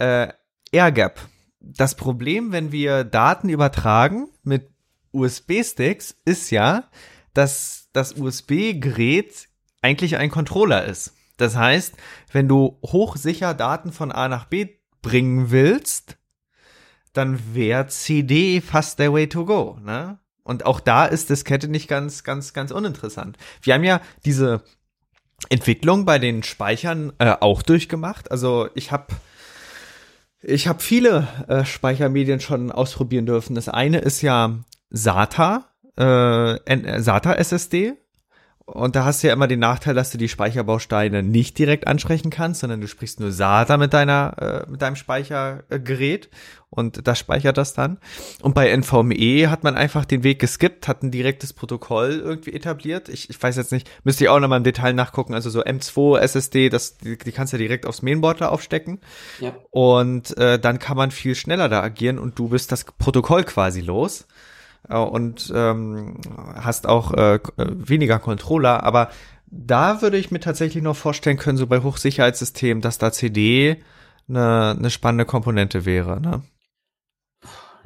Äh, 0.01 0.31
AirGap. 0.71 1.19
Das 1.59 1.95
Problem, 1.95 2.53
wenn 2.53 2.71
wir 2.71 3.03
Daten 3.03 3.49
übertragen 3.49 4.29
mit 4.43 4.69
USB-Sticks, 5.17 6.15
ist 6.25 6.51
ja, 6.51 6.85
dass 7.33 7.89
das 7.93 8.13
USB-Gerät 8.13 9.47
eigentlich 9.81 10.17
ein 10.17 10.31
Controller 10.31 10.85
ist. 10.85 11.13
Das 11.37 11.55
heißt, 11.55 11.93
wenn 12.31 12.47
du 12.47 12.79
hochsicher 12.83 13.53
Daten 13.53 13.91
von 13.91 14.11
A 14.11 14.27
nach 14.27 14.45
B 14.45 14.69
bringen 15.01 15.51
willst, 15.51 16.17
dann 17.13 17.53
wäre 17.53 17.87
CD 17.87 18.61
fast 18.61 18.99
der 18.99 19.13
way 19.13 19.27
to 19.27 19.45
go, 19.45 19.77
ne? 19.81 20.19
Und 20.43 20.65
auch 20.65 20.79
da 20.79 21.05
ist 21.05 21.29
Diskette 21.29 21.67
nicht 21.67 21.89
ganz, 21.89 22.23
ganz, 22.23 22.53
ganz 22.53 22.71
uninteressant. 22.71 23.37
Wir 23.61 23.73
haben 23.73 23.83
ja 23.83 23.99
diese 24.23 24.63
Entwicklung 25.49 26.05
bei 26.05 26.19
den 26.19 26.41
Speichern 26.41 27.11
äh, 27.17 27.35
auch 27.39 27.61
durchgemacht. 27.61 28.31
Also 28.31 28.69
ich 28.73 28.93
habe 28.93 29.07
ich 30.41 30.67
habe 30.67 30.81
viele 30.81 31.27
äh, 31.49 31.65
Speichermedien 31.65 32.39
schon 32.39 32.71
ausprobieren 32.71 33.25
dürfen. 33.25 33.55
Das 33.55 33.67
eine 33.67 33.99
ist 33.99 34.21
ja 34.21 34.59
SATA, 34.89 35.65
äh, 35.97 36.55
äh, 36.55 36.99
SATA 37.01 37.33
SSD. 37.33 37.93
Und 38.65 38.97
da 38.97 39.05
hast 39.05 39.23
du 39.23 39.27
ja 39.27 39.33
immer 39.33 39.47
den 39.47 39.61
Nachteil, 39.61 39.95
dass 39.95 40.11
du 40.11 40.17
die 40.17 40.27
Speicherbausteine 40.27 41.23
nicht 41.23 41.57
direkt 41.57 41.87
ansprechen 41.87 42.29
kannst, 42.29 42.59
sondern 42.59 42.81
du 42.81 42.87
sprichst 42.89 43.21
nur 43.21 43.31
SATA 43.31 43.77
mit 43.77 43.93
deiner, 43.93 44.65
äh, 44.67 44.69
mit 44.69 44.81
deinem 44.81 44.97
Speichergerät 44.97 46.29
und 46.69 47.07
das 47.07 47.17
speichert 47.17 47.57
das 47.57 47.73
dann. 47.73 47.97
Und 48.41 48.55
bei 48.55 48.69
NVMe 48.75 49.49
hat 49.49 49.63
man 49.63 49.75
einfach 49.75 50.03
den 50.03 50.23
Weg 50.23 50.39
geskippt, 50.39 50.89
hat 50.89 51.01
ein 51.01 51.11
direktes 51.11 51.53
Protokoll 51.53 52.19
irgendwie 52.21 52.51
etabliert. 52.51 53.07
Ich, 53.07 53.29
ich 53.29 53.41
weiß 53.41 53.55
jetzt 53.55 53.71
nicht, 53.71 53.89
müsste 54.03 54.25
ich 54.25 54.29
auch 54.29 54.39
noch 54.41 54.49
mal 54.49 54.57
im 54.57 54.65
Detail 54.65 54.91
nachgucken. 54.91 55.33
Also 55.33 55.49
so 55.49 55.63
M2 55.63 56.19
SSD, 56.19 56.67
das, 56.67 56.97
die, 56.97 57.17
die 57.17 57.31
kannst 57.31 57.53
du 57.53 57.57
ja 57.57 57.59
direkt 57.59 57.85
aufs 57.85 58.01
Mainboard 58.01 58.41
da 58.41 58.49
aufstecken. 58.49 58.99
Ja. 59.39 59.55
Und 59.71 60.35
äh, 60.37 60.59
dann 60.59 60.79
kann 60.79 60.97
man 60.97 61.11
viel 61.11 61.35
schneller 61.35 61.69
da 61.69 61.81
agieren 61.81 62.19
und 62.19 62.37
du 62.37 62.49
bist 62.49 62.73
das 62.73 62.83
Protokoll 62.83 63.45
quasi 63.45 63.79
los 63.79 64.27
und 64.95 65.51
ähm, 65.53 66.17
hast 66.55 66.87
auch 66.87 67.13
äh, 67.13 67.35
äh, 67.35 67.39
weniger 67.57 68.19
Controller. 68.19 68.83
Aber 68.83 69.09
da 69.47 70.01
würde 70.01 70.17
ich 70.17 70.31
mir 70.31 70.39
tatsächlich 70.39 70.83
noch 70.83 70.95
vorstellen 70.95 71.37
können, 71.37 71.57
so 71.57 71.67
bei 71.67 71.81
Hochsicherheitssystemen, 71.81 72.81
dass 72.81 72.97
da 72.97 73.11
CD 73.11 73.81
eine, 74.29 74.75
eine 74.77 74.89
spannende 74.89 75.25
Komponente 75.25 75.85
wäre. 75.85 76.19
Ne? 76.19 76.41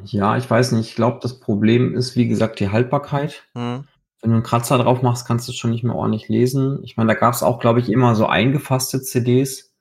Ja, 0.03 0.37
ich 0.37 0.49
weiß 0.49 0.71
nicht. 0.73 0.89
Ich 0.89 0.95
glaube, 0.95 1.19
das 1.21 1.39
Problem 1.39 1.95
ist, 1.95 2.15
wie 2.15 2.27
gesagt, 2.27 2.59
die 2.59 2.69
Haltbarkeit. 2.69 3.43
Hm. 3.53 3.85
Wenn 4.21 4.29
du 4.31 4.35
einen 4.37 4.43
Kratzer 4.43 4.77
drauf 4.77 5.01
machst, 5.01 5.27
kannst 5.27 5.47
du 5.47 5.51
es 5.51 5.57
schon 5.57 5.71
nicht 5.71 5.83
mehr 5.83 5.95
ordentlich 5.95 6.29
lesen. 6.29 6.79
Ich 6.83 6.97
meine, 6.97 7.13
da 7.13 7.19
gab 7.19 7.33
es 7.33 7.43
auch, 7.43 7.59
glaube 7.59 7.79
ich, 7.79 7.89
immer 7.89 8.15
so 8.15 8.27
eingefasste 8.27 9.01
CDs. 9.01 9.73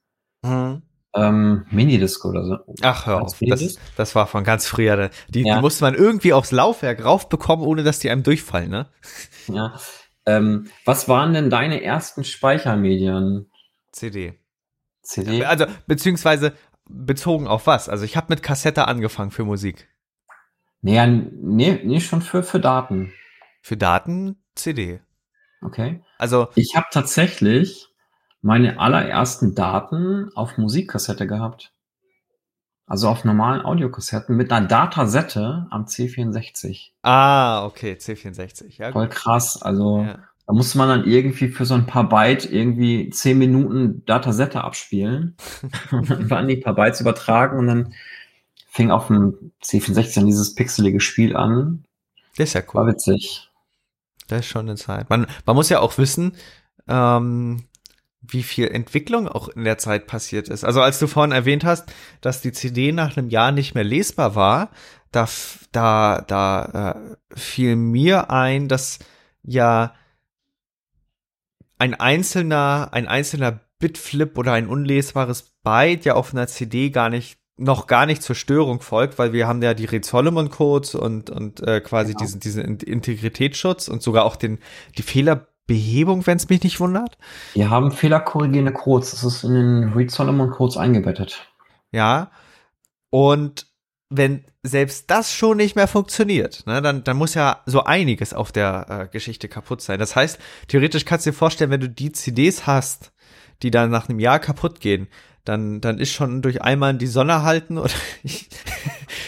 Hm. 0.44 0.82
Ähm, 1.14 1.66
Minidisc 1.70 2.24
oder 2.24 2.44
so. 2.44 2.56
Ach, 2.82 3.06
hör 3.06 3.22
auf. 3.22 3.36
Das, 3.40 3.78
das 3.96 4.14
war 4.14 4.26
von 4.26 4.44
ganz 4.44 4.66
früher. 4.66 5.10
Die, 5.28 5.42
Ja. 5.42 5.56
die 5.56 5.60
musste 5.60 5.84
man 5.84 5.94
irgendwie 5.94 6.32
aufs 6.32 6.52
Laufwerk 6.52 7.04
raufbekommen, 7.04 7.66
ohne 7.66 7.82
dass 7.82 7.98
die 7.98 8.10
einem 8.10 8.22
durchfallen, 8.22 8.70
ne? 8.70 8.86
Ja. 9.48 9.74
Ähm, 10.26 10.68
was 10.84 11.08
waren 11.08 11.32
denn 11.32 11.50
deine 11.50 11.82
ersten 11.82 12.24
Speichermedien? 12.24 13.50
CD. 13.92 14.34
CD? 15.02 15.44
Also, 15.44 15.66
beziehungsweise 15.86 16.52
bezogen 16.88 17.48
auf 17.48 17.66
was? 17.66 17.88
Also, 17.88 18.04
ich 18.04 18.16
habe 18.16 18.26
mit 18.30 18.42
Kassette 18.42 18.86
angefangen 18.86 19.30
für 19.32 19.44
Musik. 19.44 19.88
Nee, 20.82 21.04
nee, 21.06 21.80
nee, 21.84 22.00
schon 22.00 22.22
für, 22.22 22.42
für 22.42 22.60
Daten. 22.60 23.12
Für 23.62 23.76
Daten 23.76 24.42
CD. 24.54 25.00
Okay. 25.62 26.02
Also, 26.18 26.48
Ich 26.54 26.76
habe 26.76 26.86
tatsächlich 26.90 27.88
meine 28.42 28.78
allerersten 28.80 29.54
Daten 29.54 30.30
auf 30.34 30.56
Musikkassette 30.58 31.26
gehabt. 31.26 31.72
Also 32.86 33.08
auf 33.08 33.24
normalen 33.24 33.60
Audiokassetten 33.64 34.36
mit 34.36 34.50
einer 34.52 34.66
Datasette 34.66 35.66
am 35.70 35.84
C64. 35.84 36.90
ah, 37.02 37.64
okay, 37.64 37.92
C64. 37.92 38.78
Ja, 38.78 38.90
Voll 38.92 39.06
gut. 39.06 39.14
krass. 39.14 39.62
Also 39.62 40.02
Ja. 40.02 40.18
da 40.46 40.52
musste 40.52 40.78
man 40.78 40.88
dann 40.88 41.04
irgendwie 41.04 41.48
für 41.48 41.64
so 41.64 41.74
ein 41.74 41.86
paar 41.86 42.08
Byte 42.08 42.50
irgendwie 42.50 43.10
zehn 43.10 43.38
Minuten 43.38 44.04
Datasette 44.06 44.64
abspielen. 44.64 45.36
und 45.92 46.10
dann 46.10 46.28
waren 46.30 46.48
die 46.48 46.56
paar 46.56 46.74
Bytes 46.74 47.00
übertragen 47.00 47.58
und 47.58 47.66
dann 47.68 47.94
fing 48.68 48.90
auf 48.90 49.06
dem 49.08 49.52
C64 49.62 50.14
dann 50.16 50.26
dieses 50.26 50.54
pixelige 50.56 51.00
Spiel 51.00 51.36
an. 51.36 51.84
Das 52.36 52.48
ist 52.48 52.54
ja 52.54 52.62
War 52.74 52.84
cool. 52.84 52.92
witzig. 52.92 53.50
Das 54.26 54.40
ist 54.40 54.46
schon 54.46 54.68
eine 54.68 54.76
Zeit. 54.76 55.10
Man, 55.10 55.26
man 55.46 55.54
muss 55.56 55.68
ja 55.68 55.78
auch 55.80 55.96
wissen, 55.98 56.32
ähm, 56.88 57.64
wie 58.22 58.42
viel 58.42 58.68
Entwicklung 58.68 59.26
auch 59.28 59.48
in 59.48 59.64
der 59.64 59.78
Zeit 59.78 60.06
passiert 60.06 60.48
ist. 60.48 60.64
Also 60.64 60.82
als 60.82 60.98
du 60.98 61.06
vorhin 61.06 61.32
erwähnt 61.32 61.64
hast, 61.64 61.92
dass 62.20 62.40
die 62.42 62.52
CD 62.52 62.92
nach 62.92 63.16
einem 63.16 63.30
Jahr 63.30 63.50
nicht 63.52 63.74
mehr 63.74 63.84
lesbar 63.84 64.34
war, 64.34 64.70
da, 65.10 65.28
da, 65.72 66.22
da 66.26 66.94
äh, 67.32 67.36
fiel 67.38 67.76
mir 67.76 68.30
ein, 68.30 68.68
dass 68.68 68.98
ja 69.42 69.94
ein 71.78 71.94
einzelner, 71.94 72.90
ein 72.92 73.08
einzelner 73.08 73.60
Bitflip 73.78 74.36
oder 74.36 74.52
ein 74.52 74.68
unlesbares 74.68 75.54
Byte 75.62 76.04
ja 76.04 76.14
auf 76.14 76.32
einer 76.34 76.46
CD 76.46 76.90
gar 76.90 77.08
nicht 77.08 77.38
noch 77.56 77.86
gar 77.86 78.06
nicht 78.06 78.22
zur 78.22 78.36
Störung 78.36 78.80
folgt, 78.80 79.18
weil 79.18 79.34
wir 79.34 79.46
haben 79.46 79.60
ja 79.60 79.74
die 79.74 79.84
Reed-Solomon-Codes 79.84 80.94
und, 80.94 81.28
und 81.28 81.60
äh, 81.60 81.82
quasi 81.82 82.12
Genau. 82.14 82.24
diesen, 82.24 82.40
diesen 82.40 82.64
In- 82.64 82.78
Integritätsschutz 82.78 83.88
und 83.88 84.02
sogar 84.02 84.24
auch 84.24 84.36
den, 84.36 84.60
die 84.96 85.02
Fehlerbehebung, 85.68 86.26
wenn 86.26 86.36
es 86.36 86.48
mich 86.48 86.62
nicht 86.62 86.80
wundert. 86.80 87.16
Wir 87.54 87.70
haben 87.70 87.92
fehlerkorrigierende 87.92 88.72
Codes. 88.72 89.12
Das 89.12 89.24
ist 89.24 89.44
in 89.44 89.54
den 89.54 89.92
Read-Solomon-Codes 89.92 90.76
eingebettet. 90.76 91.46
Ja. 91.92 92.30
Und 93.10 93.66
wenn 94.08 94.44
selbst 94.62 95.10
das 95.10 95.32
schon 95.32 95.56
nicht 95.56 95.76
mehr 95.76 95.86
funktioniert, 95.86 96.66
ne, 96.66 96.82
dann, 96.82 97.04
dann 97.04 97.16
muss 97.16 97.34
ja 97.34 97.60
so 97.66 97.84
einiges 97.84 98.34
auf 98.34 98.50
der 98.50 98.86
äh, 98.88 99.08
Geschichte 99.08 99.48
kaputt 99.48 99.80
sein. 99.82 100.00
Das 100.00 100.16
heißt, 100.16 100.38
theoretisch 100.66 101.04
kannst 101.04 101.26
du 101.26 101.30
dir 101.30 101.36
vorstellen, 101.36 101.70
wenn 101.70 101.80
du 101.80 101.88
die 101.88 102.10
CDs 102.10 102.66
hast, 102.66 103.12
die 103.62 103.70
dann 103.70 103.90
nach 103.90 104.08
einem 104.08 104.18
Jahr 104.18 104.40
kaputt 104.40 104.80
gehen, 104.80 105.08
dann, 105.44 105.80
dann 105.80 105.98
ist 105.98 106.12
schon 106.12 106.42
durch 106.42 106.60
einmal 106.62 106.90
in 106.90 106.98
die 106.98 107.06
Sonne 107.06 107.42
halten 107.42 107.78
oder 107.78 107.92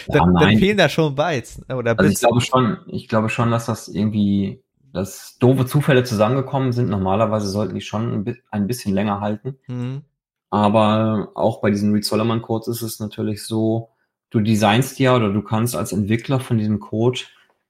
Ja, 0.08 0.26
dann, 0.26 0.58
fehlen 0.58 0.76
da 0.76 0.88
schon 0.88 1.14
Bytes 1.14 1.62
äh, 1.68 1.74
oder 1.74 1.98
Also 1.98 2.10
ich 2.10 2.18
glaube 2.18 2.40
schon, 2.40 2.78
ich 2.88 3.08
glaube 3.08 3.28
schon, 3.28 3.50
dass 3.50 3.66
das 3.66 3.88
irgendwie, 3.88 4.62
dass 4.92 5.38
doofe 5.38 5.66
Zufälle 5.66 6.04
zusammengekommen 6.04 6.72
sind. 6.72 6.88
Normalerweise 6.88 7.48
sollten 7.48 7.74
die 7.74 7.80
schon 7.80 8.12
ein, 8.12 8.24
bi- 8.24 8.42
ein 8.50 8.66
bisschen 8.66 8.94
länger 8.94 9.20
halten. 9.20 9.58
Mhm. 9.66 10.02
Aber 10.50 11.30
auch 11.34 11.60
bei 11.60 11.70
diesen 11.70 11.92
Read-Solomon-Codes 11.92 12.68
ist 12.68 12.82
es 12.82 13.00
natürlich 13.00 13.46
so, 13.46 13.88
du 14.30 14.40
designst 14.40 14.98
ja 14.98 15.16
oder 15.16 15.32
du 15.32 15.42
kannst 15.42 15.74
als 15.74 15.92
Entwickler 15.92 16.40
von 16.40 16.58
diesem 16.58 16.78
Code, 16.78 17.20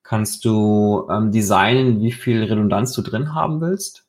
kannst 0.03 0.45
du 0.45 1.07
ähm, 1.11 1.31
designen, 1.31 2.01
wie 2.01 2.13
viel 2.13 2.43
Redundanz 2.43 2.93
du 2.93 3.03
drin 3.03 3.35
haben 3.35 3.61
willst. 3.61 4.07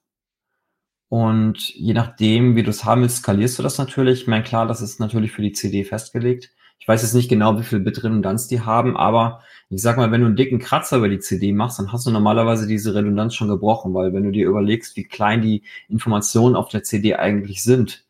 Und 1.09 1.69
je 1.75 1.93
nachdem, 1.93 2.55
wie 2.55 2.63
du 2.63 2.71
es 2.71 2.83
haben 2.85 3.01
willst, 3.01 3.17
skalierst 3.17 3.59
du 3.59 3.63
das 3.63 3.77
natürlich. 3.77 4.21
Ich 4.21 4.27
meine, 4.27 4.43
klar, 4.43 4.65
das 4.65 4.81
ist 4.81 4.99
natürlich 4.99 5.31
für 5.31 5.43
die 5.43 5.51
CD 5.51 5.83
festgelegt. 5.83 6.49
Ich 6.79 6.87
weiß 6.87 7.03
jetzt 7.03 7.13
nicht 7.13 7.29
genau, 7.29 7.59
wie 7.59 7.63
viel 7.63 7.79
Bit 7.79 8.03
Redundanz 8.03 8.47
die 8.47 8.61
haben, 8.61 8.97
aber 8.97 9.41
ich 9.75 9.81
sag 9.81 9.97
mal, 9.97 10.11
wenn 10.11 10.21
du 10.21 10.27
einen 10.27 10.35
dicken 10.35 10.59
Kratzer 10.59 10.97
über 10.97 11.09
die 11.09 11.19
CD 11.19 11.51
machst, 11.51 11.79
dann 11.79 11.91
hast 11.91 12.05
du 12.05 12.11
normalerweise 12.11 12.67
diese 12.67 12.93
Redundanz 12.95 13.35
schon 13.35 13.47
gebrochen, 13.47 13.93
weil 13.93 14.13
wenn 14.13 14.23
du 14.23 14.31
dir 14.31 14.47
überlegst, 14.47 14.95
wie 14.97 15.03
klein 15.03 15.41
die 15.41 15.63
Informationen 15.89 16.55
auf 16.55 16.69
der 16.69 16.83
CD 16.83 17.15
eigentlich 17.15 17.63
sind, 17.63 18.05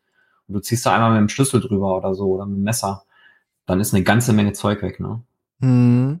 und 0.46 0.54
du 0.54 0.60
ziehst 0.60 0.84
da 0.84 0.94
einmal 0.94 1.12
mit 1.12 1.20
dem 1.20 1.28
Schlüssel 1.28 1.60
drüber 1.60 1.96
oder 1.96 2.14
so 2.14 2.26
oder 2.26 2.46
mit 2.46 2.58
dem 2.58 2.64
Messer, 2.64 3.04
dann 3.66 3.80
ist 3.80 3.94
eine 3.94 4.04
ganze 4.04 4.32
Menge 4.32 4.52
Zeug 4.52 4.82
weg, 4.82 5.00
ne? 5.00 5.22
Mhm. 5.60 6.20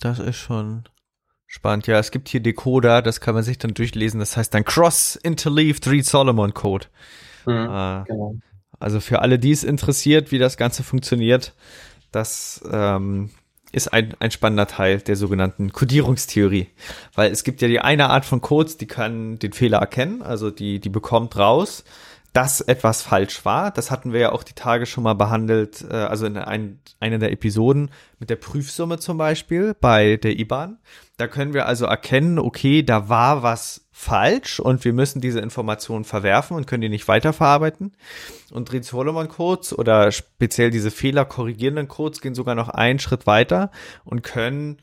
Das 0.00 0.18
ist 0.18 0.36
schon 0.36 0.84
spannend. 1.46 1.86
Ja, 1.86 1.98
es 1.98 2.10
gibt 2.10 2.28
hier 2.28 2.40
Decoder, 2.40 3.02
das 3.02 3.20
kann 3.20 3.34
man 3.34 3.44
sich 3.44 3.58
dann 3.58 3.74
durchlesen. 3.74 4.18
Das 4.20 4.36
heißt 4.36 4.52
dann 4.52 4.64
Cross-Interleaved 4.64 5.86
Read-Solomon-Code. 5.86 6.86
Äh, 7.46 8.04
Genau. 8.06 8.36
Also 8.80 9.00
für 9.00 9.20
alle, 9.20 9.38
die 9.38 9.52
es 9.52 9.64
interessiert, 9.64 10.32
wie 10.32 10.38
das 10.38 10.56
Ganze 10.56 10.82
funktioniert, 10.82 11.54
das 12.10 12.62
ähm, 12.70 13.30
ist 13.74 13.88
ein, 13.88 14.14
ein 14.20 14.30
spannender 14.30 14.66
Teil 14.66 14.98
der 14.98 15.16
sogenannten 15.16 15.72
Codierungstheorie. 15.72 16.68
Weil 17.14 17.32
es 17.32 17.44
gibt 17.44 17.60
ja 17.60 17.68
die 17.68 17.80
eine 17.80 18.10
Art 18.10 18.24
von 18.24 18.40
Codes, 18.40 18.76
die 18.76 18.86
kann 18.86 19.38
den 19.38 19.52
Fehler 19.52 19.78
erkennen, 19.78 20.22
also 20.22 20.50
die, 20.50 20.80
die 20.80 20.88
bekommt 20.88 21.36
raus, 21.36 21.84
dass 22.34 22.60
etwas 22.60 23.00
falsch 23.00 23.44
war. 23.44 23.70
Das 23.70 23.92
hatten 23.92 24.12
wir 24.12 24.18
ja 24.18 24.32
auch 24.32 24.42
die 24.42 24.54
Tage 24.54 24.86
schon 24.86 25.04
mal 25.04 25.14
behandelt, 25.14 25.86
äh, 25.88 25.94
also 25.94 26.26
in 26.26 26.36
ein, 26.36 26.80
einer 26.98 27.18
der 27.18 27.30
Episoden 27.30 27.92
mit 28.18 28.28
der 28.28 28.36
Prüfsumme 28.36 28.98
zum 28.98 29.16
Beispiel 29.16 29.74
bei 29.80 30.16
der 30.16 30.38
IBAN. 30.38 30.78
Da 31.16 31.28
können 31.28 31.54
wir 31.54 31.66
also 31.66 31.86
erkennen, 31.86 32.40
okay, 32.40 32.82
da 32.82 33.08
war 33.08 33.44
was 33.44 33.86
falsch 33.92 34.58
und 34.58 34.84
wir 34.84 34.92
müssen 34.92 35.20
diese 35.20 35.38
Informationen 35.38 36.04
verwerfen 36.04 36.56
und 36.56 36.66
können 36.66 36.80
die 36.80 36.88
nicht 36.88 37.06
weiterverarbeiten. 37.06 37.92
Und 38.50 38.72
Reed-Solomon-Codes 38.72 39.78
oder 39.78 40.10
speziell 40.10 40.72
diese 40.72 40.90
fehlerkorrigierenden 40.90 41.86
Codes 41.86 42.20
gehen 42.20 42.34
sogar 42.34 42.56
noch 42.56 42.68
einen 42.68 42.98
Schritt 42.98 43.28
weiter 43.28 43.70
und 44.04 44.24
können 44.24 44.78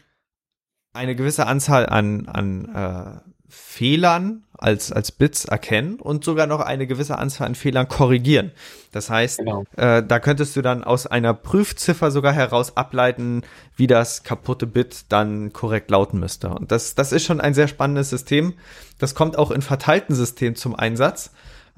eine 0.94 1.18
gewisse 1.18 1.48
Anzahl 1.48 1.86
an, 1.86 2.28
an 2.28 2.74
äh, 2.74 3.32
Fehlern 3.54 4.44
als, 4.58 4.94
als 4.94 5.12
Bits 5.12 5.44
erkennen 5.44 6.00
und 6.00 6.24
sogar 6.24 6.48
noch 6.48 6.62
eine 6.62 6.88
gewisse 6.88 7.18
Anzahl 7.18 7.48
an 7.48 7.56
Fehlern 7.56 7.88
korrigieren. 7.90 8.52
Das 8.94 9.10
heißt, 9.10 9.40
Genau. 9.40 9.66
äh, 9.76 10.02
da 10.02 10.20
könntest 10.20 10.56
du 10.56 10.62
dann 10.62 10.86
aus 10.86 11.06
einer 11.06 11.34
Prüfziffer 11.34 12.12
sogar 12.12 12.32
heraus 12.32 12.78
ableiten, 12.78 13.42
wie 13.76 13.88
das 13.88 14.24
kaputte 14.24 14.68
Bit 14.68 15.06
dann 15.10 15.52
korrekt 15.52 15.92
lauten 15.92 16.20
müsste. 16.20 16.50
Und 16.50 16.72
das, 16.72 16.96
das 16.96 17.12
ist 17.12 17.26
schon 17.26 17.42
ein 17.42 17.54
sehr 17.54 17.68
spannendes 17.68 18.10
System. 18.10 18.54
Das 19.00 19.16
kommt 19.16 19.38
auch 19.38 19.52
in 19.52 19.62
verteilten 19.62 20.16
Systemen 20.16 20.56
zum 20.56 20.74
Einsatz. 20.74 21.32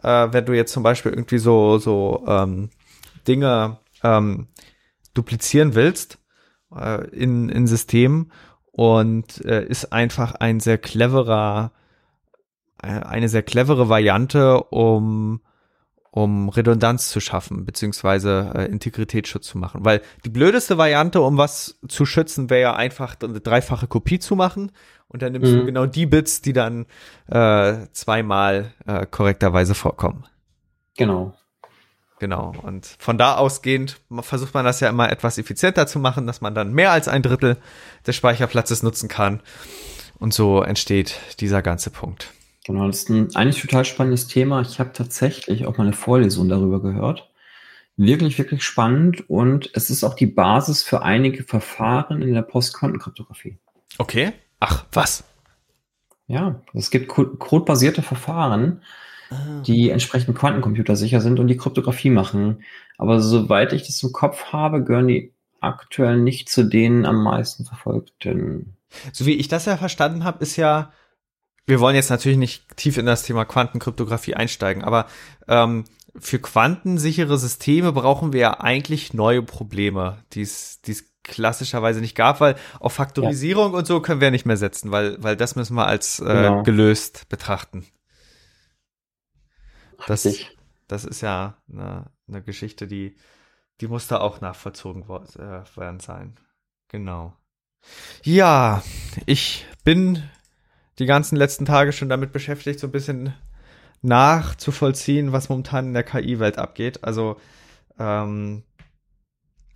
Äh, 0.04 0.28
wenn 0.32 0.46
du 0.46 0.54
jetzt 0.54 0.74
zum 0.74 0.84
Beispiel 0.84 1.12
irgendwie 1.12 1.40
so, 1.40 1.80
so 1.80 2.24
ähm, 2.28 2.70
Dinge 3.28 3.80
ähm, 4.04 4.48
duplizieren 5.16 5.74
willst 5.74 6.20
äh, 6.76 7.08
in, 7.10 7.50
in 7.50 7.66
Systemen 7.66 8.32
und 8.74 9.44
äh, 9.46 9.64
ist 9.66 9.94
einfach 9.94 10.36
ein 10.36 10.60
sehr 10.60 10.78
cleverer, 10.78 11.72
äh, 12.82 12.88
eine 12.88 13.30
sehr 13.30 13.44
clevere 13.44 13.88
Variante, 13.88 14.62
um 14.66 15.42
um 16.16 16.50
Redundanz 16.50 17.10
zu 17.10 17.20
schaffen, 17.20 17.66
beziehungsweise 17.66 18.52
äh, 18.54 18.66
Integritätsschutz 18.66 19.48
zu 19.48 19.58
machen. 19.58 19.84
Weil 19.84 20.00
die 20.24 20.30
blödeste 20.30 20.78
Variante, 20.78 21.22
um 21.22 21.38
was 21.38 21.80
zu 21.88 22.06
schützen, 22.06 22.52
wäre 22.52 22.62
ja 22.62 22.76
einfach 22.76 23.16
eine 23.24 23.40
dreifache 23.42 23.88
Kopie 23.88 24.20
zu 24.20 24.36
machen 24.36 24.72
und 25.08 25.24
dann 25.24 25.32
nimmst 25.32 25.52
du 25.52 25.58
Mhm. 25.58 25.66
genau 25.66 25.86
die 25.88 26.06
Bits, 26.06 26.44
die 26.44 26.54
dann 26.54 26.86
äh, 27.30 27.88
zweimal 27.94 28.74
äh, 28.86 29.08
korrekterweise 29.08 29.74
vorkommen. 29.74 30.28
Genau. 30.98 31.34
Genau. 32.24 32.54
Und 32.62 32.86
von 33.00 33.18
da 33.18 33.36
ausgehend 33.36 34.00
versucht 34.22 34.54
man 34.54 34.64
das 34.64 34.80
ja 34.80 34.88
immer 34.88 35.12
etwas 35.12 35.38
effizienter 35.38 35.88
zu 35.88 36.00
machen, 36.00 36.26
dass 36.26 36.40
man 36.40 36.56
dann 36.56 36.72
mehr 36.72 36.94
als 36.94 37.10
ein 37.10 37.22
Drittel 37.22 37.58
des 38.08 38.16
Speicherplatzes 38.16 38.82
nutzen 38.82 39.10
kann. 39.10 39.42
Und 40.20 40.34
so 40.34 40.62
entsteht 40.62 41.20
dieser 41.42 41.62
ganze 41.62 41.90
Punkt. 41.90 42.32
Genau, 42.66 42.88
das 42.88 43.00
ist 43.00 43.10
ein 43.10 43.36
eigentlich 43.36 43.62
total 43.62 43.84
spannendes 43.84 44.28
Thema. 44.28 44.62
Ich 44.62 44.80
habe 44.80 44.94
tatsächlich 44.94 45.66
auch 45.66 45.78
mal 45.78 45.84
eine 45.84 45.92
Vorlesung 45.92 46.48
darüber 46.48 46.82
gehört. 46.82 47.30
Wirklich, 47.98 48.38
wirklich 48.38 48.64
spannend 48.64 49.30
und 49.30 49.70
es 49.74 49.90
ist 49.90 50.06
auch 50.06 50.14
die 50.14 50.28
Basis 50.28 50.82
für 50.82 51.02
einige 51.02 51.44
Verfahren 51.44 52.22
in 52.22 52.34
der 52.34 52.44
Postquantenkryptographie. 52.44 53.58
Okay. 53.98 54.32
Ach, 54.62 54.86
was? 54.94 55.26
Ja, 56.28 56.62
es 56.74 56.90
gibt 56.90 57.10
co- 57.10 57.36
codebasierte 57.36 58.02
Verfahren, 58.02 58.82
die 59.66 59.90
entsprechend 59.90 60.38
quantencomputersicher 60.38 61.22
sind 61.22 61.40
und 61.40 61.48
die 61.48 61.58
Kryptographie 61.58 62.10
machen. 62.10 62.64
Aber 62.98 63.20
soweit 63.20 63.74
ich 63.74 63.86
das 63.86 64.02
im 64.04 64.12
Kopf 64.12 64.46
habe, 64.52 64.84
gehören 64.84 65.08
die 65.08 65.34
aktuell 65.60 66.18
nicht 66.18 66.50
zu 66.50 66.64
den 66.64 67.06
am 67.06 67.24
meisten 67.24 67.66
verfolgten. 67.66 68.76
So 69.12 69.26
wie 69.26 69.36
ich 69.36 69.48
das 69.48 69.66
ja 69.66 69.78
verstanden 69.78 70.24
habe, 70.24 70.44
ist 70.44 70.58
ja, 70.58 70.92
wir 71.66 71.80
wollen 71.80 71.96
jetzt 71.96 72.10
natürlich 72.10 72.38
nicht 72.38 72.78
tief 72.78 72.98
in 72.98 73.06
das 73.06 73.24
Thema 73.24 73.46
Quantenkryptographie 73.46 74.36
einsteigen, 74.36 74.84
aber 74.84 75.08
ähm, 75.48 75.86
für 76.16 76.40
quantensichere 76.40 77.38
Systeme 77.38 77.92
brauchen 77.92 78.34
wir 78.34 78.40
ja 78.40 78.60
eigentlich 78.60 79.14
neue 79.14 79.42
Probleme, 79.42 80.18
die 80.34 80.42
es 80.42 80.80
klassischerweise 81.24 82.02
nicht 82.02 82.16
gab, 82.16 82.42
weil 82.42 82.56
auf 82.80 82.94
Faktorisierung 82.94 83.72
ja. 83.72 83.80
und 83.80 83.88
so 83.88 84.02
können 84.02 84.22
wir 84.22 84.30
nicht 84.30 84.46
mehr 84.46 84.58
setzen, 84.58 84.92
weil, 84.92 85.22
weil 85.24 85.38
das 85.38 85.56
müssen 85.56 85.76
wir 85.76 85.88
als 85.88 86.20
äh, 86.20 86.26
genau. 86.26 86.64
gelöst 86.64 87.30
betrachten. 87.30 87.86
Das, 90.08 90.28
das 90.88 91.06
ist 91.06 91.22
ja 91.22 91.58
eine, 91.72 92.12
eine 92.28 92.42
Geschichte, 92.42 92.88
die, 92.88 93.16
die 93.82 93.88
muss 93.88 94.08
da 94.08 94.20
auch 94.20 94.42
nachvollzogen 94.42 95.04
äh, 95.04 95.78
werden 95.78 96.00
sein. 96.00 96.38
Genau. 96.88 97.36
Ja, 98.24 98.84
ich 99.26 99.66
bin 99.84 100.24
die 101.00 101.06
ganzen 101.06 101.36
letzten 101.36 101.66
Tage 101.66 101.92
schon 101.92 102.10
damit 102.10 102.32
beschäftigt, 102.32 102.80
so 102.80 102.88
ein 102.88 102.92
bisschen 102.92 103.34
nachzuvollziehen, 104.02 105.32
was 105.32 105.50
momentan 105.50 105.88
in 105.88 105.94
der 105.94 106.04
KI-Welt 106.04 106.58
abgeht. 106.58 107.04
Also 107.04 107.40
ähm, 107.98 108.64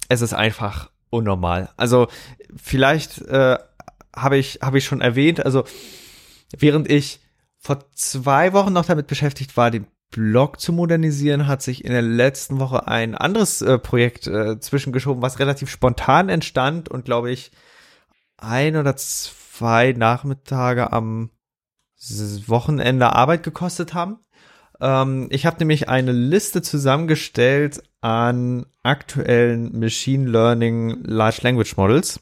es 0.09 0.21
ist 0.21 0.33
einfach 0.33 0.91
unnormal. 1.09 1.69
Also 1.77 2.07
vielleicht 2.55 3.21
äh, 3.23 3.57
habe 4.15 4.37
ich 4.37 4.59
habe 4.61 4.77
ich 4.77 4.85
schon 4.85 5.01
erwähnt. 5.01 5.45
Also 5.45 5.63
während 6.57 6.89
ich 6.89 7.19
vor 7.57 7.91
zwei 7.93 8.53
Wochen 8.53 8.73
noch 8.73 8.85
damit 8.85 9.07
beschäftigt 9.07 9.57
war, 9.57 9.71
den 9.71 9.87
Blog 10.12 10.60
zu 10.60 10.74
modernisieren, 10.74 11.48
hat 11.48 11.62
sich 11.62 11.84
in 11.84 11.91
der 11.91 12.02
letzten 12.02 12.60
Woche 12.60 12.88
ein 12.88 13.15
anderes 13.15 13.62
äh, 13.62 13.78
Projekt 13.78 14.28
äh, 14.28 14.60
zwischengeschoben, 14.60 15.22
was 15.22 15.39
relativ 15.39 15.70
spontan 15.70 16.30
entstand 16.30 16.89
und 16.89 17.06
glaube 17.06 17.32
ich 17.32 17.52
ein 18.38 18.76
oder 18.78 18.96
zwei 18.96 19.93
Nachmittage 19.93 20.93
am 20.93 21.32
Wochenende 22.46 23.13
Arbeit 23.13 23.43
gekostet 23.43 23.93
haben. 23.93 24.20
Ähm, 24.80 25.28
ich 25.32 25.46
habe 25.46 25.58
nämlich 25.60 25.89
eine 25.89 26.12
Liste 26.12 26.62
zusammengestellt 26.62 27.84
an 28.02 28.65
aktuellen 28.84 29.78
Machine 29.80 30.30
Learning 30.30 31.04
Large 31.04 31.39
Language 31.41 31.76
Models 31.76 32.20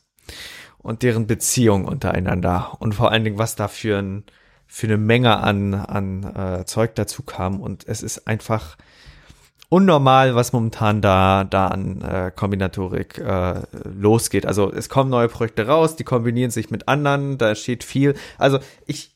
und 0.78 1.04
deren 1.04 1.28
Beziehung 1.28 1.86
untereinander 1.86 2.78
und 2.80 2.95
vor 2.95 3.12
allen 3.12 3.24
Dingen, 3.24 3.38
was 3.38 3.56
da 3.56 3.67
für, 3.67 3.98
ein, 3.98 4.24
für 4.67 4.88
eine 4.88 4.97
Menge 4.97 5.38
an, 5.38 5.73
an 5.73 6.23
äh, 6.23 6.65
Zeug 6.65 6.95
dazu 6.95 7.23
kam. 7.23 7.60
Und 7.60 7.88
es 7.88 8.04
ist 8.04 8.28
einfach 8.28 8.78
unnormal, 9.69 10.36
was 10.36 10.54
momentan 10.54 11.01
da, 11.01 11.43
da 11.43 11.67
an 11.67 12.01
äh, 12.01 12.32
Kombinatorik 12.36 13.17
äh, 13.17 13.62
losgeht. 13.84 14.45
Also 14.45 14.71
es 14.71 14.89
kommen 14.89 15.10
neue 15.10 15.28
Projekte 15.28 15.67
raus, 15.67 15.95
die 15.95 16.04
kombinieren 16.04 16.51
sich 16.51 16.69
mit 16.69 16.88
anderen, 16.88 17.38
da 17.38 17.56
steht 17.56 17.84
viel. 17.84 18.15
Also 18.38 18.60
ich, 18.86 19.15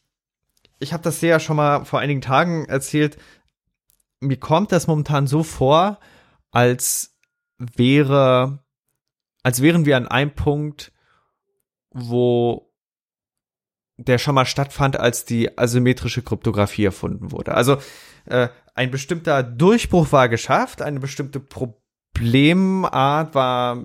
ich 0.80 0.94
habe 0.94 1.04
das 1.04 1.22
ja 1.22 1.40
schon 1.40 1.58
mal 1.58 1.86
vor 1.86 2.00
einigen 2.00 2.22
Tagen 2.22 2.66
erzählt. 2.66 3.18
Mir 4.20 4.38
kommt 4.38 4.72
das 4.72 4.88
momentan 4.88 5.28
so 5.28 5.44
vor, 5.44 6.00
als 6.52 7.16
wäre, 7.58 8.60
als 9.44 9.62
wären 9.62 9.86
wir 9.86 9.98
an 9.98 10.08
einem 10.08 10.32
Punkt, 10.32 10.92
wo 11.92 12.69
der 14.06 14.18
schon 14.18 14.36
mal 14.36 14.46
stattfand, 14.46 15.00
als 15.00 15.26
die 15.26 15.58
asymmetrische 15.58 16.22
Kryptographie 16.22 16.86
erfunden 16.86 17.32
wurde. 17.32 17.54
Also 17.54 17.78
äh, 18.26 18.50
ein 18.76 18.92
bestimmter 18.92 19.44
Durchbruch 19.44 20.12
war 20.12 20.30
geschafft, 20.30 20.82
eine 20.82 21.00
bestimmte 21.00 21.40
Problemart 21.40 23.36
war 23.36 23.78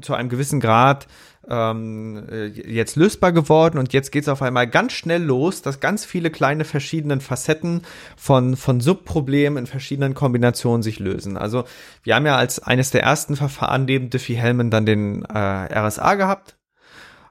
zu 0.00 0.14
einem 0.14 0.28
gewissen 0.28 0.60
Grad 0.60 1.06
ähm, 1.48 2.26
äh, 2.30 2.46
jetzt 2.46 2.96
lösbar 2.96 3.32
geworden 3.32 3.78
und 3.78 3.92
jetzt 3.92 4.12
geht 4.12 4.22
es 4.22 4.28
auf 4.28 4.42
einmal 4.42 4.66
ganz 4.66 4.92
schnell 4.92 5.22
los, 5.22 5.62
dass 5.62 5.80
ganz 5.80 6.04
viele 6.04 6.30
kleine 6.30 6.64
verschiedenen 6.64 7.20
Facetten 7.20 7.82
von, 8.16 8.56
von 8.56 8.80
Subproblemen 8.80 9.58
in 9.58 9.66
verschiedenen 9.66 10.14
Kombinationen 10.14 10.82
sich 10.82 10.98
lösen. 10.98 11.36
Also 11.36 11.64
wir 12.02 12.14
haben 12.14 12.26
ja 12.26 12.36
als 12.36 12.60
eines 12.60 12.90
der 12.90 13.02
ersten 13.02 13.36
Verfahren 13.36 13.86
neben 13.86 14.10
Diffie-Hellman 14.10 14.70
dann 14.70 14.86
den 14.86 15.24
äh, 15.24 15.38
RSA 15.78 16.16
gehabt, 16.16 16.57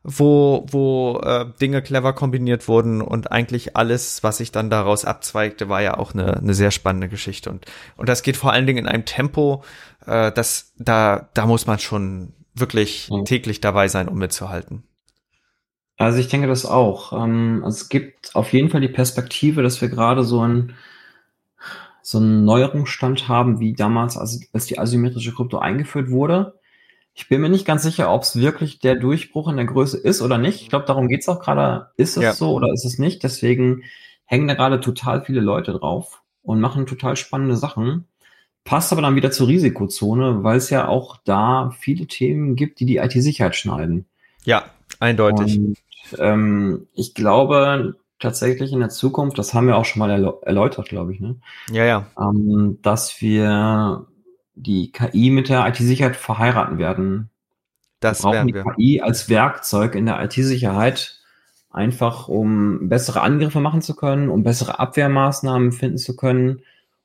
wo, 0.09 0.65
wo 0.69 1.19
äh, 1.21 1.45
Dinge 1.59 1.81
clever 1.81 2.13
kombiniert 2.13 2.69
wurden 2.69 3.01
und 3.01 3.29
eigentlich 3.29 3.75
alles, 3.75 4.23
was 4.23 4.37
sich 4.37 4.53
dann 4.53 4.69
daraus 4.69 5.03
abzweigte, 5.03 5.67
war 5.67 5.81
ja 5.81 5.97
auch 5.97 6.13
eine, 6.13 6.37
eine 6.37 6.53
sehr 6.53 6.71
spannende 6.71 7.09
Geschichte. 7.09 7.49
Und, 7.49 7.65
und 7.97 8.07
das 8.07 8.23
geht 8.23 8.37
vor 8.37 8.53
allen 8.53 8.65
Dingen 8.65 8.85
in 8.85 8.87
einem 8.87 9.03
Tempo, 9.03 9.65
äh, 10.05 10.31
das, 10.31 10.71
da, 10.77 11.27
da 11.33 11.45
muss 11.45 11.67
man 11.67 11.79
schon 11.79 12.31
wirklich 12.55 13.09
mhm. 13.11 13.25
täglich 13.25 13.59
dabei 13.59 13.89
sein, 13.89 14.07
um 14.07 14.17
mitzuhalten. 14.17 14.83
Also 15.97 16.19
ich 16.19 16.29
denke 16.29 16.47
das 16.47 16.65
auch. 16.65 17.11
Ähm, 17.11 17.61
also 17.65 17.75
es 17.75 17.89
gibt 17.89 18.33
auf 18.33 18.53
jeden 18.53 18.69
Fall 18.69 18.79
die 18.79 18.87
Perspektive, 18.87 19.61
dass 19.61 19.81
wir 19.81 19.89
gerade 19.89 20.23
so 20.23 20.39
einen 20.39 20.73
so 22.01 22.19
einen 22.19 22.45
Neuerungsstand 22.45 23.27
haben, 23.27 23.59
wie 23.59 23.73
damals, 23.73 24.17
als, 24.17 24.39
als 24.53 24.67
die 24.67 24.79
asymmetrische 24.79 25.33
Krypto 25.33 25.59
eingeführt 25.59 26.09
wurde. 26.09 26.57
Ich 27.17 27.27
bin 27.29 27.41
mir 27.41 27.49
nicht 27.49 27.65
ganz 27.65 27.81
sicher, 27.81 28.13
ob 28.13 28.21
es 28.21 28.35
wirklich 28.35 28.77
der 28.77 28.93
Durchbruch 28.93 29.47
in 29.47 29.57
der 29.57 29.65
Größe 29.65 29.97
ist 29.97 30.21
oder 30.21 30.37
nicht. 30.37 30.61
Ich 30.61 30.69
glaube, 30.69 30.85
darum 30.85 31.07
geht 31.07 31.21
es 31.21 31.27
auch 31.27 31.39
gerade. 31.39 31.89
Ist 31.97 32.15
es 32.15 32.23
ja. 32.23 32.33
so 32.33 32.53
oder 32.53 32.71
ist 32.71 32.85
es 32.85 32.99
nicht? 32.99 33.23
Deswegen 33.23 33.81
hängen 34.25 34.47
da 34.47 34.53
gerade 34.53 34.79
total 34.79 35.25
viele 35.25 35.41
Leute 35.41 35.73
drauf 35.73 36.21
und 36.43 36.61
machen 36.61 36.85
total 36.85 37.15
spannende 37.15 37.57
Sachen. 37.57 38.05
Passt 38.65 38.91
aber 38.91 39.01
dann 39.01 39.15
wieder 39.15 39.31
zur 39.31 39.47
Risikozone, 39.47 40.43
weil 40.43 40.57
es 40.57 40.69
ja 40.69 40.87
auch 40.87 41.17
da 41.25 41.71
viele 41.79 42.05
Themen 42.05 42.55
gibt, 42.55 42.79
die 42.79 42.85
die 42.85 42.97
IT-Sicherheit 42.97 43.55
schneiden. 43.55 44.05
Ja, 44.45 44.65
eindeutig. 44.99 45.57
Und, 45.57 45.77
ähm, 46.19 46.87
ich 46.93 47.15
glaube 47.15 47.95
tatsächlich 48.19 48.71
in 48.73 48.79
der 48.79 48.89
Zukunft, 48.89 49.39
das 49.39 49.55
haben 49.55 49.65
wir 49.65 49.77
auch 49.77 49.85
schon 49.85 50.01
mal 50.01 50.37
erläutert, 50.43 50.87
glaube 50.87 51.13
ich, 51.13 51.19
ne? 51.19 51.37
Ja, 51.71 51.83
ja. 51.83 52.05
Ähm, 52.19 52.77
dass 52.83 53.21
wir 53.21 54.05
die 54.57 54.91
KI 54.91 55.29
mit 55.29 55.49
der 55.49 55.67
IT-Sicherheit 55.67 56.15
verheiraten 56.15 56.77
werden. 56.77 57.29
Das 57.99 58.23
wir 58.23 58.31
brauchen 58.31 58.47
die 58.47 58.53
wir. 58.53 58.63
KI 58.63 59.01
als 59.01 59.29
Werkzeug 59.29 59.95
in 59.95 60.05
der 60.05 60.23
IT-Sicherheit 60.23 61.19
einfach, 61.69 62.27
um 62.27 62.89
bessere 62.89 63.21
Angriffe 63.21 63.59
machen 63.59 63.81
zu 63.81 63.95
können, 63.95 64.29
um 64.29 64.43
bessere 64.43 64.79
Abwehrmaßnahmen 64.79 65.71
finden 65.71 65.97
zu 65.97 66.15
können, 66.15 66.61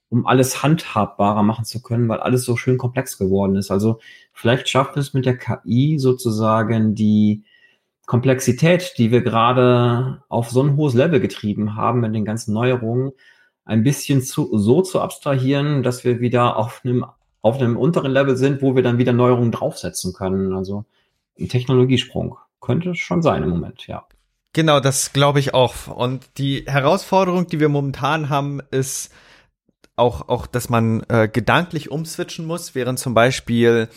um 0.08 0.26
alles 0.26 0.62
handhabbarer 0.62 1.42
machen 1.42 1.64
zu 1.64 1.82
können, 1.82 2.08
weil 2.08 2.20
alles 2.20 2.44
so 2.44 2.56
schön 2.56 2.78
komplex 2.78 3.18
geworden 3.18 3.56
ist. 3.56 3.70
Also 3.70 4.00
vielleicht 4.32 4.68
schafft 4.68 4.96
es 4.96 5.14
mit 5.14 5.26
der 5.26 5.36
KI 5.38 5.98
sozusagen 5.98 6.94
die 6.94 7.44
Komplexität, 8.06 8.94
die 8.98 9.10
wir 9.10 9.22
gerade 9.22 10.22
auf 10.28 10.50
so 10.50 10.62
ein 10.62 10.76
hohes 10.76 10.94
Level 10.94 11.20
getrieben 11.20 11.76
haben 11.76 12.00
mit 12.00 12.14
den 12.14 12.24
ganzen 12.24 12.52
Neuerungen, 12.52 13.12
ein 13.64 13.84
bisschen 13.84 14.22
zu, 14.22 14.58
so 14.58 14.82
zu 14.82 15.00
abstrahieren, 15.00 15.82
dass 15.82 16.04
wir 16.04 16.20
wieder 16.20 16.56
auf 16.56 16.82
einem, 16.84 17.04
auf 17.42 17.58
einem 17.58 17.76
unteren 17.76 18.12
Level 18.12 18.36
sind, 18.36 18.62
wo 18.62 18.74
wir 18.74 18.82
dann 18.82 18.98
wieder 18.98 19.12
Neuerungen 19.12 19.52
draufsetzen 19.52 20.12
können. 20.12 20.54
Also 20.54 20.84
ein 21.38 21.48
Technologiesprung 21.48 22.38
könnte 22.60 22.94
schon 22.94 23.22
sein 23.22 23.42
im 23.42 23.50
Moment, 23.50 23.86
ja. 23.86 24.06
Genau, 24.54 24.80
das 24.80 25.12
glaube 25.12 25.40
ich 25.40 25.54
auch. 25.54 25.88
Und 25.88 26.38
die 26.38 26.64
Herausforderung, 26.66 27.46
die 27.46 27.58
wir 27.58 27.68
momentan 27.68 28.28
haben, 28.28 28.60
ist, 28.70 29.12
auch, 29.96 30.28
auch, 30.28 30.46
dass 30.46 30.68
man 30.68 31.02
äh, 31.08 31.28
gedanklich 31.28 31.90
umswitchen 31.90 32.46
muss, 32.46 32.74
während 32.74 32.98
zum 32.98 33.14
Beispiel 33.14 33.88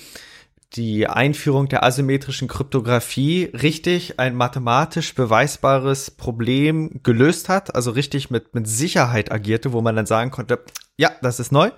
die 0.75 1.07
Einführung 1.07 1.67
der 1.67 1.83
asymmetrischen 1.83 2.47
Kryptographie 2.47 3.45
richtig 3.53 4.19
ein 4.19 4.35
mathematisch 4.35 5.15
beweisbares 5.15 6.11
Problem 6.11 6.99
gelöst 7.03 7.49
hat, 7.49 7.75
also 7.75 7.91
richtig 7.91 8.29
mit, 8.29 8.53
mit 8.53 8.67
Sicherheit 8.67 9.31
agierte, 9.31 9.73
wo 9.73 9.81
man 9.81 9.95
dann 9.95 10.05
sagen 10.05 10.31
konnte, 10.31 10.59
ja, 10.97 11.11
das 11.21 11.39
ist 11.39 11.51
neu, 11.51 11.71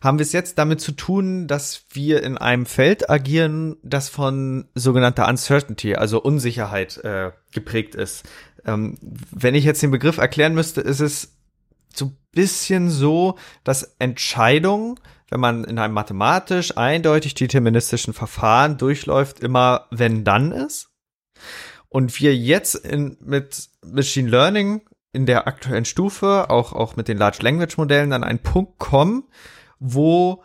haben 0.00 0.18
wir 0.18 0.24
es 0.24 0.32
jetzt 0.32 0.58
damit 0.58 0.80
zu 0.80 0.92
tun, 0.92 1.46
dass 1.46 1.84
wir 1.90 2.22
in 2.22 2.36
einem 2.36 2.66
Feld 2.66 3.08
agieren, 3.08 3.76
das 3.82 4.08
von 4.08 4.66
sogenannter 4.74 5.28
Uncertainty, 5.28 5.94
also 5.94 6.20
Unsicherheit 6.20 6.98
äh, 6.98 7.32
geprägt 7.52 7.94
ist. 7.94 8.24
Ähm, 8.64 8.98
wenn 9.30 9.54
ich 9.54 9.64
jetzt 9.64 9.82
den 9.82 9.90
Begriff 9.90 10.18
erklären 10.18 10.54
müsste, 10.54 10.80
ist 10.82 11.00
es 11.00 11.36
so 11.94 12.12
bisschen 12.32 12.90
so, 12.90 13.36
dass 13.64 13.94
Entscheidungen, 13.98 14.98
wenn 15.32 15.40
man 15.40 15.64
in 15.64 15.78
einem 15.78 15.94
mathematisch 15.94 16.76
eindeutig 16.76 17.32
deterministischen 17.32 18.12
Verfahren 18.12 18.76
durchläuft, 18.76 19.40
immer 19.40 19.86
wenn 19.90 20.24
dann 20.24 20.52
ist. 20.52 20.90
Und 21.88 22.20
wir 22.20 22.36
jetzt 22.36 22.74
in, 22.74 23.16
mit 23.20 23.70
Machine 23.82 24.28
Learning 24.28 24.82
in 25.12 25.24
der 25.24 25.46
aktuellen 25.46 25.86
Stufe, 25.86 26.50
auch, 26.50 26.74
auch 26.74 26.96
mit 26.96 27.08
den 27.08 27.16
Large 27.16 27.38
Language 27.40 27.78
Modellen, 27.78 28.12
an 28.12 28.24
einen 28.24 28.40
Punkt 28.40 28.78
kommen, 28.78 29.24
wo 29.78 30.44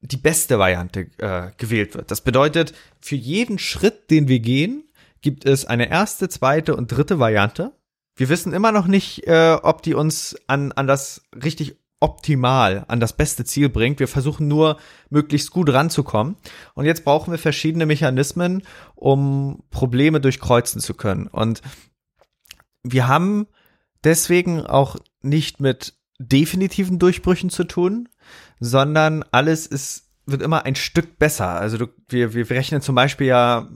die 0.00 0.16
beste 0.16 0.56
Variante 0.60 1.10
äh, 1.18 1.50
gewählt 1.56 1.96
wird. 1.96 2.12
Das 2.12 2.20
bedeutet, 2.20 2.74
für 3.00 3.16
jeden 3.16 3.58
Schritt, 3.58 4.08
den 4.12 4.28
wir 4.28 4.38
gehen, 4.38 4.84
gibt 5.20 5.46
es 5.46 5.64
eine 5.64 5.90
erste, 5.90 6.28
zweite 6.28 6.76
und 6.76 6.92
dritte 6.92 7.18
Variante. 7.18 7.72
Wir 8.14 8.28
wissen 8.28 8.52
immer 8.52 8.70
noch 8.70 8.86
nicht, 8.86 9.26
äh, 9.26 9.56
ob 9.60 9.82
die 9.82 9.94
uns 9.94 10.36
an, 10.46 10.70
an 10.70 10.86
das 10.86 11.22
richtig 11.34 11.81
optimal, 12.02 12.84
an 12.88 13.00
das 13.00 13.12
beste 13.12 13.44
Ziel 13.44 13.68
bringt. 13.68 14.00
Wir 14.00 14.08
versuchen 14.08 14.48
nur, 14.48 14.78
möglichst 15.08 15.52
gut 15.52 15.72
ranzukommen. 15.72 16.36
Und 16.74 16.84
jetzt 16.84 17.04
brauchen 17.04 17.30
wir 17.30 17.38
verschiedene 17.38 17.86
Mechanismen, 17.86 18.62
um 18.96 19.62
Probleme 19.70 20.20
durchkreuzen 20.20 20.80
zu 20.80 20.94
können. 20.94 21.28
Und 21.28 21.62
wir 22.82 23.06
haben 23.06 23.46
deswegen 24.02 24.66
auch 24.66 24.96
nicht 25.22 25.60
mit 25.60 25.94
definitiven 26.18 26.98
Durchbrüchen 26.98 27.50
zu 27.50 27.64
tun, 27.64 28.08
sondern 28.58 29.24
alles 29.30 29.66
ist, 29.66 30.10
wird 30.26 30.42
immer 30.42 30.64
ein 30.64 30.74
Stück 30.74 31.18
besser. 31.18 31.48
Also 31.48 31.78
du, 31.78 31.86
wir, 32.08 32.34
wir 32.34 32.50
rechnen 32.50 32.80
zum 32.80 32.96
Beispiel 32.96 33.28
ja 33.28 33.68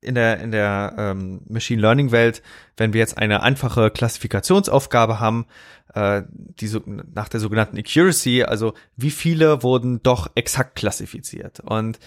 in 0.00 0.14
der, 0.14 0.40
in 0.40 0.50
der 0.50 0.94
ähm, 0.98 1.42
Machine 1.48 1.80
Learning 1.80 2.10
Welt, 2.10 2.42
wenn 2.76 2.92
wir 2.92 3.00
jetzt 3.00 3.18
eine 3.18 3.42
einfache 3.42 3.90
Klassifikationsaufgabe 3.90 5.20
haben, 5.20 5.46
äh, 5.94 6.22
die 6.30 6.70
nach 6.86 7.28
der 7.28 7.40
sogenannten 7.40 7.78
Accuracy, 7.78 8.44
also 8.44 8.74
wie 8.96 9.10
viele 9.10 9.62
wurden 9.62 10.02
doch 10.02 10.30
exakt 10.34 10.76
klassifiziert. 10.76 11.60
Und 11.60 11.98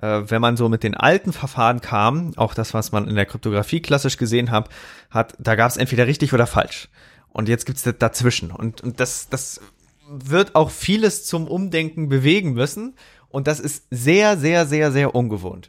äh, 0.00 0.22
wenn 0.26 0.40
man 0.40 0.56
so 0.56 0.68
mit 0.68 0.82
den 0.82 0.94
alten 0.94 1.32
Verfahren 1.32 1.80
kam, 1.80 2.32
auch 2.36 2.54
das, 2.54 2.74
was 2.74 2.92
man 2.92 3.08
in 3.08 3.14
der 3.14 3.26
Kryptographie 3.26 3.80
klassisch 3.80 4.16
gesehen 4.16 4.50
hat, 4.50 4.68
hat 5.10 5.34
da 5.38 5.54
gab 5.54 5.70
es 5.70 5.76
entweder 5.76 6.06
richtig 6.06 6.32
oder 6.32 6.46
falsch. 6.46 6.88
Und 7.28 7.48
jetzt 7.48 7.66
gibt's 7.66 7.82
das 7.82 7.98
dazwischen. 7.98 8.50
Und, 8.50 8.80
und 8.80 9.00
das, 9.00 9.28
das 9.28 9.60
wird 10.08 10.54
auch 10.54 10.70
vieles 10.70 11.26
zum 11.26 11.48
Umdenken 11.48 12.08
bewegen 12.08 12.52
müssen. 12.52 12.94
Und 13.28 13.46
das 13.46 13.58
ist 13.58 13.86
sehr, 13.90 14.36
sehr, 14.36 14.66
sehr, 14.66 14.92
sehr 14.92 15.14
ungewohnt. 15.14 15.68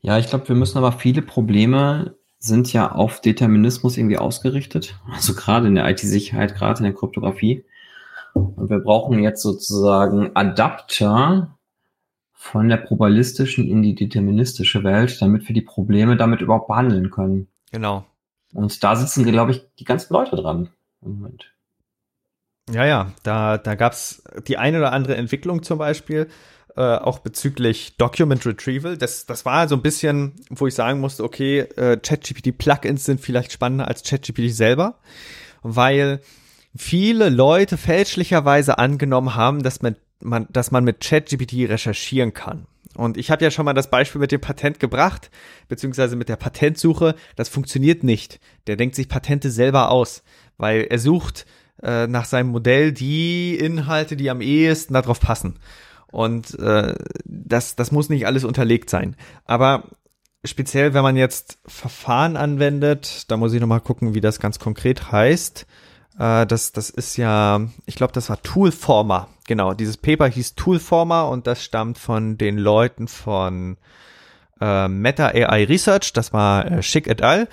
Ja, 0.00 0.18
ich 0.18 0.28
glaube, 0.28 0.48
wir 0.48 0.56
müssen 0.56 0.78
aber 0.78 0.92
viele 0.92 1.20
Probleme 1.20 2.16
sind 2.40 2.72
ja 2.72 2.90
auf 2.90 3.20
Determinismus 3.20 3.98
irgendwie 3.98 4.18
ausgerichtet. 4.18 4.98
Also 5.12 5.34
gerade 5.34 5.68
in 5.68 5.74
der 5.74 5.88
IT-Sicherheit, 5.88 6.56
gerade 6.56 6.78
in 6.78 6.84
der 6.84 6.94
Kryptographie. 6.94 7.64
Und 8.32 8.70
wir 8.70 8.78
brauchen 8.78 9.22
jetzt 9.22 9.42
sozusagen 9.42 10.34
Adapter 10.34 11.56
von 12.32 12.68
der 12.68 12.78
probabilistischen 12.78 13.68
in 13.68 13.82
die 13.82 13.94
deterministische 13.94 14.82
Welt, 14.82 15.20
damit 15.20 15.46
wir 15.46 15.54
die 15.54 15.60
Probleme 15.60 16.16
damit 16.16 16.40
überhaupt 16.40 16.68
behandeln 16.68 17.10
können. 17.10 17.48
Genau. 17.70 18.06
Und 18.54 18.82
da 18.82 18.96
sitzen, 18.96 19.24
glaube 19.24 19.52
ich, 19.52 19.62
die 19.78 19.84
ganzen 19.84 20.12
Leute 20.14 20.36
dran 20.36 20.70
im 21.02 21.20
Moment. 21.20 21.52
Ja, 22.72 22.86
ja, 22.86 23.12
da, 23.22 23.58
da 23.58 23.74
gab 23.74 23.92
es 23.92 24.22
die 24.46 24.56
eine 24.56 24.78
oder 24.78 24.92
andere 24.92 25.16
Entwicklung 25.16 25.62
zum 25.62 25.78
Beispiel, 25.78 26.28
äh, 26.76 26.96
auch 26.96 27.18
bezüglich 27.18 27.96
Document 27.96 28.44
Retrieval. 28.46 28.96
Das, 28.96 29.26
das 29.26 29.44
war 29.44 29.68
so 29.68 29.76
ein 29.76 29.82
bisschen, 29.82 30.34
wo 30.50 30.66
ich 30.66 30.74
sagen 30.74 31.00
musste, 31.00 31.24
okay, 31.24 31.60
äh, 31.60 31.96
ChatGPT-Plugins 31.96 33.04
sind 33.04 33.20
vielleicht 33.20 33.52
spannender 33.52 33.88
als 33.88 34.02
ChatGPT 34.02 34.52
selber, 34.52 34.98
weil 35.62 36.20
viele 36.76 37.28
Leute 37.28 37.76
fälschlicherweise 37.76 38.78
angenommen 38.78 39.34
haben, 39.34 39.62
dass 39.62 39.82
man, 39.82 39.96
man, 40.20 40.46
dass 40.50 40.70
man 40.70 40.84
mit 40.84 41.00
ChatGPT 41.00 41.68
recherchieren 41.68 42.34
kann. 42.34 42.66
Und 42.96 43.16
ich 43.16 43.30
habe 43.30 43.44
ja 43.44 43.50
schon 43.50 43.64
mal 43.64 43.72
das 43.72 43.90
Beispiel 43.90 44.20
mit 44.20 44.32
dem 44.32 44.40
Patent 44.40 44.80
gebracht, 44.80 45.30
beziehungsweise 45.68 46.16
mit 46.16 46.28
der 46.28 46.36
Patentsuche. 46.36 47.14
Das 47.36 47.48
funktioniert 47.48 48.02
nicht. 48.02 48.40
Der 48.66 48.76
denkt 48.76 48.96
sich 48.96 49.08
Patente 49.08 49.50
selber 49.50 49.90
aus, 49.90 50.22
weil 50.58 50.86
er 50.90 50.98
sucht 50.98 51.46
äh, 51.82 52.06
nach 52.06 52.24
seinem 52.24 52.50
Modell 52.50 52.92
die 52.92 53.54
Inhalte, 53.54 54.16
die 54.16 54.28
am 54.28 54.40
ehesten 54.40 54.94
darauf 54.94 55.20
passen. 55.20 55.58
Und 56.10 56.58
äh, 56.58 56.94
das, 57.24 57.76
das 57.76 57.92
muss 57.92 58.08
nicht 58.08 58.26
alles 58.26 58.44
unterlegt 58.44 58.90
sein. 58.90 59.16
Aber 59.44 59.84
speziell, 60.44 60.94
wenn 60.94 61.02
man 61.02 61.16
jetzt 61.16 61.58
Verfahren 61.66 62.36
anwendet, 62.36 63.30
da 63.30 63.36
muss 63.36 63.52
ich 63.52 63.60
nochmal 63.60 63.80
gucken, 63.80 64.14
wie 64.14 64.20
das 64.20 64.40
ganz 64.40 64.58
konkret 64.58 65.12
heißt. 65.12 65.66
Äh, 66.18 66.46
das, 66.46 66.72
das 66.72 66.90
ist 66.90 67.16
ja, 67.16 67.60
ich 67.86 67.94
glaube, 67.94 68.12
das 68.12 68.28
war 68.28 68.42
Toolformer. 68.42 69.28
Genau, 69.46 69.74
dieses 69.74 69.96
Paper 69.96 70.26
hieß 70.26 70.54
Toolformer 70.54 71.28
und 71.28 71.46
das 71.46 71.62
stammt 71.62 71.98
von 71.98 72.38
den 72.38 72.58
Leuten 72.58 73.08
von 73.08 73.76
äh, 74.60 74.88
Meta 74.88 75.28
AI 75.28 75.64
Research. 75.64 76.12
Das 76.12 76.32
war 76.32 76.70
äh, 76.70 76.82
Schick 76.82 77.06
et 77.06 77.22
al. 77.22 77.48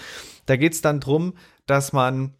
Da 0.46 0.56
geht 0.56 0.74
es 0.74 0.82
dann 0.82 1.00
drum, 1.00 1.34
dass 1.65 1.93
man 1.93 2.34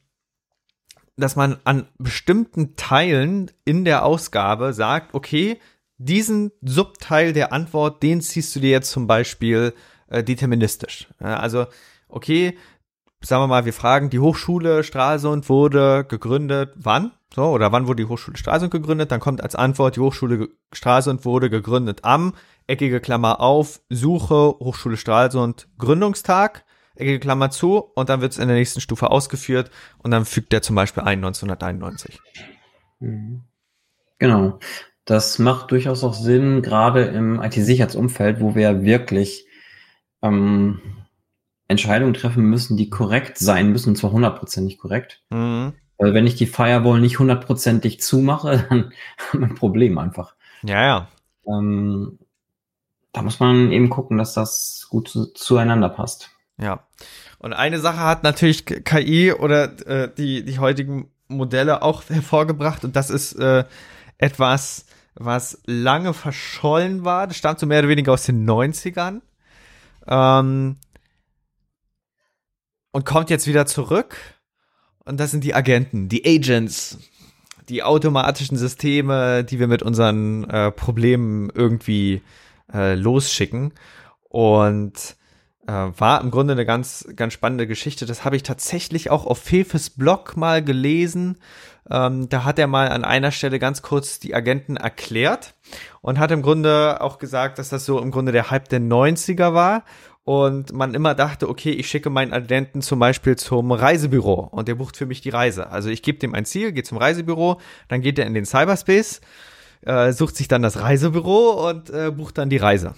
dass 1.20 1.36
man 1.36 1.58
an 1.64 1.88
bestimmten 1.98 2.76
Teilen 2.76 3.50
in 3.66 3.86
der 3.86 4.06
Ausgabe 4.06 4.72
sagt, 4.72 5.16
okay, 5.16 5.60
diesen 5.98 6.52
Subteil 6.62 7.34
der 7.34 7.54
Antwort, 7.54 8.04
den 8.04 8.22
ziehst 8.22 8.56
du 8.56 8.60
dir 8.60 8.70
jetzt 8.70 8.92
zum 8.92 9.08
Beispiel 9.08 9.74
äh, 10.08 10.24
deterministisch. 10.24 11.08
Also, 11.20 11.66
okay, 12.08 12.58
sagen 13.22 13.44
wir 13.44 13.48
mal, 13.48 13.66
wir 13.66 13.74
fragen, 13.74 14.10
die 14.10 14.20
Hochschule 14.20 14.84
Stralsund 14.84 15.50
wurde 15.50 16.06
gegründet, 16.08 16.74
wann? 16.76 17.12
So, 17.34 17.44
oder 17.46 17.72
wann 17.72 17.88
wurde 17.88 18.04
die 18.04 18.10
Hochschule 18.10 18.38
Stralsund 18.38 18.72
gegründet? 18.72 19.12
Dann 19.12 19.20
kommt 19.20 19.44
als 19.44 19.56
Antwort, 19.56 19.96
die 19.96 20.00
Hochschule 20.00 20.50
Stralsund 20.72 21.26
wurde 21.26 21.50
gegründet 21.50 22.00
am, 22.04 22.34
eckige 22.68 23.02
Klammer 23.02 23.42
auf, 23.42 23.82
Suche, 23.90 24.56
Hochschule 24.60 24.98
Stralsund, 24.98 25.68
Gründungstag, 25.78 26.64
eckige 26.96 27.20
Klammer 27.20 27.50
zu, 27.50 27.78
und 27.78 28.10
dann 28.10 28.22
wird 28.22 28.32
es 28.32 28.38
in 28.38 28.48
der 28.48 28.58
nächsten 28.58 28.82
Stufe 28.82 29.12
ausgeführt 29.12 29.72
und 30.00 30.12
dann 30.12 30.26
fügt 30.26 30.52
der 30.54 30.62
zum 30.62 30.76
Beispiel 30.76 31.04
ein 31.04 31.20
1991. 31.20 32.20
Mhm. 33.00 33.44
Genau. 34.20 34.60
Das 35.08 35.40
macht 35.40 35.72
durchaus 35.72 36.04
auch 36.04 36.14
Sinn, 36.14 36.62
gerade 36.62 37.04
im 37.06 37.42
IT-Sicherheitsumfeld, 37.42 38.42
wo 38.42 38.56
wir 38.56 38.84
wirklich 38.84 39.48
ähm, 40.22 40.82
Entscheidungen 41.70 42.14
treffen 42.14 42.44
müssen, 42.44 42.76
die 42.76 42.90
korrekt 42.90 43.38
sein 43.38 43.72
müssen, 43.72 43.90
und 43.92 43.96
zwar 43.96 44.12
hundertprozentig 44.12 44.78
korrekt. 44.78 45.24
Mhm. 45.30 45.74
Weil 45.98 46.14
wenn 46.14 46.28
ich 46.28 46.36
die 46.36 46.46
Firewall 46.46 47.00
nicht 47.00 47.20
hundertprozentig 47.20 48.02
zumache, 48.02 48.66
dann 48.70 48.92
haben 49.32 49.40
wir 49.40 49.48
ein 49.48 49.56
Problem 49.56 49.98
einfach. 49.98 50.36
Ja, 50.64 50.86
ja. 50.86 51.08
Ähm, 51.48 52.20
da 53.14 53.22
muss 53.22 53.40
man 53.40 53.72
eben 53.72 53.90
gucken, 53.90 54.18
dass 54.18 54.34
das 54.34 54.88
gut 54.90 55.08
zu, 55.08 55.28
zueinander 55.28 55.88
passt. 55.88 56.32
Ja. 56.60 56.86
Und 57.40 57.54
eine 57.54 57.80
Sache 57.80 58.00
hat 58.00 58.24
natürlich 58.24 58.66
KI 58.66 59.32
oder 59.32 59.88
äh, 59.88 60.12
die, 60.14 60.44
die 60.44 60.60
heutigen 60.60 61.10
Modelle 61.30 61.82
auch 61.82 62.04
hervorgebracht 62.10 62.84
und 62.84 62.98
das 62.98 63.10
ist 63.10 63.34
äh, 63.34 63.64
etwas, 64.18 64.86
was 65.20 65.62
lange 65.66 66.14
verschollen 66.14 67.04
war. 67.04 67.28
Das 67.28 67.38
stammt 67.38 67.60
so 67.60 67.66
mehr 67.66 67.80
oder 67.80 67.90
weniger 67.90 68.14
aus 68.14 68.26
den 68.26 68.48
90ern. 68.48 69.22
Ähm, 70.08 70.78
und 72.92 73.06
kommt 73.06 73.30
jetzt 73.30 73.48
wieder 73.48 73.66
zurück. 73.66 74.18
Und 75.06 75.20
das 75.20 75.32
sind 75.32 75.44
die 75.44 75.54
Agenten, 75.54 76.10
die 76.10 76.26
Agents, 76.26 76.98
die 77.70 77.84
automatischen 77.84 78.58
Systeme, 78.58 79.44
die 79.44 79.60
wir 79.60 79.68
mit 79.68 79.84
unseren 79.84 80.50
äh, 80.50 80.72
Problemen 80.72 81.50
irgendwie 81.54 82.22
äh, 82.74 82.96
losschicken. 82.96 83.74
Und 84.24 85.16
war 85.72 86.22
im 86.22 86.32
Grunde 86.32 86.54
eine 86.54 86.66
ganz, 86.66 87.08
ganz 87.16 87.34
spannende 87.34 87.68
Geschichte. 87.68 88.06
Das 88.06 88.24
habe 88.24 88.36
ich 88.36 88.44
tatsächlich 88.44 89.10
auch 89.10 89.26
auf 89.26 89.40
Fefes 89.40 89.90
Blog 89.90 90.38
mal 90.38 90.64
gelesen. 90.64 91.38
Ähm, 91.90 92.30
da 92.30 92.44
hat 92.44 92.60
er 92.60 92.68
mal 92.68 92.90
an 92.90 93.04
einer 93.04 93.32
Stelle 93.32 93.60
ganz 93.60 93.82
kurz 93.82 94.20
die 94.20 94.36
Agenten 94.36 94.78
erklärt 94.78 95.56
und 96.02 96.20
hat 96.20 96.32
im 96.32 96.42
Grunde 96.42 97.02
auch 97.02 97.18
gesagt, 97.18 97.60
dass 97.60 97.70
das 97.70 97.86
so 97.86 98.00
im 98.00 98.12
Grunde 98.12 98.32
der 98.32 98.52
Hype 98.52 98.70
der 98.70 98.82
90er 98.82 99.54
war 99.54 99.84
und 100.24 100.74
man 100.74 100.94
immer 100.94 101.16
dachte, 101.16 101.48
okay, 101.48 101.72
ich 101.72 101.88
schicke 101.88 102.10
meinen 102.10 102.34
Agenten 102.34 102.82
zum 102.82 103.00
Beispiel 103.00 103.38
zum 103.38 103.72
Reisebüro 103.72 104.50
und 104.52 104.68
der 104.68 104.76
bucht 104.76 104.98
für 104.98 105.06
mich 105.06 105.22
die 105.22 105.30
Reise. 105.30 105.70
Also 105.70 105.90
ich 105.90 106.02
gebe 106.02 106.20
dem 106.20 106.36
ein 106.36 106.44
Ziel, 106.44 106.74
geht 106.74 106.86
zum 106.86 106.98
Reisebüro, 106.98 107.62
dann 107.88 108.02
geht 108.02 108.20
er 108.20 108.26
in 108.26 108.34
den 108.34 108.46
Cyberspace, 108.46 109.22
äh, 109.86 110.12
sucht 110.12 110.36
sich 110.36 110.50
dann 110.50 110.62
das 110.62 110.82
Reisebüro 110.82 111.70
und 111.70 111.90
äh, 111.90 112.12
bucht 112.12 112.38
dann 112.38 112.50
die 112.50 112.58
Reise. 112.58 112.94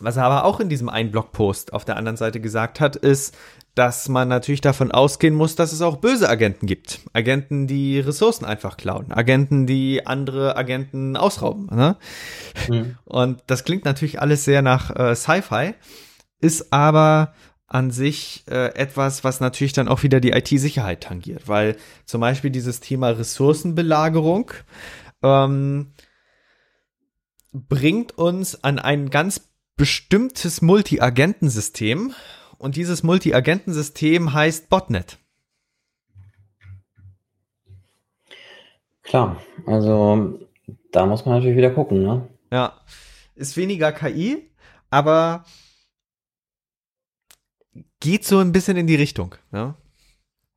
Was 0.00 0.16
er 0.16 0.24
aber 0.24 0.44
auch 0.44 0.60
in 0.60 0.68
diesem 0.68 0.88
einen 0.88 1.10
Blogpost 1.10 1.72
auf 1.72 1.84
der 1.84 1.96
anderen 1.96 2.16
Seite 2.16 2.40
gesagt 2.40 2.80
hat, 2.80 2.96
ist, 2.96 3.36
dass 3.74 4.08
man 4.08 4.28
natürlich 4.28 4.60
davon 4.60 4.90
ausgehen 4.90 5.34
muss, 5.34 5.54
dass 5.54 5.72
es 5.72 5.80
auch 5.80 5.96
böse 5.96 6.28
Agenten 6.28 6.66
gibt. 6.66 7.00
Agenten, 7.12 7.66
die 7.66 8.00
Ressourcen 8.00 8.44
einfach 8.44 8.76
klauen. 8.76 9.12
Agenten, 9.12 9.66
die 9.66 10.06
andere 10.06 10.56
Agenten 10.56 11.16
ausrauben. 11.16 11.66
Ne? 11.66 11.96
Mhm. 12.68 12.96
Und 13.04 13.42
das 13.46 13.64
klingt 13.64 13.84
natürlich 13.84 14.20
alles 14.20 14.44
sehr 14.44 14.62
nach 14.62 14.94
äh, 14.96 15.14
Sci-Fi, 15.14 15.74
ist 16.40 16.72
aber 16.72 17.32
an 17.66 17.92
sich 17.92 18.44
äh, 18.50 18.74
etwas, 18.74 19.22
was 19.22 19.38
natürlich 19.38 19.72
dann 19.72 19.86
auch 19.86 20.02
wieder 20.02 20.20
die 20.20 20.32
IT-Sicherheit 20.32 21.04
tangiert, 21.04 21.46
weil 21.46 21.76
zum 22.04 22.20
Beispiel 22.20 22.50
dieses 22.50 22.80
Thema 22.80 23.10
Ressourcenbelagerung 23.10 24.50
ähm, 25.22 25.92
bringt 27.52 28.18
uns 28.18 28.62
an 28.64 28.80
ein 28.80 29.10
ganz 29.10 29.49
bestimmtes 29.80 30.60
Multi-Agentensystem 30.60 32.12
und 32.58 32.76
dieses 32.76 33.02
Multi-Agentensystem 33.02 34.34
heißt 34.34 34.68
Botnet. 34.68 35.16
Klar, 39.02 39.40
also 39.64 40.38
da 40.92 41.06
muss 41.06 41.24
man 41.24 41.36
natürlich 41.36 41.56
wieder 41.56 41.70
gucken, 41.70 42.02
ne? 42.02 42.28
Ja, 42.52 42.78
ist 43.34 43.56
weniger 43.56 43.90
KI, 43.92 44.50
aber 44.90 45.46
geht 48.00 48.26
so 48.26 48.38
ein 48.38 48.52
bisschen 48.52 48.76
in 48.76 48.86
die 48.86 48.96
Richtung. 48.96 49.34
Ne? 49.50 49.76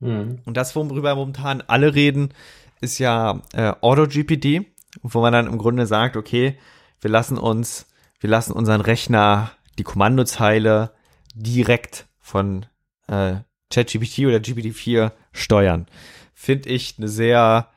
Mhm. 0.01 0.41
Und 0.43 0.57
das, 0.57 0.75
worüber 0.75 1.15
momentan 1.15 1.61
alle 1.61 1.95
reden, 1.95 2.33
ist 2.81 2.99
ja 2.99 3.41
äh, 3.53 3.71
AutoGPD, 3.79 4.65
wo 5.01 5.21
man 5.21 5.31
dann 5.31 5.47
im 5.47 5.57
Grunde 5.57 5.87
sagt, 5.87 6.17
okay, 6.17 6.57
wir 6.99 7.09
lassen 7.09 7.37
uns 7.37 7.87
wir 8.23 8.29
lassen 8.29 8.53
unseren 8.53 8.79
Rechner 8.79 9.51
die 9.77 9.83
Kommandozeile 9.83 10.91
direkt 11.35 12.07
von 12.19 12.65
äh, 13.07 13.35
ChatGPT 13.69 14.19
oder 14.19 14.37
GPT-4 14.37 15.11
steuern. 15.33 15.87
Finde 16.33 16.69
ich 16.69 16.95
eine 16.97 17.09
sehr 17.09 17.67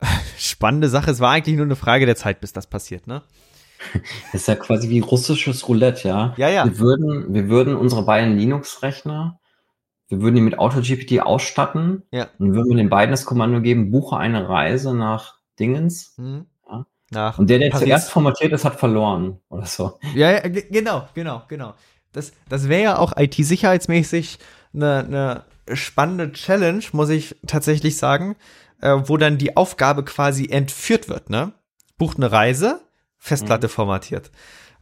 Spannende 0.36 0.88
Sache. 0.88 1.12
Es 1.12 1.20
war 1.20 1.30
eigentlich 1.30 1.54
nur 1.54 1.66
eine 1.66 1.76
Frage 1.76 2.04
der 2.04 2.16
Zeit, 2.16 2.40
bis 2.40 2.52
das 2.52 2.66
passiert, 2.66 3.06
ne? 3.06 3.22
Das 4.32 4.32
ist 4.42 4.48
ja 4.48 4.56
quasi 4.56 4.88
wie 4.88 4.98
russisches 4.98 5.68
Roulette, 5.68 6.08
ja? 6.08 6.34
Ja, 6.36 6.48
ja. 6.48 6.64
Wir 6.64 6.80
würden, 6.80 7.32
wir 7.32 7.48
würden 7.48 7.76
unsere 7.76 8.04
beiden 8.04 8.36
Linux-Rechner, 8.36 9.38
wir 10.08 10.20
würden 10.20 10.34
die 10.34 10.40
mit 10.40 10.58
AutoGPT 10.58 11.20
ausstatten. 11.20 12.02
Ja. 12.10 12.26
Und 12.40 12.54
würden 12.54 12.76
den 12.76 12.90
beiden 12.90 13.12
das 13.12 13.24
Kommando 13.24 13.60
geben, 13.60 13.92
buche 13.92 14.16
eine 14.16 14.48
Reise 14.48 14.94
nach 14.94 15.36
Dingens. 15.60 16.14
Hm. 16.16 16.46
Nach 17.12 17.38
Und 17.38 17.48
der, 17.50 17.58
der 17.58 17.70
Paris. 17.70 17.84
zuerst 17.84 18.10
formatiert 18.10 18.52
ist, 18.52 18.64
hat 18.64 18.78
verloren. 18.78 19.38
Oder 19.48 19.66
so. 19.66 19.98
Ja, 20.14 20.30
ja, 20.32 20.40
ge- 20.48 20.66
genau, 20.70 21.08
genau, 21.14 21.42
genau. 21.48 21.74
Das, 22.12 22.32
das 22.48 22.68
wäre 22.68 22.82
ja 22.82 22.98
auch 22.98 23.14
IT-sicherheitsmäßig 23.16 24.38
eine, 24.74 24.98
eine 25.04 25.76
spannende 25.76 26.32
Challenge, 26.32 26.82
muss 26.92 27.08
ich 27.10 27.36
tatsächlich 27.46 27.96
sagen, 27.96 28.36
äh, 28.80 28.96
wo 29.04 29.16
dann 29.16 29.38
die 29.38 29.56
Aufgabe 29.56 30.04
quasi 30.04 30.48
entführt 30.48 31.08
wird, 31.08 31.30
ne? 31.30 31.52
Bucht 31.98 32.16
eine 32.16 32.32
Reise, 32.32 32.80
Festplatte 33.18 33.68
formatiert. 33.68 34.30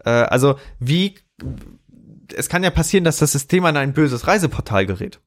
Äh, 0.04 0.10
also 0.10 0.56
wie, 0.78 1.16
es 2.34 2.48
kann 2.48 2.62
ja 2.64 2.70
passieren, 2.70 3.04
dass 3.04 3.18
das 3.18 3.32
System 3.32 3.64
an 3.64 3.76
ein 3.76 3.92
böses 3.92 4.26
Reiseportal 4.26 4.86
gerät. 4.86 5.20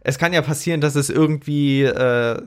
Es 0.00 0.18
kann 0.18 0.32
ja 0.34 0.42
passieren, 0.42 0.80
dass 0.82 0.94
es 0.96 1.08
irgendwie 1.10 1.82
äh, 1.82 2.40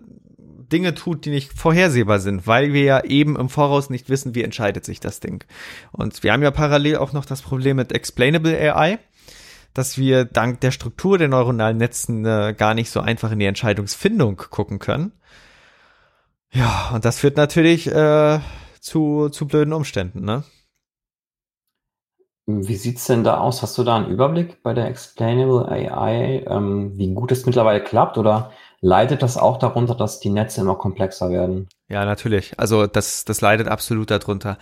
Dinge 0.71 0.93
tut, 0.93 1.25
die 1.25 1.29
nicht 1.29 1.53
vorhersehbar 1.53 2.19
sind, 2.19 2.47
weil 2.47 2.73
wir 2.73 2.83
ja 2.83 3.03
eben 3.03 3.35
im 3.37 3.49
Voraus 3.49 3.89
nicht 3.89 4.09
wissen, 4.09 4.35
wie 4.35 4.43
entscheidet 4.43 4.85
sich 4.85 4.99
das 4.99 5.19
Ding. 5.19 5.43
Und 5.91 6.23
wir 6.23 6.33
haben 6.33 6.43
ja 6.43 6.51
parallel 6.51 6.97
auch 6.97 7.13
noch 7.13 7.25
das 7.25 7.41
Problem 7.41 7.77
mit 7.77 7.91
Explainable 7.91 8.57
AI, 8.57 8.99
dass 9.73 9.97
wir 9.97 10.25
dank 10.25 10.61
der 10.61 10.71
Struktur 10.71 11.17
der 11.17 11.27
neuronalen 11.27 11.77
Netzen 11.77 12.25
äh, 12.25 12.55
gar 12.57 12.73
nicht 12.73 12.89
so 12.89 12.99
einfach 12.99 13.31
in 13.31 13.39
die 13.39 13.45
Entscheidungsfindung 13.45 14.37
gucken 14.37 14.79
können. 14.79 15.11
Ja, 16.51 16.91
und 16.93 17.05
das 17.05 17.19
führt 17.19 17.37
natürlich 17.37 17.87
äh, 17.87 18.39
zu, 18.79 19.29
zu 19.29 19.47
blöden 19.47 19.73
Umständen, 19.73 20.23
ne? 20.23 20.43
Wie 22.49 22.75
sieht's 22.75 23.05
denn 23.07 23.25
da 23.25 23.39
aus? 23.39 23.61
Hast 23.61 23.77
du 23.77 23.83
da 23.83 23.97
einen 23.97 24.07
Überblick 24.07 24.63
bei 24.63 24.73
der 24.73 24.87
Explainable 24.87 25.67
AI, 25.69 26.45
ähm, 26.47 26.97
wie 26.97 27.13
gut 27.13 27.33
es 27.33 27.45
mittlerweile 27.45 27.83
klappt? 27.83 28.17
Oder 28.17 28.53
leidet 28.81 29.21
das 29.21 29.37
auch 29.37 29.57
darunter, 29.57 29.95
dass 29.95 30.19
die 30.19 30.29
Netze 30.29 30.61
immer 30.61 30.75
komplexer 30.75 31.29
werden? 31.29 31.67
Ja, 31.89 32.05
natürlich. 32.05 32.59
Also 32.59 32.87
das, 32.87 33.25
das 33.25 33.41
leidet 33.41 33.67
absolut 33.67 34.11
darunter. 34.11 34.57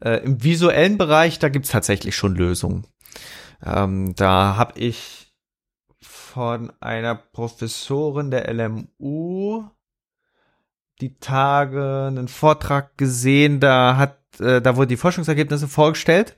Äh, 0.00 0.24
Im 0.24 0.42
visuellen 0.42 0.98
Bereich, 0.98 1.38
da 1.38 1.48
gibt's 1.48 1.70
tatsächlich 1.70 2.16
schon 2.16 2.34
Lösungen. 2.34 2.86
Ähm, 3.64 4.14
da 4.16 4.56
habe 4.56 4.78
ich 4.78 5.32
von 6.00 6.72
einer 6.80 7.14
Professorin 7.14 8.30
der 8.30 8.52
LMU 8.52 9.64
die 11.00 11.18
Tage 11.18 12.06
einen 12.08 12.28
Vortrag 12.28 12.96
gesehen, 12.98 13.60
da 13.60 13.96
hat, 13.96 14.18
äh, 14.38 14.60
da 14.60 14.76
wurden 14.76 14.90
die 14.90 14.96
Forschungsergebnisse 14.96 15.66
vorgestellt 15.66 16.36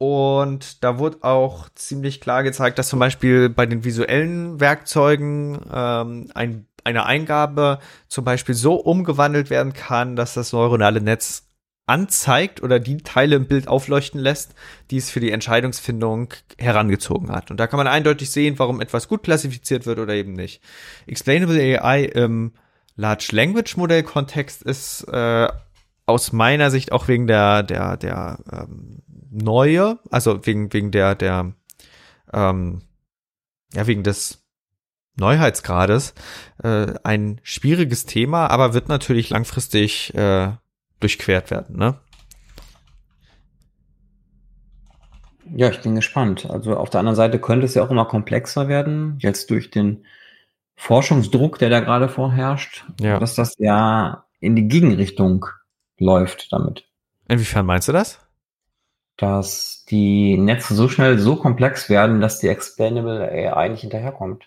und 0.00 0.82
da 0.82 0.96
wurde 0.96 1.18
auch 1.20 1.68
ziemlich 1.74 2.22
klar 2.22 2.42
gezeigt, 2.42 2.78
dass 2.78 2.88
zum 2.88 2.98
Beispiel 2.98 3.50
bei 3.50 3.66
den 3.66 3.84
visuellen 3.84 4.58
Werkzeugen 4.58 5.60
ähm, 5.70 6.30
ein, 6.32 6.66
eine 6.84 7.04
Eingabe 7.04 7.80
zum 8.08 8.24
Beispiel 8.24 8.54
so 8.54 8.76
umgewandelt 8.76 9.50
werden 9.50 9.74
kann, 9.74 10.16
dass 10.16 10.32
das 10.32 10.54
neuronale 10.54 11.02
Netz 11.02 11.48
anzeigt 11.84 12.62
oder 12.62 12.80
die 12.80 12.96
Teile 12.96 13.36
im 13.36 13.46
Bild 13.46 13.68
aufleuchten 13.68 14.18
lässt, 14.18 14.54
die 14.90 14.96
es 14.96 15.10
für 15.10 15.20
die 15.20 15.32
Entscheidungsfindung 15.32 16.32
herangezogen 16.56 17.30
hat. 17.30 17.50
Und 17.50 17.60
da 17.60 17.66
kann 17.66 17.76
man 17.76 17.86
eindeutig 17.86 18.30
sehen, 18.30 18.58
warum 18.58 18.80
etwas 18.80 19.06
gut 19.06 19.22
klassifiziert 19.22 19.84
wird 19.84 19.98
oder 19.98 20.14
eben 20.14 20.32
nicht. 20.32 20.62
Explainable 21.08 21.60
AI 21.78 22.04
im 22.04 22.52
Large 22.96 23.28
Language 23.32 23.76
Modell 23.76 24.02
Kontext 24.02 24.62
ist 24.62 25.02
äh, 25.12 25.48
aus 26.06 26.32
meiner 26.32 26.70
Sicht 26.70 26.90
auch 26.90 27.06
wegen 27.06 27.26
der 27.26 27.62
der 27.62 27.98
der 27.98 28.38
ähm, 28.50 29.02
neue, 29.30 29.98
also 30.10 30.44
wegen 30.46 30.72
wegen 30.72 30.90
der 30.90 31.14
der 31.14 31.52
ähm, 32.32 32.82
ja 33.72 33.86
wegen 33.86 34.02
des 34.02 34.44
Neuheitsgrades 35.16 36.14
äh, 36.62 36.94
ein 37.04 37.40
schwieriges 37.42 38.06
Thema, 38.06 38.46
aber 38.48 38.74
wird 38.74 38.88
natürlich 38.88 39.30
langfristig 39.30 40.14
äh, 40.14 40.52
durchquert 41.00 41.50
werden, 41.50 41.76
ne? 41.76 41.98
Ja, 45.52 45.68
ich 45.68 45.80
bin 45.80 45.96
gespannt. 45.96 46.48
Also 46.48 46.76
auf 46.76 46.90
der 46.90 47.00
anderen 47.00 47.16
Seite 47.16 47.40
könnte 47.40 47.66
es 47.66 47.74
ja 47.74 47.82
auch 47.82 47.90
immer 47.90 48.04
komplexer 48.04 48.68
werden, 48.68 49.18
jetzt 49.20 49.50
durch 49.50 49.70
den 49.70 50.04
Forschungsdruck, 50.76 51.58
der 51.58 51.70
da 51.70 51.80
gerade 51.80 52.08
vorherrscht, 52.08 52.84
Ja. 53.00 53.18
dass 53.18 53.34
das 53.34 53.54
ja 53.58 54.24
in 54.38 54.54
die 54.56 54.68
Gegenrichtung 54.68 55.46
läuft 55.98 56.52
damit. 56.52 56.88
Inwiefern 57.28 57.66
meinst 57.66 57.88
du 57.88 57.92
das? 57.92 58.20
Dass 59.20 59.84
die 59.88 60.36
Netze 60.36 60.74
so 60.74 60.88
schnell 60.88 61.18
so 61.18 61.36
komplex 61.36 61.88
werden, 61.88 62.20
dass 62.20 62.38
die 62.38 62.48
Explainable 62.48 63.30
AI 63.30 63.68
nicht 63.68 63.82
hinterherkommt. 63.82 64.46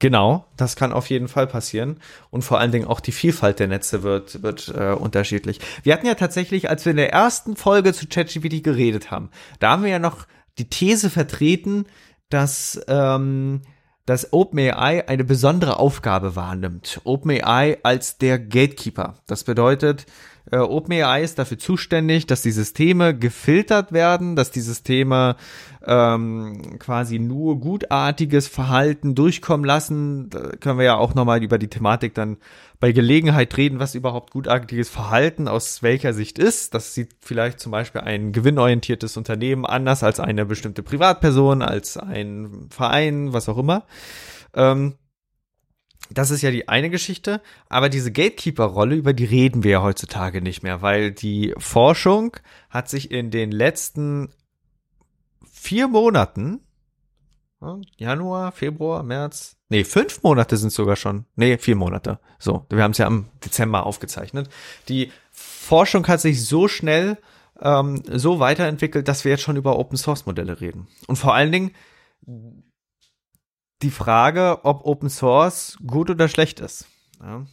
Genau, 0.00 0.44
das 0.56 0.76
kann 0.76 0.92
auf 0.92 1.08
jeden 1.08 1.28
Fall 1.28 1.46
passieren. 1.46 1.98
Und 2.30 2.42
vor 2.42 2.58
allen 2.58 2.72
Dingen 2.72 2.86
auch 2.86 3.00
die 3.00 3.12
Vielfalt 3.12 3.58
der 3.58 3.68
Netze 3.68 4.02
wird, 4.02 4.42
wird 4.42 4.68
äh, 4.76 4.92
unterschiedlich. 4.92 5.60
Wir 5.82 5.94
hatten 5.94 6.06
ja 6.06 6.14
tatsächlich, 6.14 6.68
als 6.68 6.84
wir 6.84 6.90
in 6.90 6.96
der 6.96 7.12
ersten 7.12 7.56
Folge 7.56 7.94
zu 7.94 8.06
ChatGPT 8.06 8.62
geredet 8.62 9.10
haben, 9.10 9.30
da 9.60 9.70
haben 9.70 9.84
wir 9.84 9.90
ja 9.90 9.98
noch 9.98 10.26
die 10.58 10.68
These 10.68 11.10
vertreten, 11.10 11.86
dass, 12.28 12.80
ähm, 12.88 13.62
dass 14.04 14.32
OpenAI 14.32 15.08
eine 15.08 15.24
besondere 15.24 15.78
Aufgabe 15.78 16.36
wahrnimmt. 16.36 17.00
OpenAI 17.04 17.78
als 17.82 18.18
der 18.18 18.38
Gatekeeper. 18.38 19.14
Das 19.26 19.44
bedeutet, 19.44 20.06
äh, 20.50 20.58
OpenAI 20.58 21.22
ist 21.22 21.38
dafür 21.38 21.58
zuständig, 21.58 22.26
dass 22.26 22.42
die 22.42 22.50
Systeme 22.50 23.16
gefiltert 23.16 23.92
werden, 23.92 24.36
dass 24.36 24.50
die 24.50 24.60
Systeme 24.60 25.36
ähm, 25.86 26.78
quasi 26.78 27.18
nur 27.18 27.60
gutartiges 27.60 28.46
Verhalten 28.46 29.14
durchkommen 29.14 29.64
lassen. 29.64 30.28
Da 30.28 30.50
können 30.60 30.78
wir 30.78 30.84
ja 30.84 30.96
auch 30.96 31.14
nochmal 31.14 31.42
über 31.42 31.58
die 31.58 31.68
Thematik 31.68 32.14
dann 32.14 32.36
bei 32.78 32.92
Gelegenheit 32.92 33.56
reden, 33.56 33.78
was 33.78 33.94
überhaupt 33.94 34.32
gutartiges 34.32 34.90
Verhalten 34.90 35.48
aus 35.48 35.82
welcher 35.82 36.12
Sicht 36.12 36.38
ist. 36.38 36.74
Das 36.74 36.92
sieht 36.92 37.16
vielleicht 37.20 37.58
zum 37.58 37.72
Beispiel 37.72 38.02
ein 38.02 38.32
gewinnorientiertes 38.32 39.16
Unternehmen 39.16 39.64
anders 39.64 40.02
als 40.02 40.20
eine 40.20 40.44
bestimmte 40.44 40.82
Privatperson, 40.82 41.62
als 41.62 41.96
ein 41.96 42.66
Verein, 42.68 43.32
was 43.32 43.48
auch 43.48 43.56
immer. 43.56 43.84
Ähm, 44.54 44.94
das 46.10 46.30
ist 46.30 46.42
ja 46.42 46.50
die 46.50 46.68
eine 46.68 46.90
Geschichte, 46.90 47.40
aber 47.68 47.88
diese 47.88 48.12
Gatekeeper-Rolle, 48.12 48.94
über 48.94 49.12
die 49.12 49.24
reden 49.24 49.64
wir 49.64 49.70
ja 49.72 49.82
heutzutage 49.82 50.42
nicht 50.42 50.62
mehr, 50.62 50.82
weil 50.82 51.12
die 51.12 51.54
Forschung 51.58 52.36
hat 52.68 52.88
sich 52.88 53.10
in 53.10 53.30
den 53.30 53.50
letzten 53.50 54.30
vier 55.50 55.88
Monaten, 55.88 56.60
ja, 57.60 57.78
Januar, 57.96 58.52
Februar, 58.52 59.02
März, 59.02 59.56
nee, 59.70 59.84
fünf 59.84 60.22
Monate 60.22 60.56
sind 60.58 60.70
sogar 60.70 60.96
schon, 60.96 61.24
nee, 61.36 61.56
vier 61.56 61.76
Monate. 61.76 62.18
So, 62.38 62.66
wir 62.68 62.82
haben 62.82 62.90
es 62.90 62.98
ja 62.98 63.06
im 63.06 63.26
Dezember 63.42 63.86
aufgezeichnet. 63.86 64.50
Die 64.88 65.10
Forschung 65.30 66.06
hat 66.06 66.20
sich 66.20 66.44
so 66.44 66.68
schnell 66.68 67.16
ähm, 67.60 68.02
so 68.10 68.40
weiterentwickelt, 68.40 69.08
dass 69.08 69.24
wir 69.24 69.32
jetzt 69.32 69.42
schon 69.42 69.56
über 69.56 69.78
Open-Source-Modelle 69.78 70.60
reden. 70.60 70.88
Und 71.06 71.16
vor 71.16 71.34
allen 71.34 71.52
Dingen 71.52 71.70
die 73.84 73.90
Frage, 73.90 74.64
ob 74.64 74.84
Open 74.86 75.10
Source 75.10 75.78
gut 75.86 76.10
oder 76.10 76.28
schlecht 76.28 76.60
ist. 76.60 76.86
Ja. 77.22 77.44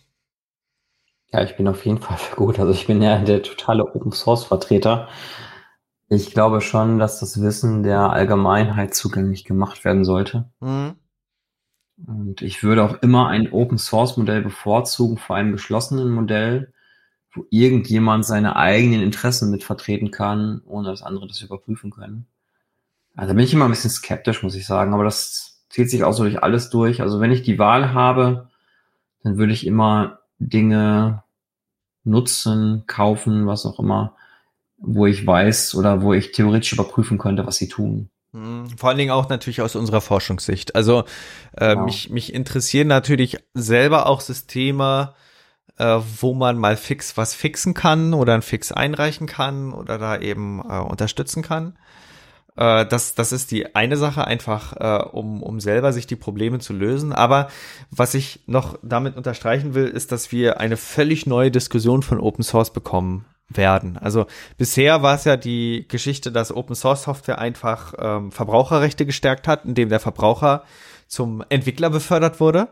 Ja, 1.34 1.44
ich 1.44 1.56
bin 1.56 1.68
auf 1.68 1.86
jeden 1.86 2.00
Fall 2.00 2.18
für 2.18 2.36
gut. 2.36 2.60
Also 2.60 2.74
ich 2.74 2.88
bin 2.88 3.02
ja 3.02 3.18
der 3.20 3.42
totale 3.42 3.86
Open 3.86 4.12
Source 4.12 4.46
Vertreter. 4.46 5.08
Ich 6.10 6.32
glaube 6.32 6.60
schon, 6.60 7.00
dass 7.00 7.22
das 7.22 7.42
Wissen 7.42 7.84
der 7.84 8.10
Allgemeinheit 8.10 8.94
zugänglich 8.94 9.46
gemacht 9.46 9.86
werden 9.86 10.04
sollte. 10.04 10.50
Mhm. 10.60 10.96
Und 12.06 12.42
ich 12.42 12.64
würde 12.64 12.84
auch 12.84 13.02
immer 13.02 13.28
ein 13.28 13.52
Open 13.52 13.78
Source 13.78 14.18
Modell 14.18 14.42
bevorzugen 14.42 15.18
vor 15.18 15.36
einem 15.36 15.52
geschlossenen 15.52 16.12
Modell, 16.12 16.74
wo 17.34 17.46
irgendjemand 17.50 18.26
seine 18.26 18.56
eigenen 18.58 19.02
Interessen 19.02 19.52
mit 19.52 19.64
vertreten 19.64 20.12
kann, 20.12 20.62
ohne 20.66 20.90
dass 20.90 21.04
andere 21.04 21.28
das 21.28 21.42
überprüfen 21.42 21.92
können. 21.92 22.28
Also 23.16 23.30
da 23.30 23.34
bin 23.36 23.46
ich 23.46 23.54
immer 23.54 23.66
ein 23.66 23.72
bisschen 23.72 23.90
skeptisch, 23.90 24.44
muss 24.44 24.56
ich 24.56 24.66
sagen, 24.66 24.94
aber 24.94 25.04
das 25.04 25.51
zieht 25.72 25.90
sich 25.90 26.04
auch 26.04 26.14
so 26.14 26.24
durch 26.24 26.44
alles 26.44 26.70
durch. 26.70 27.02
Also 27.02 27.20
wenn 27.20 27.32
ich 27.32 27.42
die 27.42 27.60
Wahl 27.60 27.94
habe, 27.94 28.50
dann 29.24 29.38
würde 29.38 29.54
ich 29.54 29.66
immer 29.66 30.20
Dinge 30.40 31.24
nutzen, 32.04 32.84
kaufen, 32.88 33.48
was 33.48 33.66
auch 33.66 33.80
immer, 33.80 34.16
wo 34.78 35.06
ich 35.06 35.26
weiß 35.26 35.76
oder 35.76 36.02
wo 36.02 36.14
ich 36.14 36.32
theoretisch 36.32 36.74
überprüfen 36.74 37.18
könnte, 37.18 37.46
was 37.46 37.58
sie 37.58 37.68
tun. 37.68 38.10
Mhm. 38.32 38.70
Vor 38.78 38.90
allen 38.90 38.98
Dingen 38.98 39.12
auch 39.12 39.30
natürlich 39.30 39.62
aus 39.62 39.76
unserer 39.76 40.02
Forschungssicht. 40.02 40.76
Also 40.76 41.04
äh, 41.56 41.72
Genau. 41.72 41.86
mich, 41.86 42.10
mich 42.10 42.34
interessieren 42.34 42.88
natürlich 42.88 43.38
selber 43.54 44.08
auch 44.08 44.22
Systeme, 44.22 45.14
äh, 45.78 46.00
wo 46.20 46.34
man 46.34 46.58
mal 46.58 46.78
fix 46.78 47.18
was 47.18 47.36
fixen 47.36 47.74
kann 47.74 48.14
oder 48.14 48.34
ein 48.34 48.42
Fix 48.42 48.72
einreichen 48.72 49.28
kann 49.28 49.74
oder 49.74 49.98
da 49.98 50.18
eben 50.18 50.60
äh, 50.60 50.80
unterstützen 50.80 51.44
kann. 51.44 51.78
Äh, 52.56 52.86
das, 52.86 53.16
das 53.16 53.32
ist 53.32 53.52
die 53.52 53.76
eine 53.76 53.98
Sache, 53.98 54.26
einfach 54.26 54.76
äh, 54.78 55.04
um, 55.04 55.42
um 55.44 55.60
selber 55.60 55.94
sich 55.94 56.08
die 56.08 56.16
Probleme 56.16 56.60
zu 56.60 56.74
lösen. 56.74 57.14
Aber 57.14 57.50
was 57.90 58.14
ich 58.14 58.42
noch 58.46 58.78
damit 58.82 59.18
unterstreichen 59.18 59.74
will, 59.74 59.88
ist, 59.88 60.12
dass 60.12 60.32
wir 60.32 60.60
eine 60.60 60.78
völlig 60.78 61.26
neue 61.26 61.52
Diskussion 61.52 62.04
von 62.04 62.20
Open 62.20 62.44
Source 62.44 62.72
bekommen 62.72 63.26
werden. 63.50 63.98
Also 63.98 64.28
bisher 64.58 65.04
war 65.04 65.16
es 65.16 65.26
ja 65.26 65.38
die 65.38 65.86
Geschichte, 65.88 66.32
dass 66.32 66.56
Open 66.56 66.76
Source 66.76 67.04
Software 67.04 67.40
einfach 67.40 67.94
ähm, 67.98 68.32
Verbraucherrechte 68.32 69.06
gestärkt 69.06 69.48
hat, 69.48 69.66
indem 69.66 69.90
der 69.90 70.00
Verbraucher 70.00 70.64
zum 71.12 71.44
Entwickler 71.50 71.90
befördert 71.90 72.40
wurde, 72.40 72.70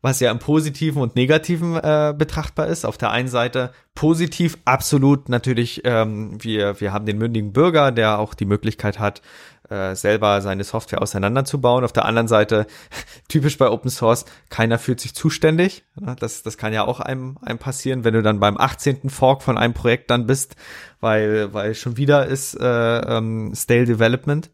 was 0.00 0.20
ja 0.20 0.30
im 0.30 0.38
Positiven 0.38 1.02
und 1.02 1.16
Negativen 1.16 1.74
äh, 1.74 2.14
betrachtbar 2.16 2.68
ist. 2.68 2.86
Auf 2.86 2.96
der 2.96 3.10
einen 3.10 3.26
Seite 3.26 3.72
positiv, 3.96 4.58
absolut 4.64 5.28
natürlich, 5.28 5.82
ähm, 5.84 6.38
wir, 6.40 6.80
wir 6.80 6.92
haben 6.92 7.04
den 7.04 7.18
mündigen 7.18 7.52
Bürger, 7.52 7.90
der 7.90 8.20
auch 8.20 8.34
die 8.34 8.44
Möglichkeit 8.44 9.00
hat, 9.00 9.22
äh, 9.68 9.96
selber 9.96 10.40
seine 10.40 10.62
Software 10.62 11.02
auseinanderzubauen. 11.02 11.84
Auf 11.84 11.92
der 11.92 12.04
anderen 12.04 12.28
Seite, 12.28 12.68
typisch 13.28 13.58
bei 13.58 13.68
Open 13.68 13.90
Source, 13.90 14.24
keiner 14.50 14.78
fühlt 14.78 15.00
sich 15.00 15.12
zuständig. 15.16 15.82
Das, 15.96 16.44
das 16.44 16.56
kann 16.56 16.72
ja 16.72 16.84
auch 16.84 17.00
einem, 17.00 17.38
einem 17.42 17.58
passieren, 17.58 18.04
wenn 18.04 18.14
du 18.14 18.22
dann 18.22 18.38
beim 18.38 18.56
18. 18.56 19.10
Fork 19.10 19.42
von 19.42 19.58
einem 19.58 19.74
Projekt 19.74 20.12
dann 20.12 20.28
bist, 20.28 20.54
weil, 21.00 21.52
weil 21.52 21.74
schon 21.74 21.96
wieder 21.96 22.26
ist 22.26 22.54
äh, 22.54 22.98
ähm, 23.00 23.52
Stale 23.56 23.86
Development. 23.86 24.48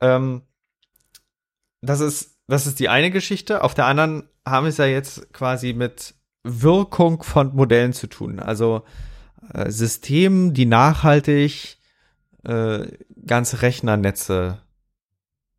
Ähm, 0.00 0.42
das 1.82 2.00
ist, 2.00 2.38
das 2.46 2.66
ist 2.66 2.80
die 2.80 2.88
eine 2.88 3.10
Geschichte. 3.10 3.62
Auf 3.62 3.74
der 3.74 3.86
anderen 3.86 4.28
haben 4.46 4.64
wir 4.64 4.70
es 4.70 4.78
ja 4.78 4.86
jetzt 4.86 5.32
quasi 5.32 5.72
mit 5.72 6.14
Wirkung 6.44 7.22
von 7.22 7.54
Modellen 7.54 7.92
zu 7.92 8.06
tun. 8.06 8.40
Also 8.40 8.84
äh, 9.52 9.70
Systemen, 9.70 10.54
die 10.54 10.66
nachhaltig 10.66 11.78
äh, 12.44 12.86
ganze 13.26 13.62
Rechnernetze 13.62 14.62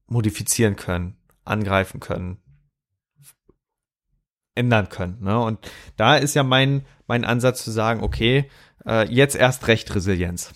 modifizieren 0.07 0.75
können, 0.75 1.17
angreifen 1.45 1.99
können, 1.99 2.37
ändern 4.55 4.89
können. 4.89 5.17
Ne? 5.21 5.39
Und 5.39 5.59
da 5.97 6.15
ist 6.15 6.35
ja 6.35 6.43
mein, 6.43 6.85
mein 7.07 7.25
Ansatz 7.25 7.63
zu 7.63 7.71
sagen, 7.71 8.01
okay, 8.01 8.49
äh, 8.85 9.07
jetzt 9.09 9.35
erst 9.35 9.67
recht 9.67 9.93
Resilienz. 9.95 10.53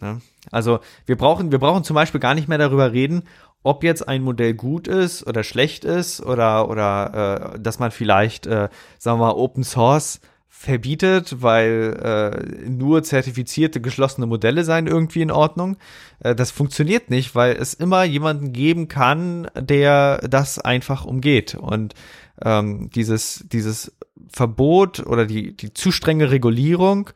Ne? 0.00 0.20
Also 0.50 0.80
wir 1.04 1.16
brauchen, 1.16 1.52
wir 1.52 1.58
brauchen 1.58 1.84
zum 1.84 1.94
Beispiel 1.94 2.20
gar 2.20 2.34
nicht 2.34 2.48
mehr 2.48 2.58
darüber 2.58 2.92
reden, 2.92 3.22
ob 3.66 3.82
jetzt 3.82 4.06
ein 4.08 4.22
Modell 4.22 4.54
gut 4.54 4.86
ist 4.86 5.26
oder 5.26 5.42
schlecht 5.42 5.84
ist 5.84 6.24
oder 6.24 6.70
oder 6.70 7.52
äh, 7.54 7.60
dass 7.60 7.78
man 7.78 7.90
vielleicht, 7.90 8.46
äh, 8.46 8.68
sagen 8.98 9.18
wir 9.18 9.26
mal, 9.26 9.32
Open 9.32 9.64
Source 9.64 10.20
verbietet, 10.48 11.42
weil 11.42 12.00
äh, 12.02 12.68
nur 12.70 13.02
zertifizierte 13.02 13.80
geschlossene 13.80 14.26
Modelle 14.26 14.64
seien 14.64 14.86
irgendwie 14.86 15.20
in 15.20 15.30
Ordnung. 15.30 15.76
Äh, 16.20 16.34
das 16.34 16.50
funktioniert 16.50 17.10
nicht, 17.10 17.34
weil 17.34 17.56
es 17.56 17.74
immer 17.74 18.04
jemanden 18.04 18.52
geben 18.52 18.88
kann, 18.88 19.48
der 19.54 20.18
das 20.18 20.58
einfach 20.58 21.04
umgeht. 21.04 21.56
Und 21.56 21.94
ähm, 22.42 22.88
dieses, 22.94 23.44
dieses 23.52 23.96
Verbot 24.28 25.00
oder 25.00 25.26
die, 25.26 25.56
die 25.56 25.74
zu 25.74 25.90
strenge 25.90 26.30
Regulierung 26.30 27.10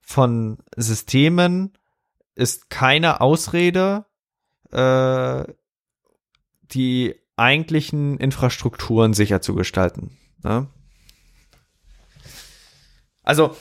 von 0.00 0.58
Systemen 0.76 1.72
ist 2.34 2.68
keine 2.68 3.20
Ausrede, 3.20 4.06
äh, 4.72 5.44
die 6.72 7.14
eigentlichen 7.36 8.18
Infrastrukturen 8.18 9.14
sicher 9.14 9.40
zu 9.40 9.54
gestalten. 9.54 10.16
Ne? 10.42 10.66
Also, 13.22 13.56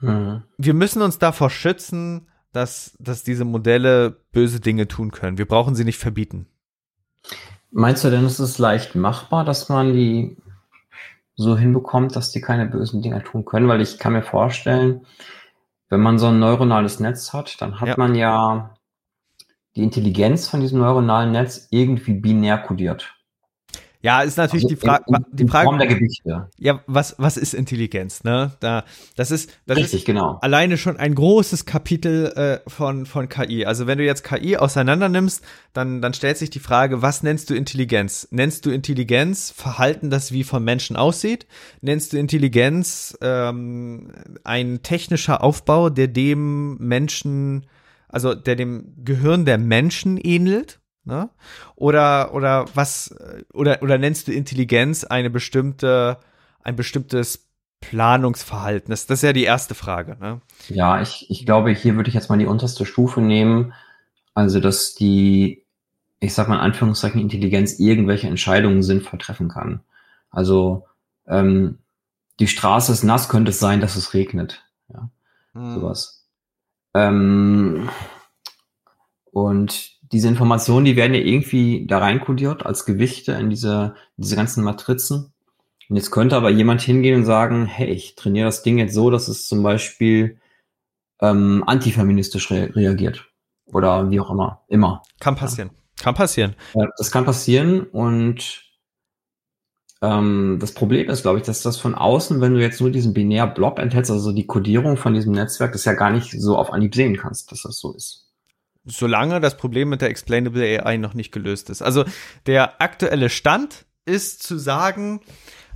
mhm. 0.00 0.42
wir 0.56 0.74
müssen 0.74 1.02
uns 1.02 1.18
davor 1.18 1.50
schützen, 1.50 2.28
dass, 2.52 2.96
dass 2.98 3.24
diese 3.24 3.44
Modelle 3.44 4.22
böse 4.32 4.60
Dinge 4.60 4.88
tun 4.88 5.10
können. 5.10 5.38
Wir 5.38 5.46
brauchen 5.46 5.74
sie 5.74 5.84
nicht 5.84 5.98
verbieten. 5.98 6.46
Meinst 7.70 8.04
du 8.04 8.10
denn, 8.10 8.24
es 8.24 8.40
ist 8.40 8.58
leicht 8.58 8.94
machbar, 8.94 9.44
dass 9.44 9.68
man 9.68 9.92
die 9.92 10.36
so 11.34 11.56
hinbekommt, 11.56 12.16
dass 12.16 12.32
die 12.32 12.40
keine 12.40 12.66
bösen 12.66 13.02
Dinge 13.02 13.22
tun 13.22 13.44
können? 13.44 13.68
Weil 13.68 13.80
ich 13.80 13.98
kann 13.98 14.14
mir 14.14 14.22
vorstellen, 14.22 15.06
wenn 15.88 16.00
man 16.00 16.18
so 16.18 16.26
ein 16.26 16.38
neuronales 16.38 17.00
Netz 17.00 17.32
hat, 17.32 17.60
dann 17.60 17.80
hat 17.80 17.88
ja. 17.88 17.94
man 17.96 18.14
ja 18.14 18.74
die 19.78 19.84
Intelligenz 19.84 20.48
von 20.48 20.60
diesem 20.60 20.80
neuronalen 20.80 21.32
Netz 21.32 21.68
irgendwie 21.70 22.14
binär 22.14 22.58
kodiert. 22.58 23.14
Ja, 24.00 24.22
ist 24.22 24.38
natürlich 24.38 24.64
also 24.64 24.76
die, 24.76 24.80
Fra 24.80 24.96
in, 25.06 25.14
in, 25.14 25.24
die 25.32 25.48
Frage. 25.48 25.64
Form 25.64 25.78
der 25.78 25.88
Gewichte. 25.88 26.48
Ja, 26.56 26.80
was, 26.86 27.16
was 27.18 27.36
ist 27.36 27.52
Intelligenz, 27.52 28.22
ne? 28.22 28.52
Da, 28.60 28.84
das 29.16 29.32
ist, 29.32 29.50
das 29.66 29.76
Richtig, 29.76 30.00
ist 30.00 30.06
genau. 30.06 30.38
alleine 30.40 30.76
schon 30.76 30.96
ein 30.96 31.16
großes 31.16 31.66
Kapitel 31.66 32.26
äh, 32.26 32.70
von, 32.70 33.06
von 33.06 33.28
KI. 33.28 33.66
Also 33.66 33.88
wenn 33.88 33.98
du 33.98 34.04
jetzt 34.04 34.22
KI 34.22 34.56
auseinander 34.56 35.08
nimmst, 35.08 35.44
dann, 35.72 36.00
dann 36.00 36.14
stellt 36.14 36.38
sich 36.38 36.50
die 36.50 36.60
Frage, 36.60 37.02
was 37.02 37.24
nennst 37.24 37.50
du 37.50 37.54
Intelligenz? 37.54 38.28
Nennst 38.30 38.66
du 38.66 38.70
Intelligenz 38.70 39.50
Verhalten, 39.50 40.10
das 40.10 40.30
wie 40.30 40.44
von 40.44 40.62
Menschen 40.62 40.94
aussieht? 40.94 41.46
Nennst 41.80 42.12
du 42.12 42.18
Intelligenz 42.18 43.18
ähm, 43.20 44.12
ein 44.44 44.82
technischer 44.82 45.42
Aufbau, 45.42 45.90
der 45.90 46.06
dem 46.06 46.78
Menschen, 46.78 47.66
also 48.08 48.34
der 48.34 48.56
dem 48.56 48.94
Gehirn 49.04 49.44
der 49.44 49.58
Menschen 49.58 50.16
ähnelt? 50.16 50.80
Ne? 51.04 51.30
Oder, 51.74 52.34
oder 52.34 52.66
was, 52.74 53.14
oder, 53.54 53.82
oder 53.82 53.96
nennst 53.96 54.28
du 54.28 54.32
Intelligenz 54.32 55.04
eine 55.04 55.30
bestimmte, 55.30 56.18
ein 56.62 56.76
bestimmtes 56.76 57.48
Planungsverhalten? 57.80 58.90
Das, 58.90 59.06
das 59.06 59.20
ist 59.20 59.22
ja 59.22 59.32
die 59.32 59.44
erste 59.44 59.74
Frage. 59.74 60.16
Ne? 60.20 60.40
Ja, 60.68 61.00
ich, 61.00 61.26
ich 61.30 61.46
glaube, 61.46 61.70
hier 61.70 61.96
würde 61.96 62.08
ich 62.08 62.14
jetzt 62.14 62.28
mal 62.28 62.38
die 62.38 62.46
unterste 62.46 62.84
Stufe 62.84 63.20
nehmen. 63.22 63.72
Also, 64.34 64.60
dass 64.60 64.94
die, 64.94 65.64
ich 66.20 66.34
sag 66.34 66.48
mal 66.48 66.56
in 66.56 66.60
Anführungszeichen, 66.60 67.20
Intelligenz 67.20 67.78
irgendwelche 67.78 68.28
Entscheidungen 68.28 68.82
sinnvoll 68.82 69.18
treffen 69.18 69.48
kann. 69.48 69.80
Also, 70.30 70.86
ähm, 71.26 71.78
die 72.38 72.48
Straße 72.48 72.92
ist 72.92 73.02
nass, 73.02 73.28
könnte 73.28 73.50
es 73.50 73.58
sein, 73.58 73.80
dass 73.80 73.96
es 73.96 74.14
regnet. 74.14 74.64
Ja, 74.92 75.08
hm. 75.54 75.74
sowas. 75.74 76.17
Ähm, 76.98 77.88
und 79.30 79.92
diese 80.12 80.28
Informationen, 80.28 80.84
die 80.84 80.96
werden 80.96 81.14
ja 81.14 81.20
irgendwie 81.20 81.86
da 81.86 81.98
reinkodiert 81.98 82.66
als 82.66 82.84
Gewichte 82.84 83.32
in 83.32 83.50
diese, 83.50 83.94
diese 84.16 84.36
ganzen 84.36 84.64
Matrizen. 84.64 85.32
Und 85.88 85.96
jetzt 85.96 86.10
könnte 86.10 86.36
aber 86.36 86.50
jemand 86.50 86.80
hingehen 86.82 87.16
und 87.16 87.24
sagen, 87.24 87.66
hey, 87.66 87.88
ich 87.88 88.14
trainiere 88.14 88.46
das 88.46 88.62
Ding 88.62 88.78
jetzt 88.78 88.94
so, 88.94 89.10
dass 89.10 89.28
es 89.28 89.46
zum 89.46 89.62
Beispiel 89.62 90.40
ähm, 91.20 91.62
antifeministisch 91.66 92.50
re 92.50 92.74
reagiert. 92.74 93.26
Oder 93.66 94.10
wie 94.10 94.20
auch 94.20 94.30
immer. 94.30 94.62
Immer. 94.68 95.02
Kann 95.20 95.36
passieren. 95.36 95.70
Ja. 95.72 96.04
Kann 96.04 96.14
passieren. 96.14 96.56
Ja, 96.74 96.86
das 96.96 97.10
kann 97.10 97.24
passieren 97.24 97.82
und 97.82 98.67
ähm, 100.02 100.58
das 100.60 100.72
Problem 100.72 101.08
ist, 101.08 101.22
glaube 101.22 101.38
ich, 101.38 101.44
dass 101.44 101.62
das 101.62 101.76
von 101.76 101.94
außen, 101.94 102.40
wenn 102.40 102.54
du 102.54 102.60
jetzt 102.60 102.80
nur 102.80 102.90
diesen 102.90 103.14
binär 103.14 103.46
Blob 103.46 103.78
enthältst, 103.78 104.10
also 104.10 104.32
die 104.32 104.46
Codierung 104.46 104.96
von 104.96 105.14
diesem 105.14 105.32
Netzwerk, 105.32 105.72
das 105.72 105.84
ja 105.84 105.94
gar 105.94 106.10
nicht 106.10 106.30
so 106.30 106.56
auf 106.56 106.72
Anhieb 106.72 106.94
sehen 106.94 107.16
kannst, 107.16 107.50
dass 107.52 107.62
das 107.62 107.78
so 107.78 107.94
ist 107.94 108.28
solange 108.90 109.40
das 109.40 109.56
Problem 109.56 109.88
mit 109.88 110.00
der 110.00 110.10
Explainable 110.10 110.62
AI 110.62 110.96
noch 110.96 111.14
nicht 111.14 111.32
gelöst 111.32 111.70
ist. 111.70 111.82
Also 111.82 112.04
der 112.46 112.80
aktuelle 112.80 113.28
Stand 113.28 113.86
ist 114.04 114.42
zu 114.42 114.58
sagen, 114.58 115.20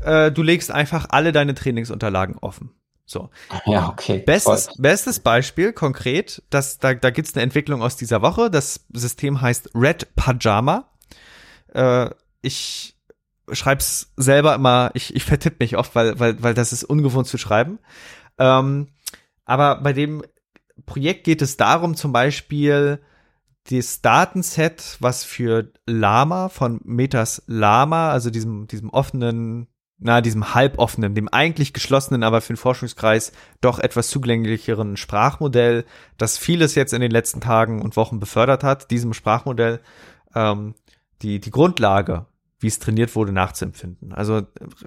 äh, 0.00 0.32
du 0.32 0.42
legst 0.42 0.70
einfach 0.70 1.06
alle 1.10 1.32
deine 1.32 1.54
Trainingsunterlagen 1.54 2.38
offen. 2.38 2.72
So. 3.04 3.30
Ja, 3.66 3.88
okay. 3.88 4.18
Bestes, 4.18 4.70
bestes 4.78 5.20
Beispiel 5.20 5.72
konkret, 5.72 6.42
das, 6.50 6.78
da, 6.78 6.94
da 6.94 7.10
gibt 7.10 7.28
es 7.28 7.34
eine 7.34 7.42
Entwicklung 7.42 7.82
aus 7.82 7.96
dieser 7.96 8.22
Woche. 8.22 8.50
Das 8.50 8.86
System 8.92 9.40
heißt 9.40 9.70
Red 9.74 10.14
Pajama. 10.16 10.88
Äh, 11.74 12.10
ich 12.40 12.96
schreib's 13.50 14.12
selber 14.16 14.54
immer, 14.54 14.90
ich, 14.94 15.14
ich 15.16 15.24
vertipp 15.24 15.60
mich 15.60 15.76
oft, 15.76 15.94
weil, 15.94 16.18
weil, 16.18 16.42
weil 16.42 16.54
das 16.54 16.72
ist 16.72 16.84
ungewohnt 16.84 17.26
zu 17.26 17.38
schreiben. 17.38 17.78
Ähm, 18.38 18.88
aber 19.44 19.80
bei 19.82 19.92
dem 19.92 20.22
Projekt 20.86 21.24
geht 21.24 21.42
es 21.42 21.56
darum, 21.56 21.96
zum 21.96 22.12
Beispiel 22.12 23.00
das 23.70 24.00
Datenset, 24.00 24.96
was 25.00 25.24
für 25.24 25.72
Lama 25.86 26.48
von 26.48 26.80
Metas 26.84 27.42
Lama, 27.46 28.10
also 28.10 28.30
diesem, 28.30 28.66
diesem 28.66 28.90
offenen, 28.90 29.68
na, 29.98 30.20
diesem 30.20 30.54
halboffenen, 30.54 31.14
dem 31.14 31.28
eigentlich 31.28 31.72
geschlossenen, 31.72 32.24
aber 32.24 32.40
für 32.40 32.54
den 32.54 32.56
Forschungskreis 32.56 33.32
doch 33.60 33.78
etwas 33.78 34.08
zugänglicheren 34.08 34.96
Sprachmodell, 34.96 35.84
das 36.18 36.38
vieles 36.38 36.74
jetzt 36.74 36.92
in 36.92 37.00
den 37.00 37.12
letzten 37.12 37.40
Tagen 37.40 37.82
und 37.82 37.96
Wochen 37.96 38.18
befördert 38.18 38.64
hat, 38.64 38.90
diesem 38.90 39.12
Sprachmodell 39.12 39.80
ähm, 40.34 40.74
die, 41.22 41.38
die 41.38 41.50
Grundlage, 41.52 42.26
wie 42.62 42.68
es 42.68 42.78
trainiert 42.78 43.14
wurde, 43.14 43.32
nachzuempfinden. 43.32 44.12
Also 44.12 44.42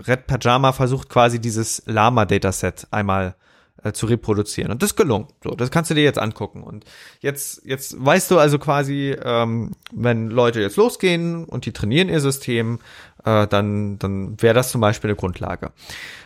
Red 0.08 0.28
Pajama 0.28 0.72
versucht 0.72 1.10
quasi 1.10 1.40
dieses 1.40 1.84
Lama-Dataset 1.86 2.88
einmal 2.92 3.36
äh, 3.84 3.92
zu 3.92 4.06
reproduzieren. 4.08 4.72
Und 4.72 4.82
das 4.82 4.92
ist 4.92 4.96
gelungen. 4.96 5.28
So, 5.44 5.52
das 5.52 5.70
kannst 5.70 5.92
du 5.92 5.96
dir 5.96 6.04
jetzt 6.04 6.18
angucken. 6.18 6.64
Und 6.64 6.86
jetzt, 7.20 7.62
jetzt 7.66 7.96
weißt 8.04 8.32
du 8.32 8.40
also 8.40 8.58
quasi, 8.58 9.16
ähm, 9.22 9.72
wenn 9.94 10.30
Leute 10.30 10.62
jetzt 10.62 10.78
losgehen 10.78 11.46
und 11.46 11.66
die 11.66 11.72
trainieren 11.72 12.10
ihr 12.10 12.20
System, 12.20 12.80
äh, 13.26 13.46
dann, 13.48 14.00
dann 14.00 14.42
wäre 14.42 14.54
das 14.56 14.72
zum 14.72 14.82
Beispiel 14.82 15.10
eine 15.10 15.18
Grundlage. 15.18 15.72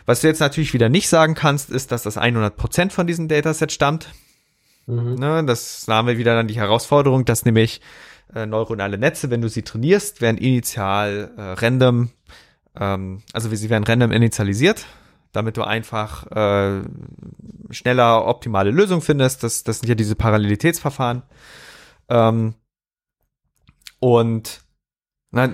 Was 0.06 0.20
du 0.20 0.28
jetzt 0.28 0.40
natürlich 0.40 0.72
wieder 0.72 0.88
nicht 0.88 1.08
sagen 1.08 1.34
kannst, 1.34 1.70
ist, 1.70 1.92
dass 1.92 2.02
das 2.02 2.16
100% 2.16 2.90
von 2.90 3.06
diesem 3.06 3.28
Dataset 3.28 3.72
stammt. 3.72 4.08
Mhm. 4.86 5.16
Ne, 5.16 5.44
das 5.44 5.84
da 5.86 5.96
haben 5.96 6.08
wir 6.08 6.18
wieder 6.18 6.34
dann 6.34 6.48
die 6.48 6.56
Herausforderung, 6.56 7.24
dass 7.24 7.44
nämlich 7.44 7.80
äh, 8.34 8.46
neuronale 8.46 8.98
Netze, 8.98 9.30
wenn 9.30 9.40
du 9.40 9.48
sie 9.48 9.62
trainierst, 9.62 10.20
werden 10.20 10.38
initial 10.38 11.32
äh, 11.36 11.42
random, 11.64 12.10
ähm, 12.78 13.22
also 13.32 13.54
sie 13.54 13.70
werden 13.70 13.84
random 13.84 14.12
initialisiert, 14.12 14.86
damit 15.32 15.56
du 15.56 15.62
einfach 15.62 16.26
äh, 16.30 16.82
schneller 17.70 18.26
optimale 18.26 18.70
Lösungen 18.70 19.02
findest. 19.02 19.42
Das, 19.42 19.64
das 19.64 19.80
sind 19.80 19.88
ja 19.88 19.94
diese 19.94 20.14
Parallelitätsverfahren. 20.14 21.22
Ähm, 22.08 22.54
und 24.00 24.62
na, 25.30 25.48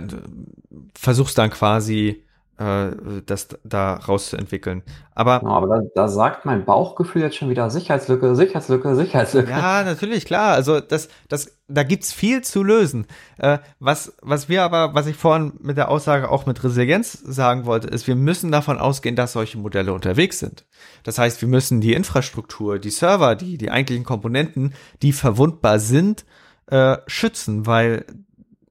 versuchst 0.95 1.37
dann 1.39 1.51
quasi 1.51 2.26
das 2.59 3.49
da 3.65 3.95
rauszuentwickeln. 3.95 4.83
Aber, 5.15 5.43
ja, 5.43 5.49
aber 5.49 5.67
da, 5.67 5.83
da, 5.95 6.09
sagt 6.09 6.47
mein 6.47 6.65
Bauchgefühl 6.65 7.21
jetzt 7.21 7.37
schon 7.37 7.51
wieder 7.51 7.69
Sicherheitslücke, 7.69 8.35
Sicherheitslücke, 8.35 8.95
Sicherheitslücke. 8.95 9.51
Ja, 9.51 9.85
natürlich, 9.85 10.25
klar. 10.25 10.55
Also 10.55 10.81
das, 10.81 11.09
das, 11.29 11.59
da 11.69 11.83
gibt's 11.83 12.15
viel 12.15 12.43
zu 12.43 12.63
lösen. 12.63 13.07
Äh, 13.37 13.59
was, 13.79 14.17
was 14.23 14.49
wir 14.49 14.63
aber, 14.63 14.95
was 14.95 15.07
ich 15.07 15.17
vorhin 15.17 15.53
mit 15.61 15.77
der 15.77 15.91
Aussage 15.91 16.31
auch 16.31 16.47
mit 16.47 16.65
Resilienz 16.65 17.13
sagen 17.13 17.67
wollte, 17.67 17.89
ist, 17.89 18.07
wir 18.07 18.17
müssen 18.17 18.51
davon 18.51 18.79
ausgehen, 18.79 19.17
dass 19.17 19.33
solche 19.33 19.59
Modelle 19.59 19.93
unterwegs 19.93 20.39
sind. 20.39 20.65
Das 21.03 21.19
heißt, 21.19 21.43
wir 21.43 21.49
müssen 21.49 21.83
die 21.83 21.93
Infrastruktur, 21.93 22.79
die 22.79 22.91
Server, 22.91 23.37
die, 23.37 23.59
die 23.59 23.71
eigentlichen 23.71 24.05
Komponenten, 24.05 24.73
die 25.03 25.13
verwundbar 25.13 25.79
sind, 25.79 26.25
äh, 26.69 26.97
schützen, 27.07 27.67
weil 27.67 28.07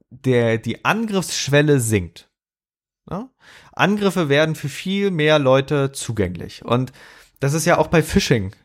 der, 0.10 0.58
die 0.58 0.86
Angriffsschwelle 0.86 1.80
sinkt. 1.80 2.30
Ja? 3.10 3.30
Angriffe 3.76 4.30
werden 4.30 4.55
für 4.55 4.69
viel 4.69 5.11
mehr 5.11 5.38
Leute 5.38 5.91
zugänglich. 5.91 6.63
Und 6.63 6.91
das 7.39 7.53
ist 7.53 7.65
ja 7.65 7.78
auch 7.78 7.88
bei 7.88 8.01
Phishing. 8.01 8.55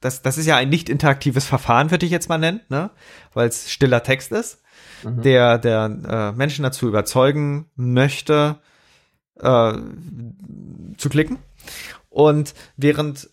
Das, 0.00 0.20
das 0.20 0.36
ist 0.36 0.46
ja 0.46 0.56
ein 0.56 0.68
nicht 0.68 0.90
interaktives 0.90 1.46
Verfahren, 1.46 1.90
würde 1.90 2.04
ich 2.04 2.12
jetzt 2.12 2.28
mal 2.28 2.38
nennen, 2.38 2.60
ne? 2.68 2.90
weil 3.32 3.48
es 3.48 3.70
stiller 3.70 4.02
Text 4.02 4.32
ist, 4.32 4.60
mhm. 5.02 5.22
der, 5.22 5.58
der 5.58 5.84
äh, 5.84 6.36
Menschen 6.36 6.62
dazu 6.62 6.86
überzeugen 6.88 7.70
möchte, 7.76 8.56
äh, 9.40 9.72
zu 10.98 11.08
klicken. 11.08 11.38
Und 12.10 12.54
während 12.76 13.30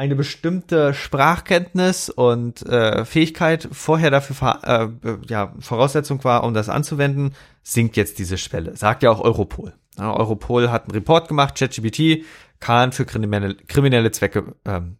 eine 0.00 0.16
bestimmte 0.16 0.94
Sprachkenntnis 0.94 2.08
und 2.08 2.62
äh, 2.62 3.04
Fähigkeit 3.04 3.68
vorher 3.70 4.10
dafür 4.10 4.58
äh, 5.04 5.18
ja, 5.28 5.52
Voraussetzung 5.58 6.24
war, 6.24 6.42
um 6.44 6.54
das 6.54 6.70
anzuwenden, 6.70 7.34
sinkt 7.62 7.98
jetzt 7.98 8.18
diese 8.18 8.38
Schwelle. 8.38 8.74
Sagt 8.78 9.02
ja 9.02 9.10
auch 9.10 9.20
Europol. 9.20 9.74
Ja, 9.98 10.16
Europol 10.16 10.70
hat 10.70 10.84
einen 10.84 10.92
Report 10.92 11.28
gemacht, 11.28 11.58
ChatGPT 11.58 12.24
kann 12.60 12.92
für 12.92 13.04
kriminelle, 13.04 13.54
kriminelle 13.54 14.10
Zwecke 14.10 14.54
ähm, 14.64 14.96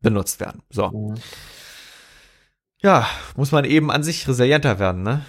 benutzt 0.00 0.40
werden. 0.40 0.62
So. 0.70 1.14
Ja, 2.80 3.06
muss 3.36 3.52
man 3.52 3.66
eben 3.66 3.90
an 3.90 4.02
sich 4.02 4.26
resilienter 4.26 4.78
werden, 4.78 5.02
ne? 5.02 5.26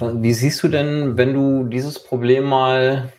Wie 0.00 0.32
siehst 0.32 0.60
du 0.64 0.68
denn, 0.68 1.16
wenn 1.16 1.32
du 1.32 1.68
dieses 1.68 2.02
Problem 2.02 2.42
mal 2.42 3.12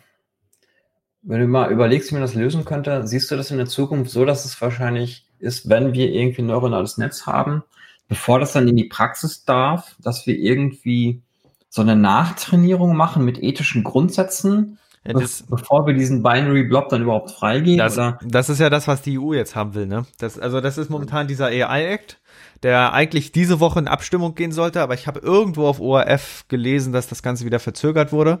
wenn 1.22 1.40
du 1.40 1.46
mal 1.46 1.70
überlegst, 1.70 2.10
wie 2.10 2.14
man 2.14 2.22
das 2.22 2.34
lösen 2.34 2.64
könnte, 2.64 3.06
siehst 3.06 3.30
du 3.30 3.36
das 3.36 3.50
in 3.50 3.58
der 3.58 3.66
Zukunft 3.66 4.10
so, 4.10 4.24
dass 4.24 4.44
es 4.44 4.60
wahrscheinlich 4.60 5.24
ist, 5.38 5.68
wenn 5.68 5.92
wir 5.92 6.10
irgendwie 6.10 6.42
ein 6.42 6.46
neuronales 6.46 6.98
Netz 6.98 7.26
haben, 7.26 7.62
bevor 8.08 8.40
das 8.40 8.52
dann 8.52 8.68
in 8.68 8.76
die 8.76 8.84
Praxis 8.84 9.44
darf, 9.44 9.96
dass 10.02 10.26
wir 10.26 10.36
irgendwie 10.36 11.22
so 11.68 11.82
eine 11.82 11.96
Nachtrainierung 11.96 12.96
machen 12.96 13.24
mit 13.24 13.42
ethischen 13.42 13.84
Grundsätzen, 13.84 14.78
ja, 15.04 15.14
das, 15.14 15.44
bevor 15.48 15.86
wir 15.86 15.94
diesen 15.94 16.22
Binary 16.22 16.64
Blob 16.64 16.88
dann 16.88 17.02
überhaupt 17.02 17.32
freigeben? 17.32 17.78
Das, 17.78 17.98
das 18.22 18.48
ist 18.48 18.60
ja 18.60 18.70
das, 18.70 18.86
was 18.86 19.02
die 19.02 19.18
EU 19.18 19.32
jetzt 19.32 19.56
haben 19.56 19.74
will, 19.74 19.86
ne? 19.86 20.06
Das, 20.18 20.38
also 20.38 20.60
das 20.60 20.78
ist 20.78 20.90
momentan 20.90 21.26
dieser 21.26 21.46
AI-Act, 21.46 22.20
der 22.62 22.92
eigentlich 22.92 23.32
diese 23.32 23.58
Woche 23.58 23.80
in 23.80 23.88
Abstimmung 23.88 24.36
gehen 24.36 24.52
sollte, 24.52 24.80
aber 24.80 24.94
ich 24.94 25.08
habe 25.08 25.18
irgendwo 25.20 25.66
auf 25.66 25.80
ORF 25.80 26.44
gelesen, 26.48 26.92
dass 26.92 27.08
das 27.08 27.22
Ganze 27.22 27.44
wieder 27.44 27.58
verzögert 27.58 28.12
wurde. 28.12 28.40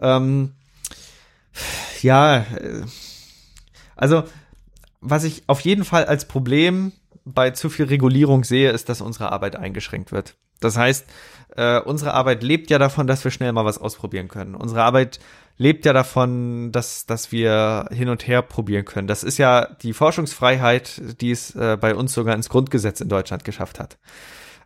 Ähm, 0.00 0.54
ja, 2.02 2.38
äh, 2.38 2.82
also 3.96 4.24
was 5.00 5.24
ich 5.24 5.42
auf 5.48 5.60
jeden 5.60 5.84
Fall 5.84 6.04
als 6.04 6.26
Problem 6.26 6.92
bei 7.24 7.50
zu 7.50 7.70
viel 7.70 7.86
Regulierung 7.86 8.44
sehe, 8.44 8.70
ist, 8.70 8.88
dass 8.88 9.00
unsere 9.00 9.32
Arbeit 9.32 9.56
eingeschränkt 9.56 10.12
wird. 10.12 10.34
Das 10.60 10.76
heißt, 10.76 11.06
äh, 11.56 11.80
unsere 11.80 12.14
Arbeit 12.14 12.42
lebt 12.42 12.70
ja 12.70 12.78
davon, 12.78 13.06
dass 13.06 13.24
wir 13.24 13.30
schnell 13.30 13.52
mal 13.52 13.64
was 13.64 13.78
ausprobieren 13.78 14.28
können. 14.28 14.54
Unsere 14.54 14.82
Arbeit 14.82 15.18
lebt 15.58 15.84
ja 15.84 15.92
davon, 15.92 16.72
dass, 16.72 17.04
dass 17.04 17.32
wir 17.32 17.88
hin 17.92 18.08
und 18.08 18.26
her 18.26 18.42
probieren 18.42 18.84
können. 18.84 19.08
Das 19.08 19.22
ist 19.22 19.38
ja 19.38 19.66
die 19.82 19.92
Forschungsfreiheit, 19.92 21.02
die 21.20 21.30
es 21.30 21.54
äh, 21.54 21.76
bei 21.80 21.94
uns 21.94 22.14
sogar 22.14 22.34
ins 22.34 22.48
Grundgesetz 22.48 23.00
in 23.00 23.08
Deutschland 23.08 23.44
geschafft 23.44 23.78
hat. 23.78 23.98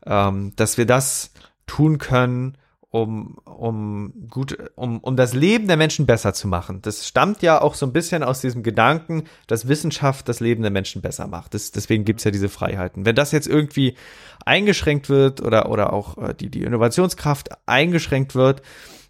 Ähm, 0.05 0.53
dass 0.57 0.79
wir 0.79 0.87
das 0.87 1.33
tun 1.67 1.99
können, 1.99 2.57
um, 2.91 3.37
um 3.45 4.29
gut, 4.31 4.57
um, 4.77 4.99
um 5.01 5.17
das 5.17 5.35
Leben 5.35 5.67
der 5.67 5.77
Menschen 5.77 6.07
besser 6.07 6.33
zu 6.33 6.49
machen. 6.49 6.83
Das 6.83 7.07
stammt 7.07 7.43
ja 7.43 7.61
auch 7.61 7.75
so 7.75 7.85
ein 7.87 7.93
bisschen 7.93 8.23
aus 8.23 8.41
diesem 8.41 8.63
Gedanken, 8.63 9.25
dass 9.47 9.69
Wissenschaft 9.69 10.29
das 10.29 10.41
Leben 10.41 10.63
der 10.63 10.71
Menschen 10.71 11.03
besser 11.03 11.27
macht. 11.27 11.55
Das, 11.55 11.73
deswegen 11.73 12.05
gibt's 12.05 12.25
ja 12.25 12.31
diese 12.31 12.49
Freiheiten. 12.49 13.05
Wenn 13.05 13.17
das 13.17 13.33
jetzt 13.33 13.49
irgendwie 13.49 13.97
eingeschränkt 14.45 15.09
wird 15.09 15.43
oder, 15.43 15.69
oder 15.71 15.93
auch 15.93 16.17
äh, 16.19 16.35
die, 16.35 16.51
die 16.51 16.63
Innovationskraft 16.63 17.51
eingeschränkt 17.67 18.35
wird, 18.35 18.63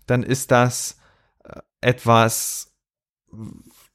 dann 0.06 0.22
ist 0.22 0.50
das 0.50 0.98
äh, 1.44 1.60
etwas, 1.80 2.72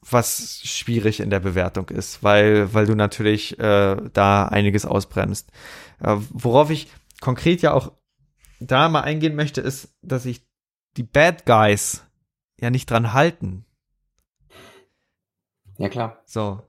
was 0.10 0.62
schwierig 0.64 1.20
in 1.20 1.30
der 1.30 1.40
Bewertung 1.40 1.90
ist, 1.90 2.24
weil, 2.24 2.74
weil 2.74 2.86
du 2.86 2.96
natürlich 2.96 3.60
äh, 3.60 3.98
da 4.14 4.46
einiges 4.46 4.86
ausbremst. 4.86 5.50
Äh, 6.04 6.18
worauf 6.30 6.70
ich 6.70 6.90
konkret 7.20 7.62
ja 7.62 7.74
auch 7.74 7.92
da 8.62 8.90
mal 8.90 9.02
eingehen 9.02 9.36
möchte, 9.36 9.62
ist, 9.62 9.94
dass 10.02 10.24
sich 10.24 10.46
die 10.98 11.04
Bad 11.04 11.46
Guys 11.46 12.06
ja 12.60 12.70
nicht 12.70 12.90
dran 12.90 13.14
halten. 13.14 13.66
Ja, 15.78 15.90
klar. 15.90 16.22
So. 16.26 16.62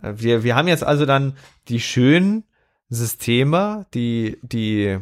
Äh, 0.00 0.14
wir, 0.16 0.44
wir 0.44 0.54
haben 0.54 0.68
jetzt 0.68 0.84
also 0.84 1.06
dann 1.06 1.36
die 1.68 1.80
schönen 1.80 2.44
Systeme, 2.88 3.86
die, 3.94 4.38
die 4.42 4.98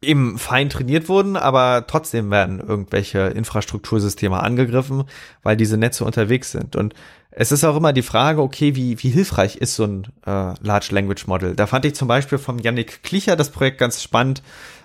eben 0.00 0.38
fein 0.38 0.70
trainiert 0.70 1.08
wurden, 1.08 1.36
aber 1.36 1.86
trotzdem 1.86 2.30
werden 2.30 2.60
irgendwelche 2.60 3.28
Infrastruktursysteme 3.28 4.40
angegriffen, 4.40 5.04
weil 5.42 5.56
diese 5.56 5.76
Netze 5.76 6.04
unterwegs 6.04 6.52
sind. 6.52 6.76
Und 6.76 6.94
es 7.40 7.52
ist 7.52 7.62
auch 7.62 7.76
immer 7.76 7.92
die 7.92 8.02
Frage, 8.02 8.42
okay, 8.42 8.74
wie, 8.74 9.00
wie 9.00 9.10
hilfreich 9.10 9.54
ist 9.54 9.76
so 9.76 9.84
ein 9.84 10.08
äh, 10.26 10.54
Large 10.60 10.88
Language 10.90 11.28
Model? 11.28 11.54
Da 11.54 11.68
fand 11.68 11.84
ich 11.84 11.94
zum 11.94 12.08
Beispiel 12.08 12.36
vom 12.36 12.58
Yannick 12.58 13.04
Klicher 13.04 13.36
das 13.36 13.50
Projekt 13.50 13.78
ganz 13.78 14.02
spannend, 14.02 14.42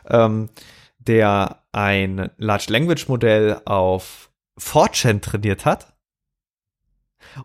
ähm, 0.08 0.50
der 1.00 1.64
ein 1.72 2.30
Large 2.38 2.68
Language 2.70 3.08
Modell 3.08 3.60
auf 3.66 4.30
4chan 4.60 5.22
trainiert 5.22 5.66
hat 5.66 5.96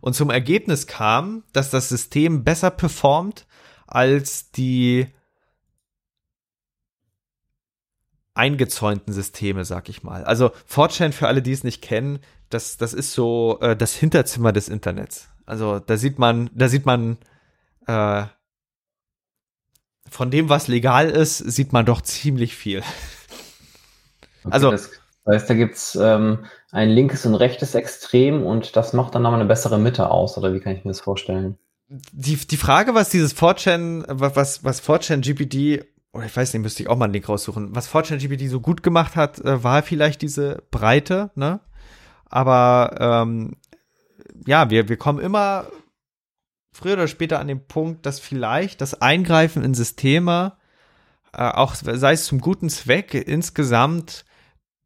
und 0.02 0.12
zum 0.12 0.28
Ergebnis 0.28 0.86
kam, 0.86 1.42
dass 1.54 1.70
das 1.70 1.88
System 1.88 2.44
besser 2.44 2.70
performt 2.70 3.46
als 3.86 4.50
die 4.50 5.06
eingezäunten 8.34 9.14
Systeme, 9.14 9.64
sag 9.64 9.88
ich 9.88 10.02
mal. 10.02 10.24
Also 10.24 10.52
4chan, 10.70 11.12
für 11.12 11.28
alle, 11.28 11.40
die 11.40 11.52
es 11.52 11.64
nicht 11.64 11.80
kennen, 11.80 12.18
das, 12.50 12.76
das 12.76 12.94
ist 12.94 13.12
so 13.12 13.58
äh, 13.60 13.76
das 13.76 13.94
Hinterzimmer 13.94 14.52
des 14.52 14.68
Internets. 14.68 15.28
Also 15.46 15.78
da 15.78 15.96
sieht 15.96 16.18
man, 16.18 16.50
da 16.54 16.68
sieht 16.68 16.86
man 16.86 17.18
äh, 17.86 18.24
von 20.08 20.30
dem, 20.30 20.48
was 20.48 20.68
legal 20.68 21.10
ist, 21.10 21.38
sieht 21.38 21.72
man 21.72 21.86
doch 21.86 22.00
ziemlich 22.00 22.56
viel. 22.56 22.82
Okay, 24.44 24.50
also 24.50 24.70
das 24.70 24.90
heißt, 25.26 25.50
da 25.50 25.54
gibt's 25.54 25.94
ähm, 26.00 26.46
ein 26.70 26.90
linkes 26.90 27.26
und 27.26 27.34
rechtes 27.34 27.74
Extrem 27.74 28.44
und 28.44 28.76
das 28.76 28.92
macht 28.92 29.14
dann 29.14 29.22
nochmal 29.22 29.40
eine 29.40 29.48
bessere 29.48 29.78
Mitte 29.78 30.10
aus, 30.10 30.38
oder 30.38 30.54
wie 30.54 30.60
kann 30.60 30.74
ich 30.74 30.84
mir 30.84 30.90
das 30.90 31.00
vorstellen? 31.00 31.58
Die, 31.88 32.36
die 32.36 32.56
Frage, 32.56 32.94
was 32.94 33.10
dieses 33.10 33.36
4chan, 33.36 34.04
was, 34.08 34.64
was 34.64 34.82
4chan 34.82 35.20
GPT 35.20 35.86
oder 36.12 36.26
ich 36.26 36.36
weiß 36.36 36.52
nicht, 36.52 36.62
müsste 36.62 36.82
ich 36.82 36.88
auch 36.88 36.96
mal 36.96 37.04
einen 37.04 37.14
Link 37.14 37.28
raussuchen. 37.28 37.74
Was 37.74 37.86
Fortune 37.86 38.18
GPT 38.18 38.50
so 38.50 38.60
gut 38.60 38.82
gemacht 38.82 39.16
hat, 39.16 39.38
äh, 39.40 39.62
war 39.62 39.82
vielleicht 39.82 40.22
diese 40.22 40.62
Breite, 40.70 41.30
ne? 41.34 41.60
Aber 42.28 42.96
ähm, 42.98 43.56
ja, 44.46 44.70
wir, 44.70 44.88
wir 44.88 44.96
kommen 44.96 45.18
immer 45.18 45.66
früher 46.72 46.94
oder 46.94 47.08
später 47.08 47.40
an 47.40 47.48
den 47.48 47.66
Punkt, 47.66 48.06
dass 48.06 48.20
vielleicht 48.20 48.80
das 48.80 49.00
Eingreifen 49.00 49.64
in 49.64 49.74
Systeme, 49.74 50.56
äh, 51.32 51.48
auch 51.48 51.74
sei 51.74 52.12
es 52.12 52.26
zum 52.26 52.40
guten 52.40 52.68
Zweck, 52.68 53.14
insgesamt 53.14 54.24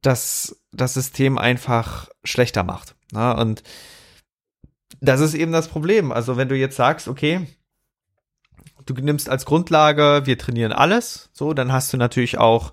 das, 0.01 0.63
das 0.73 0.95
System 0.95 1.39
einfach 1.39 2.09
schlechter 2.25 2.65
macht. 2.65 2.95
Ne? 3.13 3.37
Und 3.37 3.63
das 5.01 5.21
ist 5.21 5.35
eben 5.35 5.53
das 5.53 5.69
Problem. 5.69 6.13
Also 6.13 6.37
wenn 6.37 6.49
du 6.49 6.57
jetzt 6.57 6.77
sagst, 6.77 7.09
okay, 7.09 7.47
du 8.87 8.95
nimmst 8.95 9.29
als 9.29 9.45
Grundlage, 9.45 10.23
wir 10.25 10.39
trainieren 10.39 10.73
alles, 10.73 11.31
so, 11.33 11.55
dann 11.55 11.73
hast 11.73 11.93
du 11.93 11.97
natürlich 11.97 12.39
auch 12.39 12.73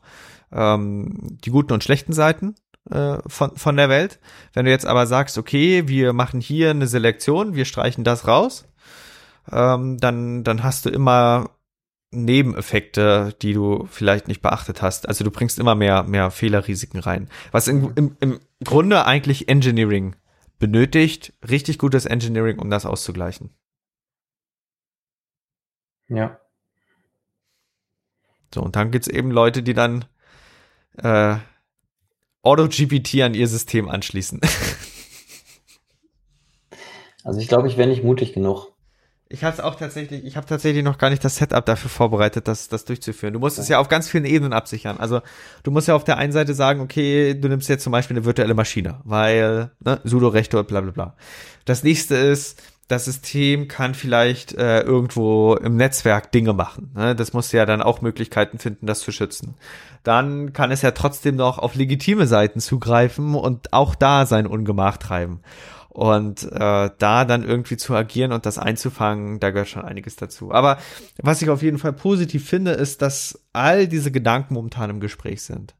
ähm, 0.52 1.38
die 1.44 1.52
guten 1.52 1.74
und 1.74 1.84
schlechten 1.84 2.14
Seiten 2.14 2.56
von, 2.90 3.56
von 3.56 3.78
der 3.78 3.90
Welt. 3.90 4.20
Wenn 4.54 4.66
du 4.66 4.72
jetzt 4.72 4.86
aber 4.86 5.06
sagst, 5.08 5.38
okay, 5.38 5.88
wir 5.88 6.14
machen 6.14 6.42
hier 6.42 6.72
eine 6.72 6.88
Selektion, 6.88 7.56
wir 7.56 7.66
streichen 7.66 8.04
das 8.04 8.28
raus, 8.28 8.66
ähm, 9.52 9.98
dann, 10.00 10.44
dann 10.44 10.64
hast 10.64 10.86
du 10.86 10.90
immer 10.90 11.52
Nebeneffekte, 12.12 13.36
die 13.42 13.54
du 13.54 13.86
vielleicht 13.86 14.28
nicht 14.28 14.42
beachtet 14.42 14.82
hast. 14.82 15.08
Also 15.08 15.24
du 15.24 15.30
bringst 15.30 15.60
immer 15.60 15.76
mehr, 15.76 16.04
mehr 16.04 16.32
Fehlerrisiken 16.32 17.00
rein. 17.00 17.30
Was 17.52 17.68
in, 17.68 17.92
im, 17.96 18.18
im 18.20 18.40
Grunde 18.64 19.06
eigentlich 19.06 19.48
Engineering 19.48 20.16
benötigt, 20.58 21.34
richtig 21.48 21.78
gutes 21.78 22.06
Engineering, 22.06 22.60
um 22.60 22.70
das 22.70 22.86
auszugleichen. 22.86 23.52
Ja. 26.08 26.40
So, 28.54 28.64
und 28.64 28.76
dann 28.76 28.90
gibt's 28.90 29.08
eben 29.08 29.30
Leute, 29.30 29.62
die 29.62 29.76
dann 29.76 30.06
äh, 30.98 31.38
AutoGPT 32.44 33.22
an 33.22 33.34
ihr 33.34 33.48
System 33.48 33.90
anschließen. 33.90 34.40
also 37.24 37.40
ich 37.40 37.48
glaube, 37.48 37.68
ich 37.68 37.78
wäre 37.78 37.90
nicht 37.90 38.04
mutig 38.04 38.34
genug. 38.34 38.72
Ich 39.32 39.44
habe 39.44 39.54
es 39.54 39.60
auch 39.60 39.76
tatsächlich, 39.76 40.26
ich 40.26 40.38
habe 40.38 40.48
tatsächlich 40.48 40.84
noch 40.84 40.98
gar 40.98 41.12
nicht 41.12 41.24
das 41.24 41.36
Setup 41.36 41.64
dafür 41.64 41.92
vorbereitet, 41.92 42.48
das, 42.48 42.68
das 42.68 42.86
durchzuführen. 42.86 43.34
Du 43.34 43.40
musst 43.40 43.58
ja. 43.58 43.64
es 43.64 43.70
ja 43.70 43.80
auf 43.80 43.88
ganz 43.88 44.10
vielen 44.10 44.26
Ebenen 44.26 44.54
absichern. 44.54 44.98
Also 44.98 45.22
du 45.62 45.70
musst 45.70 45.88
ja 45.88 45.94
auf 45.94 46.04
der 46.04 46.18
einen 46.18 46.32
Seite 46.32 46.56
sagen, 46.56 46.82
okay, 46.82 47.36
du 47.36 47.48
nimmst 47.48 47.70
jetzt 47.70 47.84
zum 47.84 47.92
Beispiel 47.92 48.18
eine 48.18 48.26
virtuelle 48.26 48.56
Maschine, 48.56 49.02
weil 49.04 49.70
ne, 49.82 50.02
Sudo-Rechte 50.04 50.64
bla 50.64 50.82
bla 50.82 50.92
bla. 50.92 51.16
Das 51.66 51.84
nächste 51.84 52.16
ist, 52.16 52.60
das 52.90 53.06
System 53.06 53.68
kann 53.68 53.94
vielleicht 53.94 54.54
äh, 54.56 54.82
irgendwo 54.82 55.54
im 55.56 55.78
Netzwerk 55.78 56.32
Dinge 56.32 56.54
machen. 56.54 56.92
Ne? 56.96 57.16
Das 57.16 57.34
muss 57.34 57.52
ja 57.52 57.68
dann 57.68 57.84
auch 57.84 58.02
Möglichkeiten 58.02 58.58
finden, 58.58 58.88
das 58.88 59.02
zu 59.02 59.12
schützen. 59.12 59.54
Dann 60.02 60.54
kann 60.54 60.72
es 60.72 60.82
ja 60.82 60.90
trotzdem 60.90 61.36
noch 61.36 61.60
auf 61.60 61.76
legitime 61.76 62.26
Seiten 62.26 62.60
zugreifen 62.60 63.36
und 63.36 63.74
auch 63.74 63.94
da 63.94 64.26
sein 64.26 64.48
Ungemach 64.48 64.98
treiben. 64.98 65.42
Und 65.90 66.52
äh, 66.52 66.90
da 66.98 67.26
dann 67.26 67.44
irgendwie 67.44 67.78
zu 67.78 67.94
agieren 67.94 68.32
und 68.32 68.48
das 68.48 68.58
einzufangen, 68.58 69.40
da 69.40 69.52
gehört 69.52 69.70
schon 69.70 69.86
einiges 69.86 70.16
dazu. 70.16 70.52
Aber 70.52 70.80
was 71.22 71.44
ich 71.44 71.50
auf 71.52 71.62
jeden 71.62 71.78
Fall 71.78 71.94
positiv 71.94 72.50
finde, 72.50 72.72
ist, 72.72 73.04
dass 73.04 73.40
all 73.54 73.88
diese 73.88 74.12
Gedanken 74.12 74.56
momentan 74.56 74.90
im 74.90 75.00
Gespräch 75.00 75.44
sind. 75.44 75.76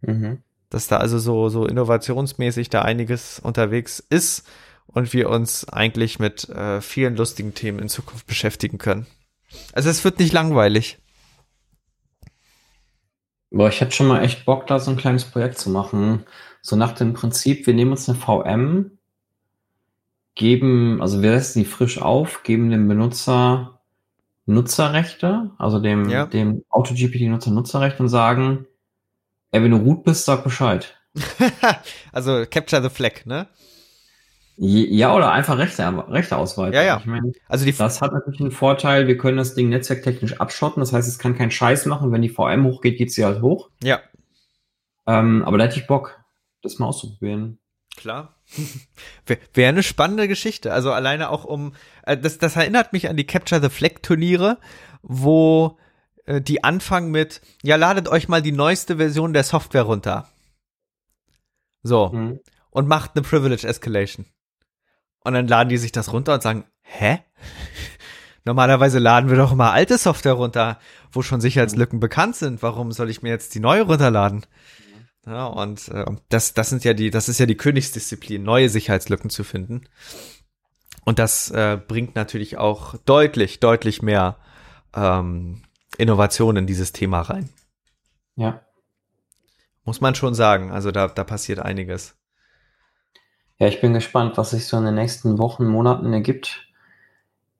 Mhm. 0.00 0.38
Dass 0.70 0.86
da 0.86 0.96
also 0.96 1.18
so, 1.18 1.50
so 1.50 1.66
innovationsmäßig 1.66 2.70
da 2.70 2.80
einiges 2.80 3.38
unterwegs 3.38 4.02
ist 4.08 4.46
und 4.92 5.12
wir 5.12 5.30
uns 5.30 5.68
eigentlich 5.68 6.18
mit 6.18 6.48
äh, 6.48 6.80
vielen 6.80 7.16
lustigen 7.16 7.54
Themen 7.54 7.78
in 7.78 7.88
Zukunft 7.88 8.26
beschäftigen 8.26 8.78
können. 8.78 9.06
Also 9.72 9.90
es 9.90 10.04
wird 10.04 10.18
nicht 10.18 10.32
langweilig. 10.32 10.98
Boah, 13.50 13.68
ich 13.68 13.80
hätte 13.80 13.92
schon 13.92 14.06
mal 14.06 14.22
echt 14.22 14.46
Bock, 14.46 14.66
da 14.66 14.78
so 14.78 14.90
ein 14.90 14.96
kleines 14.96 15.24
Projekt 15.24 15.58
zu 15.58 15.70
machen. 15.70 16.24
So 16.62 16.76
nach 16.76 16.92
dem 16.92 17.12
Prinzip, 17.12 17.66
wir 17.66 17.74
nehmen 17.74 17.90
uns 17.90 18.08
eine 18.08 18.18
VM, 18.18 18.98
geben, 20.34 21.02
also 21.02 21.22
wir 21.22 21.38
setzen 21.38 21.60
die 21.60 21.64
frisch 21.66 22.00
auf, 22.00 22.42
geben 22.44 22.70
dem 22.70 22.88
Benutzer 22.88 23.80
Nutzerrechte, 24.46 25.50
also 25.58 25.78
dem, 25.78 26.08
ja. 26.08 26.26
dem 26.26 26.64
AutoGPT-Nutzer 26.70 27.50
Nutzerrechte 27.50 28.02
und 28.02 28.08
sagen, 28.08 28.66
ey, 29.50 29.62
wenn 29.62 29.70
du 29.70 29.76
root 29.76 30.04
bist, 30.04 30.24
sag 30.24 30.44
Bescheid. 30.44 30.96
also 32.12 32.44
Capture 32.50 32.82
the 32.82 32.88
Flag, 32.88 33.26
ne? 33.26 33.48
Ja, 34.64 35.12
oder 35.12 35.32
einfach 35.32 35.58
Rechte, 35.58 35.82
Rechte 36.08 36.36
ausweiten. 36.36 36.74
Ja, 36.74 36.84
ja. 36.84 36.98
Ich 36.98 37.06
meine, 37.06 37.32
also 37.48 37.64
die 37.64 37.72
das 37.72 38.00
hat 38.00 38.12
natürlich 38.12 38.40
einen 38.40 38.52
Vorteil, 38.52 39.08
wir 39.08 39.18
können 39.18 39.36
das 39.36 39.56
Ding 39.56 39.70
netzwerktechnisch 39.70 40.40
abschotten, 40.40 40.78
das 40.78 40.92
heißt, 40.92 41.08
es 41.08 41.18
kann 41.18 41.36
keinen 41.36 41.50
Scheiß 41.50 41.86
machen. 41.86 42.12
Wenn 42.12 42.22
die 42.22 42.28
VM 42.28 42.64
hochgeht, 42.64 42.96
geht 42.96 43.10
sie 43.10 43.24
halt 43.24 43.42
hoch. 43.42 43.70
Ja. 43.82 44.00
Ähm, 45.04 45.42
aber 45.44 45.58
da 45.58 45.64
hätte 45.64 45.80
ich 45.80 45.88
Bock, 45.88 46.22
das 46.62 46.78
mal 46.78 46.86
auszuprobieren. 46.86 47.58
Klar. 47.96 48.36
Wäre 49.52 49.70
eine 49.70 49.82
spannende 49.82 50.28
Geschichte. 50.28 50.72
Also 50.72 50.92
alleine 50.92 51.30
auch 51.30 51.44
um, 51.44 51.74
äh, 52.04 52.16
das, 52.16 52.38
das 52.38 52.54
erinnert 52.54 52.92
mich 52.92 53.08
an 53.08 53.16
die 53.16 53.26
Capture 53.26 53.60
the 53.60 53.68
Flag 53.68 53.94
Turniere, 54.02 54.58
wo 55.02 55.76
äh, 56.24 56.40
die 56.40 56.62
anfangen 56.62 57.10
mit, 57.10 57.40
ja, 57.64 57.74
ladet 57.74 58.06
euch 58.06 58.28
mal 58.28 58.42
die 58.42 58.52
neueste 58.52 58.98
Version 58.98 59.32
der 59.32 59.42
Software 59.42 59.82
runter. 59.82 60.28
So. 61.82 62.10
Mhm. 62.10 62.38
Und 62.70 62.86
macht 62.86 63.16
eine 63.16 63.22
Privilege 63.22 63.66
Escalation. 63.66 64.24
Und 65.24 65.34
dann 65.34 65.48
laden 65.48 65.68
die 65.68 65.78
sich 65.78 65.92
das 65.92 66.12
runter 66.12 66.34
und 66.34 66.42
sagen, 66.42 66.64
hä? 66.82 67.20
Normalerweise 68.44 68.98
laden 68.98 69.30
wir 69.30 69.36
doch 69.36 69.52
immer 69.52 69.72
alte 69.72 69.98
Software 69.98 70.32
runter, 70.32 70.78
wo 71.12 71.22
schon 71.22 71.40
Sicherheitslücken 71.40 72.00
bekannt 72.00 72.34
sind. 72.36 72.62
Warum 72.62 72.90
soll 72.90 73.08
ich 73.08 73.22
mir 73.22 73.28
jetzt 73.28 73.54
die 73.54 73.60
neue 73.60 73.82
runterladen? 73.82 74.44
Ja, 75.26 75.46
und 75.46 75.88
äh, 75.88 76.04
das, 76.28 76.52
das 76.52 76.70
sind 76.70 76.82
ja 76.82 76.94
die, 76.94 77.10
das 77.10 77.28
ist 77.28 77.38
ja 77.38 77.46
die 77.46 77.56
Königsdisziplin, 77.56 78.42
neue 78.42 78.68
Sicherheitslücken 78.68 79.30
zu 79.30 79.44
finden. 79.44 79.82
Und 81.04 81.18
das 81.18 81.50
äh, 81.50 81.78
bringt 81.86 82.16
natürlich 82.16 82.58
auch 82.58 82.96
deutlich, 83.04 83.60
deutlich 83.60 84.02
mehr 84.02 84.38
ähm, 84.94 85.62
Innovation 85.98 86.56
in 86.56 86.66
dieses 86.66 86.92
Thema 86.92 87.20
rein. 87.20 87.48
Ja. 88.36 88.62
Muss 89.84 90.00
man 90.00 90.14
schon 90.14 90.34
sagen. 90.34 90.70
Also 90.70 90.90
da, 90.90 91.08
da 91.08 91.24
passiert 91.24 91.58
einiges. 91.58 92.16
Ja, 93.62 93.68
ich 93.68 93.80
bin 93.80 93.94
gespannt, 93.94 94.38
was 94.38 94.50
sich 94.50 94.66
so 94.66 94.76
in 94.76 94.84
den 94.84 94.96
nächsten 94.96 95.38
Wochen, 95.38 95.66
Monaten 95.66 96.12
ergibt. 96.12 96.66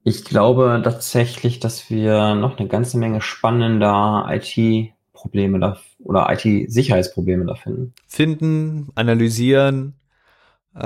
Ich 0.02 0.24
glaube 0.24 0.80
tatsächlich, 0.82 1.60
dass 1.60 1.90
wir 1.90 2.34
noch 2.34 2.58
eine 2.58 2.66
ganze 2.66 2.98
Menge 2.98 3.20
spannender 3.20 4.26
IT-Probleme 4.28 5.60
da 5.60 5.76
oder 6.00 6.26
IT-Sicherheitsprobleme 6.28 7.44
da 7.44 7.54
finden. 7.54 7.94
Finden, 8.08 8.90
analysieren, 8.96 9.94
äh, 10.74 10.80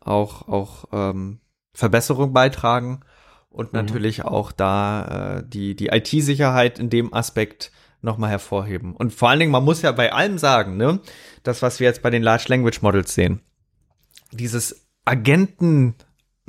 auch, 0.00 0.48
auch 0.48 0.84
ähm, 0.90 1.40
Verbesserung 1.74 2.32
beitragen 2.32 3.00
und 3.50 3.74
mhm. 3.74 3.80
natürlich 3.80 4.24
auch 4.24 4.52
da 4.52 5.36
äh, 5.36 5.42
die, 5.46 5.76
die 5.76 5.88
IT-Sicherheit 5.88 6.78
in 6.78 6.88
dem 6.88 7.12
Aspekt 7.12 7.72
nochmal 8.00 8.30
hervorheben. 8.30 8.96
Und 8.96 9.12
vor 9.12 9.28
allen 9.28 9.40
Dingen, 9.40 9.52
man 9.52 9.64
muss 9.64 9.82
ja 9.82 9.92
bei 9.92 10.14
allem 10.14 10.38
sagen, 10.38 10.78
ne, 10.78 11.00
das, 11.42 11.60
was 11.60 11.78
wir 11.78 11.88
jetzt 11.88 12.00
bei 12.00 12.08
den 12.08 12.22
Large 12.22 12.46
Language 12.48 12.80
Models 12.80 13.12
sehen, 13.12 13.42
dieses 14.32 14.86
Agenten, 15.04 15.94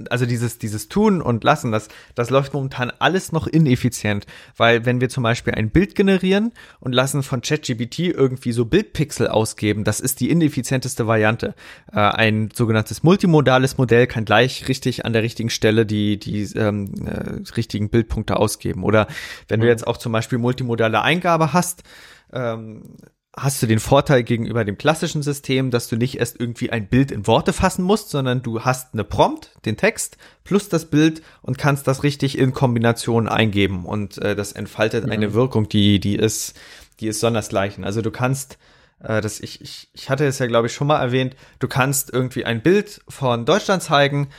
also 0.09 0.25
dieses, 0.25 0.59
dieses 0.59 0.89
Tun 0.89 1.21
und 1.21 1.43
Lassen, 1.43 1.71
das, 1.71 1.89
das 2.13 2.29
läuft 2.29 2.53
momentan 2.53 2.91
alles 2.99 3.31
noch 3.31 3.47
ineffizient, 3.47 4.25
weil 4.55 4.85
wenn 4.85 5.01
wir 5.01 5.09
zum 5.09 5.23
Beispiel 5.23 5.55
ein 5.55 5.71
Bild 5.71 5.95
generieren 5.95 6.53
und 6.79 6.91
lassen 6.91 7.23
von 7.23 7.41
ChatGPT 7.41 7.99
irgendwie 7.99 8.51
so 8.51 8.65
Bildpixel 8.65 9.27
ausgeben, 9.27 9.83
das 9.83 9.99
ist 9.99 10.19
die 10.19 10.29
ineffizienteste 10.29 11.07
Variante. 11.07 11.55
Äh, 11.91 11.99
ein 11.99 12.49
sogenanntes 12.53 13.03
multimodales 13.03 13.77
Modell 13.77 14.05
kann 14.05 14.25
gleich 14.25 14.67
richtig 14.67 15.05
an 15.05 15.13
der 15.13 15.23
richtigen 15.23 15.49
Stelle 15.49 15.85
die, 15.85 16.19
die 16.19 16.43
ähm, 16.55 16.93
äh, 17.05 17.41
richtigen 17.55 17.89
Bildpunkte 17.89 18.37
ausgeben. 18.37 18.83
Oder 18.83 19.07
wenn 19.47 19.59
mhm. 19.59 19.63
du 19.63 19.69
jetzt 19.69 19.87
auch 19.87 19.97
zum 19.97 20.11
Beispiel 20.11 20.37
multimodale 20.37 21.01
Eingabe 21.01 21.53
hast, 21.53 21.83
ähm, 22.31 22.97
hast 23.37 23.61
du 23.61 23.67
den 23.67 23.79
Vorteil 23.79 24.23
gegenüber 24.23 24.65
dem 24.65 24.79
klassischen 24.79 25.21
System, 25.21 25.69
dass 25.69 25.87
du 25.87 25.95
nicht 25.95 26.19
erst 26.19 26.39
irgendwie 26.39 26.71
ein 26.71 26.87
Bild 26.87 27.11
in 27.11 27.27
Worte 27.27 27.53
fassen 27.53 27.83
musst, 27.83 28.09
sondern 28.09 28.41
du 28.41 28.61
hast 28.61 28.93
eine 28.93 29.03
Prompt, 29.03 29.51
den 29.63 29.77
Text 29.77 30.17
plus 30.43 30.69
das 30.69 30.85
Bild 30.85 31.21
und 31.43 31.59
kannst 31.59 31.87
das 31.87 32.01
richtig 32.01 32.37
in 32.37 32.51
Kombination 32.51 33.29
eingeben 33.29 33.85
und 33.85 34.17
äh, 34.17 34.35
das 34.35 34.53
entfaltet 34.53 35.05
ja. 35.05 35.11
eine 35.11 35.33
Wirkung, 35.33 35.69
die 35.69 35.99
die 35.99 36.15
ist 36.15 36.55
die 36.99 37.07
ist 37.07 37.19
sondersgleichen. 37.19 37.83
Also 37.83 38.01
du 38.01 38.09
kannst 38.09 38.57
äh, 39.03 39.21
das 39.21 39.39
ich, 39.39 39.61
ich 39.61 39.89
ich 39.93 40.09
hatte 40.09 40.25
es 40.25 40.39
ja 40.39 40.47
glaube 40.47 40.65
ich 40.65 40.73
schon 40.73 40.87
mal 40.87 40.99
erwähnt, 40.99 41.35
du 41.59 41.67
kannst 41.67 42.11
irgendwie 42.11 42.43
ein 42.43 42.63
Bild 42.63 43.01
von 43.07 43.45
Deutschland 43.45 43.83
zeigen, 43.83 44.29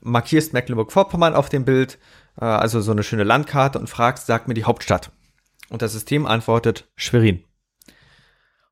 markierst 0.00 0.52
Mecklenburg-Vorpommern 0.52 1.34
auf 1.34 1.48
dem 1.48 1.64
Bild, 1.64 1.98
äh, 2.40 2.44
also 2.44 2.80
so 2.80 2.90
eine 2.90 3.04
schöne 3.04 3.24
Landkarte 3.24 3.78
und 3.78 3.88
fragst, 3.88 4.26
sag 4.26 4.48
mir 4.48 4.54
die 4.54 4.64
Hauptstadt. 4.64 5.12
Und 5.70 5.82
das 5.82 5.92
System 5.92 6.26
antwortet 6.26 6.88
Schwerin. 6.96 7.44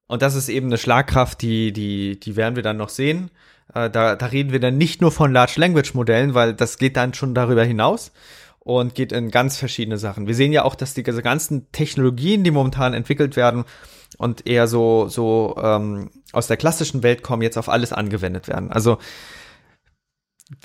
Und 0.08 0.22
das 0.22 0.34
ist 0.34 0.48
eben 0.48 0.66
eine 0.66 0.78
Schlagkraft, 0.78 1.42
die, 1.42 1.72
die, 1.72 2.20
die 2.20 2.36
werden 2.36 2.56
wir 2.56 2.62
dann 2.62 2.76
noch 2.76 2.88
sehen. 2.88 3.30
Äh, 3.74 3.90
da, 3.90 4.16
da 4.16 4.26
reden 4.26 4.52
wir 4.52 4.60
dann 4.60 4.78
nicht 4.78 5.00
nur 5.00 5.10
von 5.10 5.32
Large 5.32 5.54
Language 5.56 5.94
Modellen, 5.94 6.34
weil 6.34 6.54
das 6.54 6.78
geht 6.78 6.96
dann 6.96 7.14
schon 7.14 7.34
darüber 7.34 7.64
hinaus 7.64 8.12
und 8.60 8.94
geht 8.94 9.12
in 9.12 9.30
ganz 9.30 9.56
verschiedene 9.56 9.98
Sachen. 9.98 10.26
Wir 10.26 10.34
sehen 10.34 10.52
ja 10.52 10.64
auch, 10.64 10.74
dass 10.74 10.94
die 10.94 11.02
ganzen 11.02 11.70
Technologien, 11.72 12.44
die 12.44 12.50
momentan 12.50 12.94
entwickelt 12.94 13.36
werden 13.36 13.64
und 14.18 14.46
eher 14.46 14.66
so, 14.66 15.08
so 15.08 15.56
ähm, 15.60 16.10
aus 16.32 16.46
der 16.46 16.56
klassischen 16.56 17.02
Welt 17.02 17.22
kommen, 17.22 17.42
jetzt 17.42 17.58
auf 17.58 17.68
alles 17.68 17.92
angewendet 17.92 18.48
werden. 18.48 18.70
Also 18.70 18.98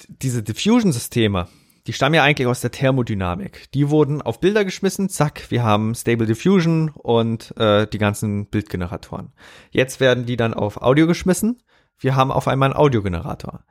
diese 0.07 0.43
Diffusion-Systeme, 0.43 1.47
die 1.87 1.93
stammen 1.93 2.15
ja 2.15 2.23
eigentlich 2.23 2.47
aus 2.47 2.61
der 2.61 2.71
Thermodynamik. 2.71 3.71
Die 3.73 3.89
wurden 3.89 4.21
auf 4.21 4.39
Bilder 4.39 4.63
geschmissen, 4.65 5.09
zack, 5.09 5.49
wir 5.49 5.63
haben 5.63 5.95
Stable 5.95 6.27
Diffusion 6.27 6.89
und 6.89 7.57
äh, 7.57 7.87
die 7.87 7.97
ganzen 7.97 8.47
Bildgeneratoren. 8.47 9.33
Jetzt 9.71 9.99
werden 9.99 10.25
die 10.25 10.37
dann 10.37 10.53
auf 10.53 10.81
Audio 10.81 11.07
geschmissen, 11.07 11.61
wir 11.97 12.15
haben 12.15 12.31
auf 12.31 12.47
einmal 12.47 12.69
einen 12.69 12.79
Audiogenerator. 12.79 13.63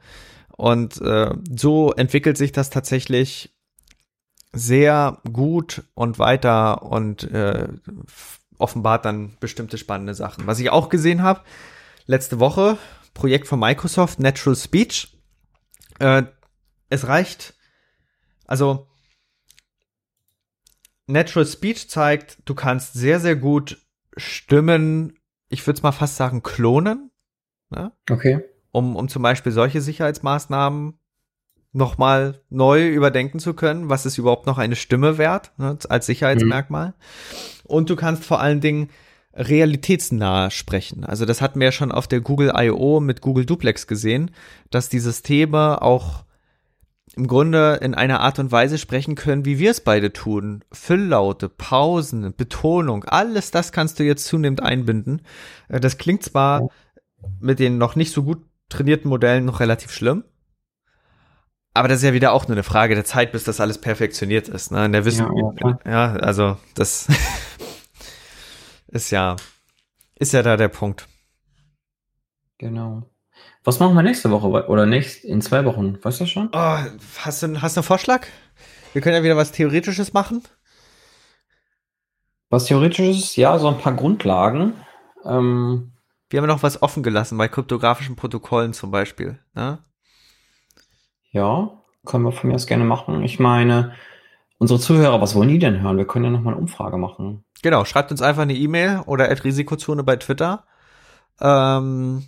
Und 0.56 1.00
äh, 1.00 1.32
so 1.56 1.92
entwickelt 1.92 2.36
sich 2.36 2.52
das 2.52 2.70
tatsächlich 2.70 3.54
sehr 4.52 5.18
gut 5.32 5.84
und 5.94 6.18
weiter 6.18 6.82
und 6.82 7.24
äh, 7.30 7.68
offenbart 8.58 9.04
dann 9.04 9.36
bestimmte 9.40 9.78
spannende 9.78 10.14
Sachen. 10.14 10.46
Was 10.46 10.58
ich 10.58 10.70
auch 10.70 10.88
gesehen 10.88 11.22
habe, 11.22 11.40
letzte 12.06 12.40
Woche, 12.40 12.76
Projekt 13.14 13.46
von 13.46 13.60
Microsoft, 13.60 14.20
Natural 14.20 14.56
Speech. 14.56 15.16
Äh, 15.98 16.24
es 16.88 17.06
reicht 17.06 17.54
Also 18.50 18.88
Natural 21.06 21.46
Speech 21.46 21.88
zeigt, 21.88 22.38
du 22.44 22.54
kannst 22.54 22.94
sehr, 22.94 23.20
sehr 23.20 23.36
gut 23.36 23.78
Stimmen, 24.16 25.18
ich 25.48 25.64
würde 25.66 25.78
es 25.78 25.82
mal 25.84 25.92
fast 25.92 26.16
sagen, 26.16 26.42
klonen. 26.42 27.12
Ne? 27.70 27.92
Okay. 28.10 28.44
Um, 28.72 28.96
um 28.96 29.08
zum 29.08 29.22
Beispiel 29.22 29.52
solche 29.52 29.80
Sicherheitsmaßnahmen 29.80 30.98
nochmal 31.72 32.40
neu 32.50 32.88
überdenken 32.88 33.38
zu 33.38 33.54
können, 33.54 33.88
was 33.88 34.04
ist 34.04 34.18
überhaupt 34.18 34.46
noch 34.46 34.58
eine 34.58 34.74
Stimme 34.74 35.16
wert, 35.16 35.52
ne, 35.56 35.78
als 35.88 36.06
Sicherheitsmerkmal. 36.06 36.88
Mhm. 36.88 36.94
Und 37.64 37.90
du 37.90 37.94
kannst 37.94 38.24
vor 38.24 38.40
allen 38.40 38.60
Dingen 38.60 38.90
realitätsnah 39.32 40.50
sprechen. 40.50 41.04
Also 41.04 41.24
das 41.24 41.40
hatten 41.40 41.60
wir 41.60 41.66
ja 41.66 41.72
schon 41.72 41.92
auf 41.92 42.08
der 42.08 42.20
Google 42.20 42.52
I.O. 42.56 42.98
mit 42.98 43.20
Google 43.20 43.46
Duplex 43.46 43.86
gesehen, 43.86 44.32
dass 44.70 44.88
die 44.88 44.98
Systeme 44.98 45.82
auch 45.82 46.24
im 47.16 47.26
Grunde 47.26 47.78
in 47.82 47.94
einer 47.94 48.20
Art 48.20 48.38
und 48.38 48.52
Weise 48.52 48.78
sprechen 48.78 49.14
können, 49.14 49.44
wie 49.44 49.58
wir 49.58 49.72
es 49.72 49.80
beide 49.80 50.12
tun. 50.12 50.64
Fülllaute, 50.72 51.48
Pausen, 51.48 52.34
Betonung, 52.36 53.04
alles 53.04 53.50
das 53.50 53.72
kannst 53.72 53.98
du 53.98 54.04
jetzt 54.04 54.26
zunehmend 54.26 54.62
einbinden. 54.62 55.22
Äh, 55.68 55.80
das 55.80 55.98
klingt 55.98 56.22
zwar 56.22 56.68
mit 57.40 57.58
den 57.58 57.78
noch 57.78 57.96
nicht 57.96 58.12
so 58.12 58.22
gut 58.22 58.42
trainierten 58.68 59.08
Modellen 59.08 59.44
noch 59.44 59.60
relativ 59.60 59.90
schlimm, 59.90 60.24
aber 61.72 61.88
das 61.88 61.98
ist 61.98 62.04
ja 62.04 62.12
wieder 62.12 62.32
auch 62.32 62.48
nur 62.48 62.56
eine 62.56 62.62
Frage 62.62 62.94
der 62.94 63.04
Zeit, 63.04 63.32
bis 63.32 63.44
das 63.44 63.60
alles 63.60 63.80
perfektioniert 63.80 64.48
ist. 64.48 64.72
Ne? 64.72 64.86
In 64.86 64.92
der 64.92 65.04
Wissen 65.04 65.26
ja, 65.60 65.78
ja, 65.86 66.12
also 66.14 66.56
das 66.74 67.06
ist 68.88 69.10
ja, 69.10 69.36
ist 70.16 70.32
ja 70.32 70.42
da 70.42 70.56
der 70.56 70.68
Punkt. 70.68 71.08
Genau. 72.58 73.09
Was 73.62 73.78
machen 73.78 73.94
wir 73.94 74.02
nächste 74.02 74.30
Woche 74.30 74.68
oder 74.68 74.86
nächst, 74.86 75.24
in 75.24 75.42
zwei 75.42 75.64
Wochen? 75.64 75.98
Weißt 76.02 76.20
du 76.20 76.26
schon? 76.26 76.48
Oh, 76.52 76.76
hast, 77.18 77.42
du, 77.42 77.60
hast 77.60 77.76
du 77.76 77.80
einen 77.80 77.86
Vorschlag? 77.86 78.26
Wir 78.92 79.02
können 79.02 79.16
ja 79.16 79.22
wieder 79.22 79.36
was 79.36 79.52
Theoretisches 79.52 80.12
machen. 80.12 80.42
Was 82.48 82.64
Theoretisches? 82.64 83.36
Ja, 83.36 83.58
so 83.58 83.68
ein 83.68 83.78
paar 83.78 83.94
Grundlagen. 83.94 84.72
Ähm, 85.24 85.92
wir 86.30 86.40
haben 86.40 86.48
noch 86.48 86.62
was 86.62 86.82
offen 86.82 87.02
gelassen 87.02 87.36
bei 87.36 87.48
kryptografischen 87.48 88.16
Protokollen 88.16 88.72
zum 88.72 88.90
Beispiel. 88.90 89.38
Ne? 89.54 89.78
Ja, 91.30 91.70
können 92.06 92.24
wir 92.24 92.32
von 92.32 92.48
mir 92.48 92.56
aus 92.56 92.66
gerne 92.66 92.84
machen. 92.84 93.22
Ich 93.22 93.38
meine, 93.38 93.92
unsere 94.58 94.80
Zuhörer, 94.80 95.20
was 95.20 95.34
wollen 95.34 95.48
die 95.48 95.58
denn 95.58 95.82
hören? 95.82 95.98
Wir 95.98 96.06
können 96.06 96.24
ja 96.24 96.30
nochmal 96.30 96.54
eine 96.54 96.62
Umfrage 96.62 96.96
machen. 96.96 97.44
Genau, 97.62 97.84
schreibt 97.84 98.10
uns 98.10 98.22
einfach 98.22 98.42
eine 98.42 98.54
E-Mail 98.54 99.02
oder 99.06 99.30
at 99.30 99.44
Risikozone 99.44 100.02
bei 100.02 100.16
Twitter. 100.16 100.64
Ähm, 101.40 102.24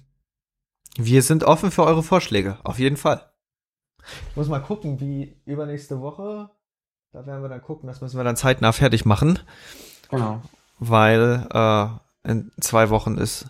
wir 0.96 1.22
sind 1.22 1.44
offen 1.44 1.70
für 1.70 1.84
eure 1.84 2.02
Vorschläge, 2.02 2.58
auf 2.64 2.78
jeden 2.78 2.96
Fall. 2.96 3.30
Ich 4.30 4.36
muss 4.36 4.48
mal 4.48 4.60
gucken, 4.60 5.00
wie 5.00 5.36
übernächste 5.44 6.00
Woche. 6.00 6.50
Da 7.12 7.26
werden 7.26 7.42
wir 7.42 7.48
dann 7.48 7.62
gucken, 7.62 7.86
das 7.86 8.00
müssen 8.00 8.16
wir 8.16 8.24
dann 8.24 8.36
zeitnah 8.36 8.72
fertig 8.72 9.04
machen. 9.04 9.38
Genau. 10.10 10.42
Weil 10.78 11.46
äh, 11.52 12.30
in 12.30 12.50
zwei 12.60 12.90
Wochen 12.90 13.16
ist 13.16 13.46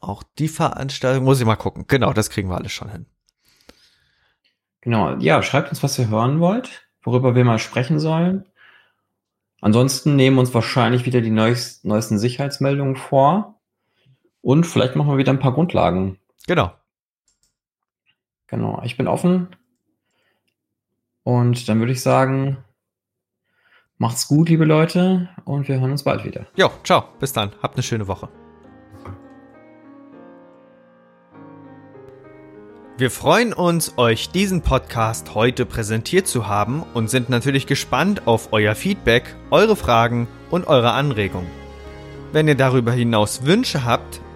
auch 0.00 0.22
die 0.38 0.48
Veranstaltung. 0.48 1.24
Muss 1.24 1.40
ich 1.40 1.46
mal 1.46 1.56
gucken. 1.56 1.84
Genau, 1.86 2.12
das 2.12 2.30
kriegen 2.30 2.48
wir 2.48 2.56
alles 2.56 2.72
schon 2.72 2.90
hin. 2.90 3.06
Genau, 4.80 5.16
ja, 5.16 5.42
schreibt 5.42 5.68
uns, 5.70 5.82
was 5.82 5.98
ihr 5.98 6.08
hören 6.08 6.40
wollt, 6.40 6.88
worüber 7.02 7.34
wir 7.34 7.44
mal 7.44 7.58
sprechen 7.58 7.98
sollen. 7.98 8.46
Ansonsten 9.60 10.16
nehmen 10.16 10.38
uns 10.38 10.54
wahrscheinlich 10.54 11.04
wieder 11.04 11.20
die 11.20 11.30
neuesten, 11.30 11.88
neuesten 11.88 12.18
Sicherheitsmeldungen 12.18 12.96
vor. 12.96 13.59
Und 14.42 14.64
vielleicht 14.66 14.96
machen 14.96 15.10
wir 15.10 15.18
wieder 15.18 15.32
ein 15.32 15.38
paar 15.38 15.52
Grundlagen. 15.52 16.18
Genau. 16.46 16.72
Genau, 18.46 18.80
ich 18.84 18.96
bin 18.96 19.06
offen. 19.06 19.48
Und 21.22 21.68
dann 21.68 21.78
würde 21.78 21.92
ich 21.92 22.02
sagen, 22.02 22.56
macht's 23.98 24.26
gut, 24.26 24.48
liebe 24.48 24.64
Leute, 24.64 25.28
und 25.44 25.68
wir 25.68 25.78
hören 25.78 25.92
uns 25.92 26.02
bald 26.02 26.24
wieder. 26.24 26.46
Jo, 26.56 26.70
ciao, 26.82 27.04
bis 27.18 27.32
dann. 27.32 27.52
Habt 27.62 27.76
eine 27.76 27.82
schöne 27.82 28.08
Woche. 28.08 28.28
Wir 32.96 33.10
freuen 33.10 33.54
uns, 33.54 33.96
euch 33.96 34.28
diesen 34.28 34.60
Podcast 34.60 35.34
heute 35.34 35.64
präsentiert 35.64 36.26
zu 36.26 36.48
haben 36.48 36.82
und 36.92 37.08
sind 37.08 37.30
natürlich 37.30 37.66
gespannt 37.66 38.26
auf 38.26 38.52
euer 38.52 38.74
Feedback, 38.74 39.34
eure 39.50 39.74
Fragen 39.74 40.28
und 40.50 40.66
eure 40.66 40.92
Anregungen. 40.92 41.48
Wenn 42.32 42.46
ihr 42.46 42.56
darüber 42.56 42.92
hinaus 42.92 43.46
Wünsche 43.46 43.84
habt, 43.86 44.20